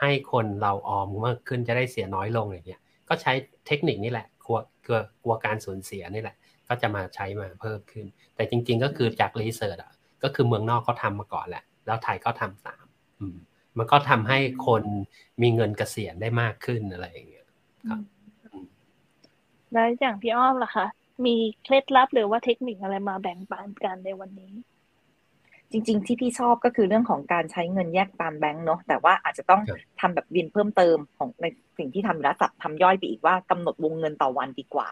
[0.00, 3.32] ให้คนเราออมมากขึ้นจะได้เสียน้อยลงอย่างเงี้ย ก็ใช้
[3.66, 6.36] เทคนิคนี่แหละกลัวกลัวกลัวการสูญเสียนี่แหละ
[6.74, 8.06] ก็จะมาใช้มาเพิ่มขึ้น
[8.36, 12.84] แต่จริง ๆ ก็คือจากรีเสิร์ชอะก็คือเมืองนอกเขาทามาก่อนแหละ แล้วไทยก็ทำตาม
[13.18, 13.36] อืม
[13.78, 14.82] มันก็ทำให้คน
[15.42, 17.46] มีเงินเกษียณได้มากขึ้นอะไรอย่างเงี้ย
[17.88, 18.00] ครับ
[19.72, 20.86] แล้วอย่างพี่อ้อมล่ะคะ
[21.26, 24.52] มีเคล็ดลับหรือว่าเทคนิคอะไรมาแบ่งปันกันในวันนี้
[25.70, 29.60] จริง ๆ ที่พี่ชอบก็คือเรื่องของการใช้เงินแยกตามแบงก์เนาะแต่ว่าอาจจะต้อง
[30.00, 31.46] ทำแบบวินเพิ่มเติมของใน
[31.78, 34.88] สิ่งที่ทำแล้วจับทำย่อยไปอีกว่ากำหนดวงเงินต่อวันดีกว่า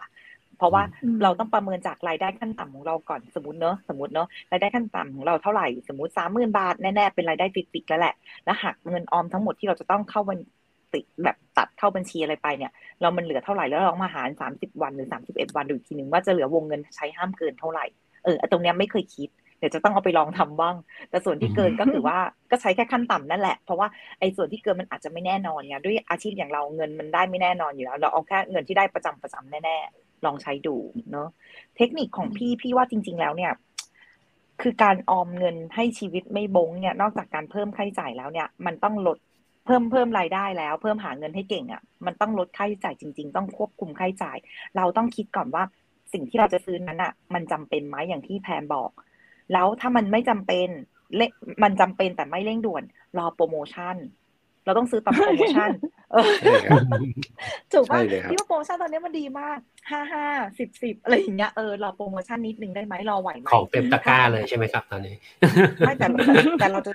[0.57, 0.83] เพราะว่า
[1.23, 10.39] เราต้องประเมินจากรายได้ขั้นต่ำของเราก่อนสมมติเนาะสมมติเนาะรายได้ขั้นต่ำของเราเท่าไหร่สมมติสามหมื่นบาทแน่ๆเป็นรายได้ฟิกๆแล้วแหละแล้วหักเงินออมทั้งหมดที่เราจะต้องเข้าวัน
[10.93, 17.85] ติแบบตัดเข้าบัญชีอะไรไปเนี่ย เรามันเหลือเท่าไหร่แล้วเรามาหารสามสิบวันหรือสามสิบเอ็ดวันดูอีกทีหนึ่งว่าจะเหลือวงเงินใช้ห้ามเกินเท่าไหร่
[18.23, 19.29] เออตรงเนี้ยไม่เคยคิด
[19.59, 20.75] เดี๋ยวจะต้องเอาไปลองทำบ้าง
[21.09, 22.17] แต่ส่วนที่เกินก็คือว่า
[22.51, 23.87] ก็ใช้แค่ขั้นต่ำนั่นแหละ เพราะว่า
[24.19, 30.75] ไอ้ส่วนที่เกินมันอาจจะไม่แน่นอนไงด้วยอาชีพอย่างเราเงินมันได้ไม่แน่นอนอยู่แล้ว เราเอาแค่เงินที่ได้ประจำประจำแน่ๆ ลองใช้ดู
[31.11, 31.27] เนาะ
[31.77, 33.51] เทคนิคของพี่พี่ว่าจริง ๆ แล้วเนี่ย
[34.61, 39.17] คือการออมเงินให้ชีวิตไม่บงเนี่ย นอกจากการเพิ่มค่าใช้จ่ายแล้วเนี่ย มันต้องลด
[39.65, 44.37] เพิ่มเพิ่มรายได้แล้ว เพิ่มหาเงินให้เก่งอะ่ะ มันต้องลดค่าใช้จ่ายจริง ๆ ต้องควบคุมค่าใช้จ่าย
[44.77, 45.63] เราต้องคิดก่อนว่า
[46.13, 48.91] สิ่งที่เราจะซื้อนั้นอ่ะ มันจำเป็นไหมอย่างที่แพนบอก
[49.53, 50.67] แล้วถ้ามันไม่จำเป็น
[51.15, 51.31] และ
[51.63, 52.83] มันจำเป็นแต่ไม่เร่งด่วน
[53.17, 53.95] รอโปรโมชั่น
[54.65, 55.69] เราต้องซื้อตอนโปรโมชั่น
[56.13, 56.81] เออใช่ครับ
[57.73, 59.57] ถูกป่ะใช่เลยครับที่ว่าโปรโมชั่นตอนนี้มันดีมาก
[59.91, 60.25] ห้าห้า
[60.59, 65.15] สิบสิบอะไรอย่างเงี้ยเออรอโปรโมชั่นนิดนึงได้ไหมรอไหวไหมของเต็มตะกร้าเลยใช่ไหมครับตอนนี้
[65.79, 66.91] ไม่แต่แต่แต่เราจะ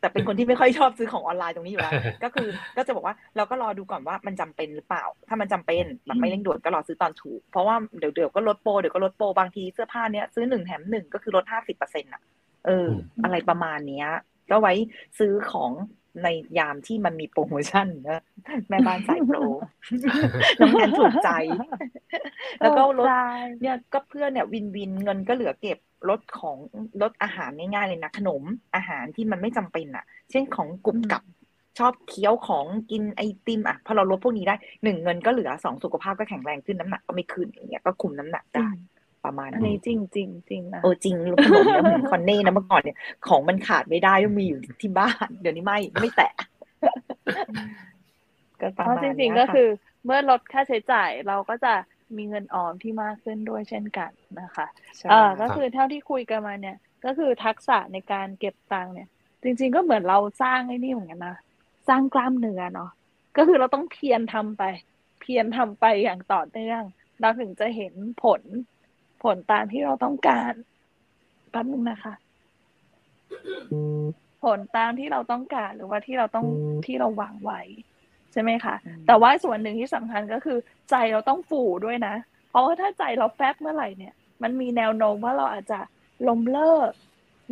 [0.00, 1.92] แต่เป็นคนที่ไม่ค่อยชอบซื้อของออนไลน์ตรงนี้อยู่แล้ว
[2.24, 12.22] ก็คือก็จะบอกว่าเราก็รอดูก่อนว่ามันจำเป็นหรือเปล่า ถ้ามันจำเป็นแบบไม่เร่งด่วนก็รอซื้อตอนถูก เพราะว่าเดี๋ยวเดี๋ยวก็ลดโปรเดี๋ยวก็ลดโปรบางทีเสื้อผ้าเนี้ยซื้อหนึ่งแถมหนึ่งก็คือลดห้าสิบเปอร์เซ็นต์อะ
[12.66, 12.88] เออ
[13.24, 14.08] อะไรประมาณเนี้ย
[14.50, 14.72] ก็ไว้
[15.18, 15.70] ซื้อของ
[16.22, 18.22] ในยามที่มันมีโปรโมชั่นนะ
[18.68, 19.38] แม่บ้านสายโปร
[20.60, 21.30] น้องแอนถูกใจ
[22.60, 23.28] แล้วก็ลดใช่
[23.60, 26.56] เนี่ยก็เพื่อนเนี่ยวินวินเงินก็เหลือเก็บลดของ
[27.02, 28.42] ลดอาหารง่ายๆเลยนะขนม
[28.76, 31.22] อาหารที่มันไม่จำเป็นอะ เช่นของกรุบกรับ
[31.78, 34.54] ชอบเคี้ยวของกินไอติมอะพอเราลดพวกนี้ได้
[34.84, 38.68] หนึ่งเงินก็เหลือสองสุขภาพก็แข็งแรงขึ้นน้ำหนักก็ไม่ขึ้นอย่างเงี้ยก็คุมน้ำหนักได้
[39.24, 42.96] ประมาณอันนี้นี้จริงจริงจริงนะโอ้จริงลูกขนมเนี่ยเหมือนคอนเน่นะเมื่อก่อนเนี่ย
[43.26, 46.32] ของมันขาดไม่ได้ต้องมีอยู่ที่บ้าน เดี๋ยวนี้ไม่ไม่แตะ
[48.60, 49.68] ก็ประเพราะมาณจเนี้ยริงๆก็ค่ะคือ
[50.04, 51.74] เมื่อลดค่าใช้จ่ายเราก็จะ
[52.16, 54.10] มีเงินออมที่มากขึ้นด้วยเช่นกัน
[54.40, 54.66] นะคะ
[54.96, 59.08] ใช่เอ่าก็คือเท่าที่คุยกันมาเนี่ย ก็คือทักษะในการเก็บตังค์เนี่ย
[59.42, 61.36] จริง ๆ ก็เหมือนเราสร้างไอ้นี่เหมือนกันนะ
[61.88, 62.90] สร้างกล้ามเนื้อเนาะ
[63.36, 64.62] ก็คือเราต้องเพียรทำไป
[65.20, 66.82] เพียรทำไปอย่างต่อเนื่อง
[67.20, 68.42] เราถึงจะเห็นผล
[69.22, 70.52] ผลตามที่เราต้องการ
[71.50, 72.14] แป๊บนึงนะคะ
[74.44, 76.46] ผลตามที่เราต้องการหรือว่าที่เราต้อง
[76.86, 77.60] ที่เราวางไว้
[78.32, 80.58] ใช่ไหมคะอืมแต่ว่าส่วนหนึ่งที่สำคัญก็คือ
[80.90, 82.14] ใจเราต้องฟูด้วยนะ
[82.50, 85.80] เพราะว่าถ้าใจเราแป๊บเมื่อไหร่เนี่ย มันมีแนวโน้มว่าเราอาจจะ
[86.28, 86.92] ล้มเลิก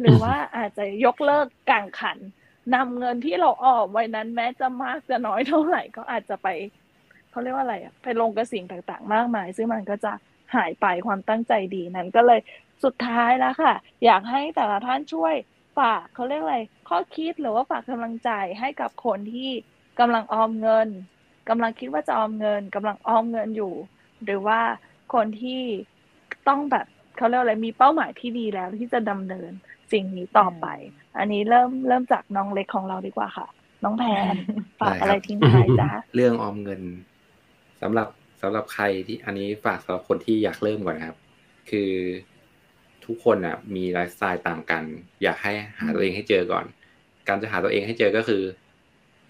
[0.01, 2.19] หรือว่าอาจจะยกเลิกกลางขัน
[2.75, 6.49] นำเงินที่เราออกไว้นั้นแม้จะมากจะน้อยเท่าไหร่ก็อาจจะไป
[7.31, 10.13] เขาเรียกว่าอะไรอะไปลงกับสิ่งต่างๆ มากมาย ซึ่งมันก็จะ
[10.57, 12.41] หายไปความตั้งใจดีนั้นก็เลย
[12.85, 13.75] สุดท้ายแล้วค่ะ
[14.05, 15.35] อยากให้แต่ละท่านช่วย
[15.79, 18.31] ฝากเขาเรียกอะไร ข้อคิดหรือว่าฝากกำลังใจ
[18.61, 19.51] ให้กับคนที่
[20.01, 20.89] กำลังออมเงิน
[21.49, 23.75] กำลังคิดว่าจะออมเงินกำลังออมเงินอยู่
[24.25, 24.61] หรือว่า
[25.15, 25.63] คนที่
[26.49, 26.87] ต้องแบบ
[27.17, 29.51] เขาเรียกอะไรมีเป้าหมายที่ดีแล้วที่จะดำเนิน
[29.93, 30.67] สิ่งนี้ต่อไป
[31.19, 33.47] อันนี้เริ่มเริ่มจากน้องเล็กของเราดีกว่าค่ะ
[33.85, 34.35] น้องแพน
[34.81, 36.81] ฝากอะไรทิ้งท้ายจ้าเรื่องออมเงิน
[37.83, 38.09] สำหรับ
[38.41, 41.19] สำหรับใครที่อันนี้ฝากสำหรับคนที่อยากเริ่มก่อนนะครับ
[41.71, 41.93] คือ
[43.05, 44.85] ทุกคนอะมีไลฟ์สไตล์ต่างกัน
[45.23, 46.65] อยากให้หาตัวเองให้เจอก่อน
[47.29, 48.43] การจะหาตัวเองให้เจอก็คือ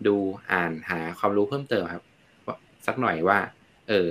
[0.06, 0.16] ดู
[0.52, 2.04] อ่านหาความรู้เพิ่มเติมครับ
[2.86, 3.38] สักหน่อยว่า
[3.88, 4.06] เออ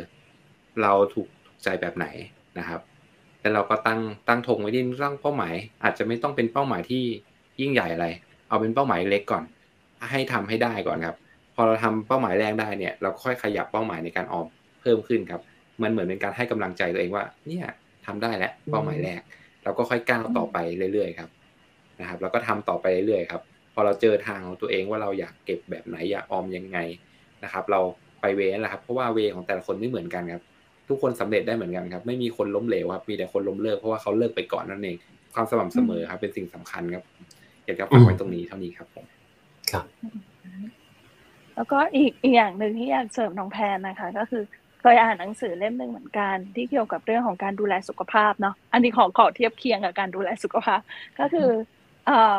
[0.82, 2.08] เราถูกถูกใจแบบไหน
[2.60, 2.82] นะครับ
[3.41, 7.04] แล้วเราก็ตั้งตั้งธงไว้ที่ตั้งเป้าหมาย อาจจะไม่ต้องเป็นเป้าหมายที่
[7.62, 8.08] ยิ่งใหญ่อะไร
[8.50, 9.43] เอาเป็นเป้าหมายเล็กก่อน
[10.12, 11.18] ให้ทำให้ได้ก่อนครับ
[11.56, 14.47] พอเราทำเป้าหมายแรกได้เนี่ย เราค่อยขยับเป้าหมายในการออม
[14.82, 15.42] เพิ่มขึ้นครับ
[15.84, 17.66] มันเหมือนเป็นการให้กำลังใจตัวเองว่า เนี่ย
[18.06, 19.22] ทำได้แล้วเป้าหมายแรก
[19.64, 20.58] เราก็ค่อยก้าวต่อไป
[20.94, 21.30] เรื่อยๆครับ
[22.00, 23.42] นะครับ แล้วก็ทำต่อไปเรื่อยๆครับ
[23.74, 26.78] พอเราเจอทางของตัวเองว่าเราอยากเก็บแบบไหนอยากออมยังไง
[27.44, 27.80] นะครับ เรา
[28.22, 30.44] ไปเวนั่นแหละครับ เพราะว่าเวของแต่ละคนไม่เหมือนกันครับ
[30.90, 34.98] ทุกคนสำเร็จได้เหมือนกันครับ ไม่มีคนล้มเหลวครับ มีแต่คนล้มเลิกเพราะว่าเขาเลิกไปก่อนนั่นเอง
[35.36, 37.04] ความสม่ำเสมอครับ เป็นสิ่งสำคัญครับ
[37.66, 39.06] อยากจะฝากไว้ตรงนี้เท่านี้ครับผม
[39.72, 39.86] ครับ
[41.56, 44.44] แล้วก็อีกอีกอย่างหนึ่งที่อยากเสริมน้องแพนนะคะ ก็คือ
[44.82, 50.82] เคยอ่านหนังสือเล่มหนึ่งเหมือนกัน ที่เกี่ยวกับเรื่องของการดูแลสุขภาพเนาะอันนี้ขอขอเทียบเคียงกับการดูแลสุขภาพ
[51.20, 51.50] ก็คือ
[52.08, 52.38] เอ่อ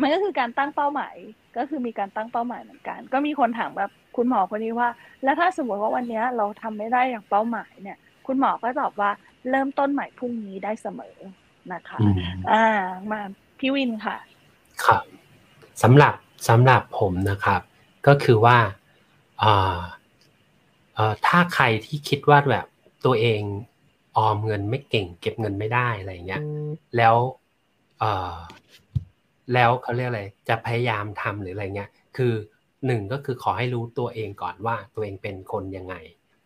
[0.00, 1.14] มันก็คือการตั้งเป้าหมาย
[1.56, 4.88] ก็คือมีการตั้งเป้าหมายเหมือนกัน ก็มีคนถามแบบคุณหมอคนนี้ว่า
[5.24, 9.10] แล้วถ้าสมมติว่าวันเนี้ยเราทำไม่ได้อย่างเป้าหมายเนี่ย คุณหมอก็ตอบว่า
[9.50, 11.16] เริ่มต้นใหม่พรุ่งนี้ได้เสมอ
[11.72, 12.14] นะคะอืม
[12.50, 12.64] อ่า
[13.10, 13.20] มา
[13.58, 14.16] พี่วินค่ะ
[14.84, 15.04] ครับ
[15.82, 16.14] สำหรับ
[16.48, 17.60] สำหรับผมนะครับ
[18.06, 18.58] ก็คือว่า
[19.40, 20.01] เอ่อเอ่อ
[21.26, 22.66] ถ้าใครที่คิดว่าแบบ
[23.06, 23.42] ตัวเอง
[24.16, 26.42] ออมเงินไม่เก่ง เก็บเงินไม่ได้อะไรเงี้ย
[26.96, 27.16] แล้ว
[27.98, 28.34] เอ่อ
[29.54, 32.32] แล้วเขาเรียกอะไรจะพยายามทำหรืออะไรเงี้ยคือ
[32.86, 35.94] หนึ่งก็คือขอให้รู้ตัวเองก่อนว่าตัวเองเป็นคนยังไง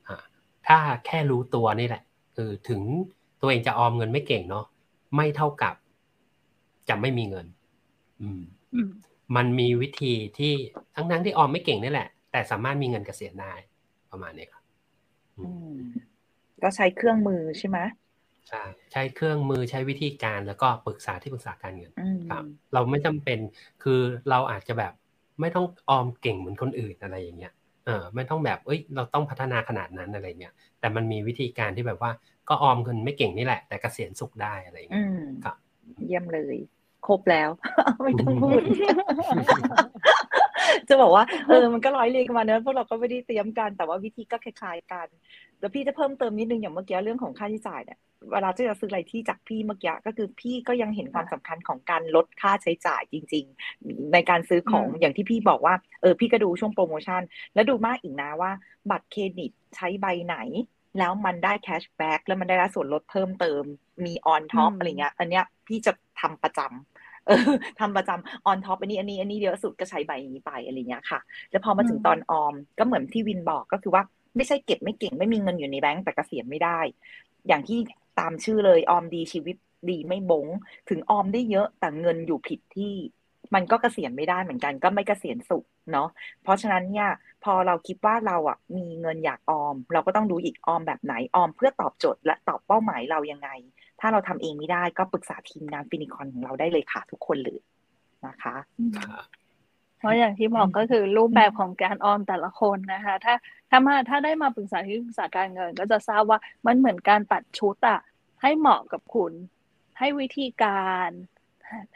[0.09, 0.19] อะ
[0.67, 2.03] ถ้าแค่รู้ตัวนี่แหละ
[2.37, 2.83] คือถึง
[3.41, 4.67] ตัวเองจะออมเงินไม่เก่งเนาะ
[5.17, 5.75] ไม่เท่ากับ
[6.89, 7.47] จะไม่มีเงิน
[8.21, 8.43] อืม
[8.75, 8.91] อืม
[9.37, 10.55] มันมีวิธีที่
[10.95, 13.55] ทั้งทั้งๆที่ออมไม่เก่งนี่แหละ แต่สามารถมีเงินเกษียณได้
[14.11, 14.63] ประมาณนี้ครับ
[15.39, 15.73] อือืมม
[16.63, 17.79] ก็ใช้เครื่องมือใช่ไหม
[18.49, 22.45] ใช่ใช้เครื่องมือใช้วิธีการแล้วก็ปรึกษาที่ปรึกษาการเงินอืมครับ
[22.75, 23.39] เราไม่จำเป็น
[23.83, 24.01] คือ
[24.31, 24.93] เราอาจจะแบบ
[25.41, 27.53] ไม่ต้องออมเก่งเหมือนคนอื่นอะไรอย่างเงี้ย
[27.87, 32.13] เออไม่ต้องแบบเอ้ยเราต้องพัฒนาขนาดนั้นอะไรเงี้ยแต่มันมีวิธีการที่แบบว่า
[32.49, 35.07] ก็ออมเงินไม่เก่งนี่แหละ แต่เกษียณสุขได้อะไรเงี้ย
[35.45, 35.57] ครับ
[36.07, 36.57] เยี่ยมเลย
[37.07, 37.51] ครบแล้ว
[38.03, 38.61] ไม่ต้องพูด
[40.89, 45.07] จะบอกว่าเออมันก็ร้อยเรียงกันมาเนอะพวกเราก็ไม่ได้เตรียมกันแต่ว่าวิธีก็คล้ายๆกัน
[45.59, 47.99] แต่พี่จะเพิ่มเติมนิดนึงอย่างเมื่อกี้เรื่องของค่าใช้จ่ายเนี่ย
[48.33, 53.45] เวลาที่จะซื้ออะไรที่จากพี่เมื่อกี้ก็คือพี่ก็ยังเห็นความสำคัญของการลดค่าใช้จ่ายจริง
[53.79, 57.23] ๆ ในการซื้อของอย่างที่พี่บอกว่าเออพี่ก็ดูช่วงโปรโมชั่น
[57.55, 58.53] แล้วดูมากอีกนะว่า
[58.91, 60.37] บัตรเครดิตใช้ใบไหน
[60.99, 63.63] แล้วมันได้ cashback แล้วมันได้รับส่วนลดเพิ่มเติม
[64.07, 66.96] มี on top อะไรเงี้ยอันเนี้ยพี่จะทำประจำ
[67.27, 71.21] เออทำประจำ on top อันนี้อันนี้อันนี้เยอะสุดก็ใช้ใบนี้ไปอะไรเงี้ยค่ะ
[71.51, 74.03] แล้วพอมาถึงตอนออม ก็เหมือนที่วินบอกก็คือว่า
[74.37, 76.79] ไม่ใช่เก็บไม่เก่งไม่มีเงินอยู่ในแบงก์แต่เกษียณไม่ได้
[77.49, 77.79] อย่างที่
[78.21, 79.57] ตามชื่อเลยออมดีชีวิต
[79.91, 80.47] ดีไม่บง
[80.91, 82.93] ถึงออมได้เยอะแต่เงินอยู่ผิดที่
[83.55, 86.09] มันก็เกษียณไม่ได้เหมือนกัน ก็ไม่เกษียณสุขเนาะ
[86.43, 87.09] เพราะฉะนั้นเนี่ย
[87.45, 93.49] พอเราคิดว่าเราอะมีเงินอยากออม เราก็ต้องดูอีกออมแบบไหนออมเพื่อตอบโจทย์และตอบเป้าหมายเรายังไง
[94.01, 97.59] ถ้าเราทำเองไม่ได้ก็ปรึกษาทีมงานฟินิคอนของเราได้เลยค่ะทุกคนเลย
[98.27, 98.57] นะคะ
[99.99, 103.35] เพราะอย่างที่บอกก็คือรูปแบบของการออมแต่ละคนนะคะ ถ้า
[103.71, 108.01] ถ้ามาถ้าได้มาปรึกษาที่ปรึกษาการเงิน ก็จะทราบว่ามันเหมือนการตัดชุดอะ
[108.43, 109.33] ให้เหมาะกับคุณ
[109.99, 111.11] ให้วิธีการ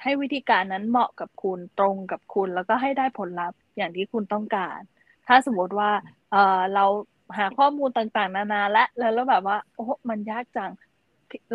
[0.03, 4.79] ให้วิธีการนั้นเหมาะกับคุณตรงกับคุณ แล้วก็ให้ได้ผลลัพธ์อย่างที่คุณต้องการ
[5.29, 5.91] ถ้าสมมติว่า
[6.31, 6.85] เออเรา
[7.37, 10.71] หาข้อมูลต่างๆ นานาและแล้วแบบว่าโอ้มันยากจัง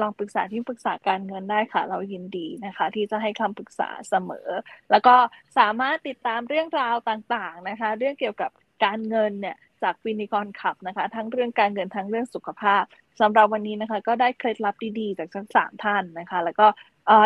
[0.02, 4.50] ลองปรึกษาที่ปรึกษาการเงินได้ค่ะ เรายินดีนะคะ ที่จะให้คำปรึกษาเสมอ
[4.92, 5.16] แล้วก็
[5.58, 8.52] สามารถติดตามเรื่องราวต่างๆนะคะ เรื่องเกี่ยวกับ
[8.86, 12.84] การเงินเนี่ยจากฟินิกรขับนะคะ ทั้งเรื่องการเงินทั้งเรื่องสุขภาพ
[13.22, 16.68] สำหรับวันนี้นะคะ ก็ได้เคล็ดลับดีๆ จากทั้งสามท่านนะคะ แล้วก็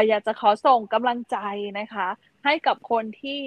[0.07, 1.37] อยากจะขอส่งกำลังใจ
[1.79, 2.07] นะคะ
[2.45, 3.41] ให้กับคนที่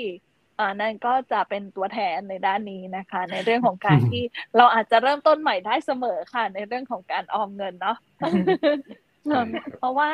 [0.80, 4.22] นั่นก็จะเป็นตัวแทนในด้านนี้นะคะ ในเรื่องของการที่
[4.56, 7.96] เราอาจจะเริ่มต้นใหม่ได้เสมอค่ะ ในเรื่องของการออมเงินเนาะ
[9.78, 10.10] เพราะว่า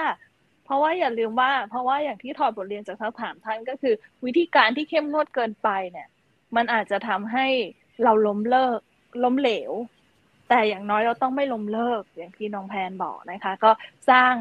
[0.64, 6.08] เพราะว่าอย่าลืมว่า เพราะว่าอย่างที่ถอดบทเรียนจากทั้งสามท่านก็คือ วิธีการที่เข้มงวดเกินไปเนี่ย
[6.56, 7.46] มันอาจจะทำให้
[8.02, 8.78] เราล้มเลิก
[9.24, 9.72] ล้มเหลว
[10.48, 13.70] แต่อย่างน้อยเราต้องไม่ล้มเลิกอย่างที่น้องแพนบอกนะคะ ก็
[14.10, 14.32] สร้าง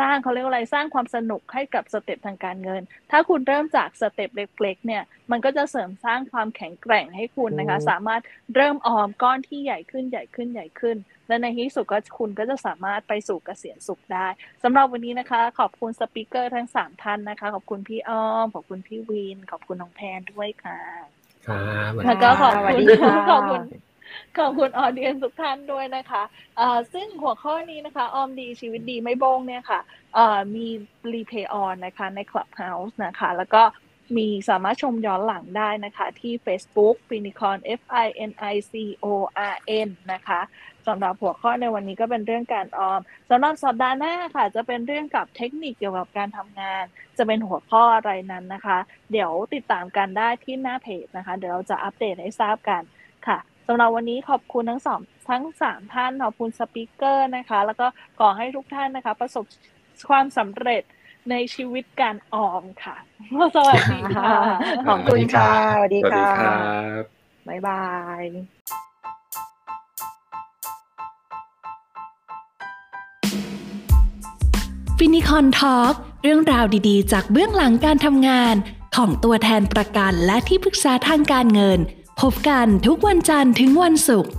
[0.00, 8.22] สร้างเขาเรียกว่าอะไรสร้างความสนุกให้กับ step ทางการเงิน ถ้าคุณเริ่มจาก step เล็กๆเนี่ยมันก็จะเสริมสร้างความแข็งแกร่งให้คุณนะคะ สามารถ
[8.54, 10.96] เริ่มออมก้อนที่ใหญ่ขึ้นใหญ่ขึ้นใหญ่ขึ้น
[11.28, 14.26] และในที่สุดก็คุณก็จะสามารถไปสู่เกษียณสุขได้
[14.62, 20.80] สำหรับวันนี้นะคะ ขอบคุณสปิเกอร์ทั้งสามท่านนะคะ ขอบคุณพี่อ้อม ขอบคุณพี่วิน ขอบคุณน้องแพนด้วยค่ะ
[21.46, 22.80] ครับแล้วก็ขอบคุณ
[23.30, 23.62] ขอบคุณ
[24.36, 26.22] ขอบคุณออเดียนทุกท่านด้วยนะคะ
[26.92, 29.80] ซึ่งหัวข้อนี้นะคะ ออมดีชีวิตดีไม่บงเนี่ยค่ะ
[30.54, 30.66] มี
[31.12, 33.62] รีเพย์ออนนะคะใน Clubhouse นะคะ แล้วก็
[34.16, 38.72] มีสามารถชมย้อนหลังได้นะคะ ที่ Facebook f i n i c o n F I N I C
[39.04, 39.06] O
[39.52, 39.56] R
[39.86, 40.40] N นะคะ
[40.86, 43.00] สำหรับหัวข้อในวันนี้ก็เป็นเรื่องการออม
[43.30, 46.84] สำหรับสัปดาห์หน้าค่ะ จะเป็นเรื่องกับเทคนิคเกี่ยวกับการทำงาน
[47.18, 48.78] จะเป็นหัวข้ออะไรนั้นนะคะ
[49.12, 52.82] เดี๋ยวติดตามกันได้ที่หน้าเพจนะคะ เดี๋ยวเราจะอัปเดตให้ทราบกัน
[53.26, 53.38] ค่ะ
[53.70, 55.00] สำหรับวันนี้ขอบคุณทั้งสอง
[55.30, 57.86] ทั้งสามท่านขอบคุณสปิเกอร์นะคะ แล้วก็
[58.18, 59.44] ขอให้ทุกท่านนะคะ ประสบ
[60.08, 60.82] ความสำเร็จ
[61.30, 62.96] ในชีวิตการออมค่ะ
[63.56, 64.32] สวัสดีค่ะ
[64.88, 66.26] ขอบคุณค่ะ สวัสดีค่ะ
[67.48, 67.86] บ๊ายบา
[68.20, 68.22] ย
[74.98, 78.54] ฟินิคอนทอล์กเรื่องราวดีๆ จากเบื้องหลังการทำงาน
[78.96, 81.80] ของตัวแทนประกันและที่ปรึกษาทางการเงิน
[82.24, 84.32] พบกันทุกวันจันทร์ถึงวันศุกร์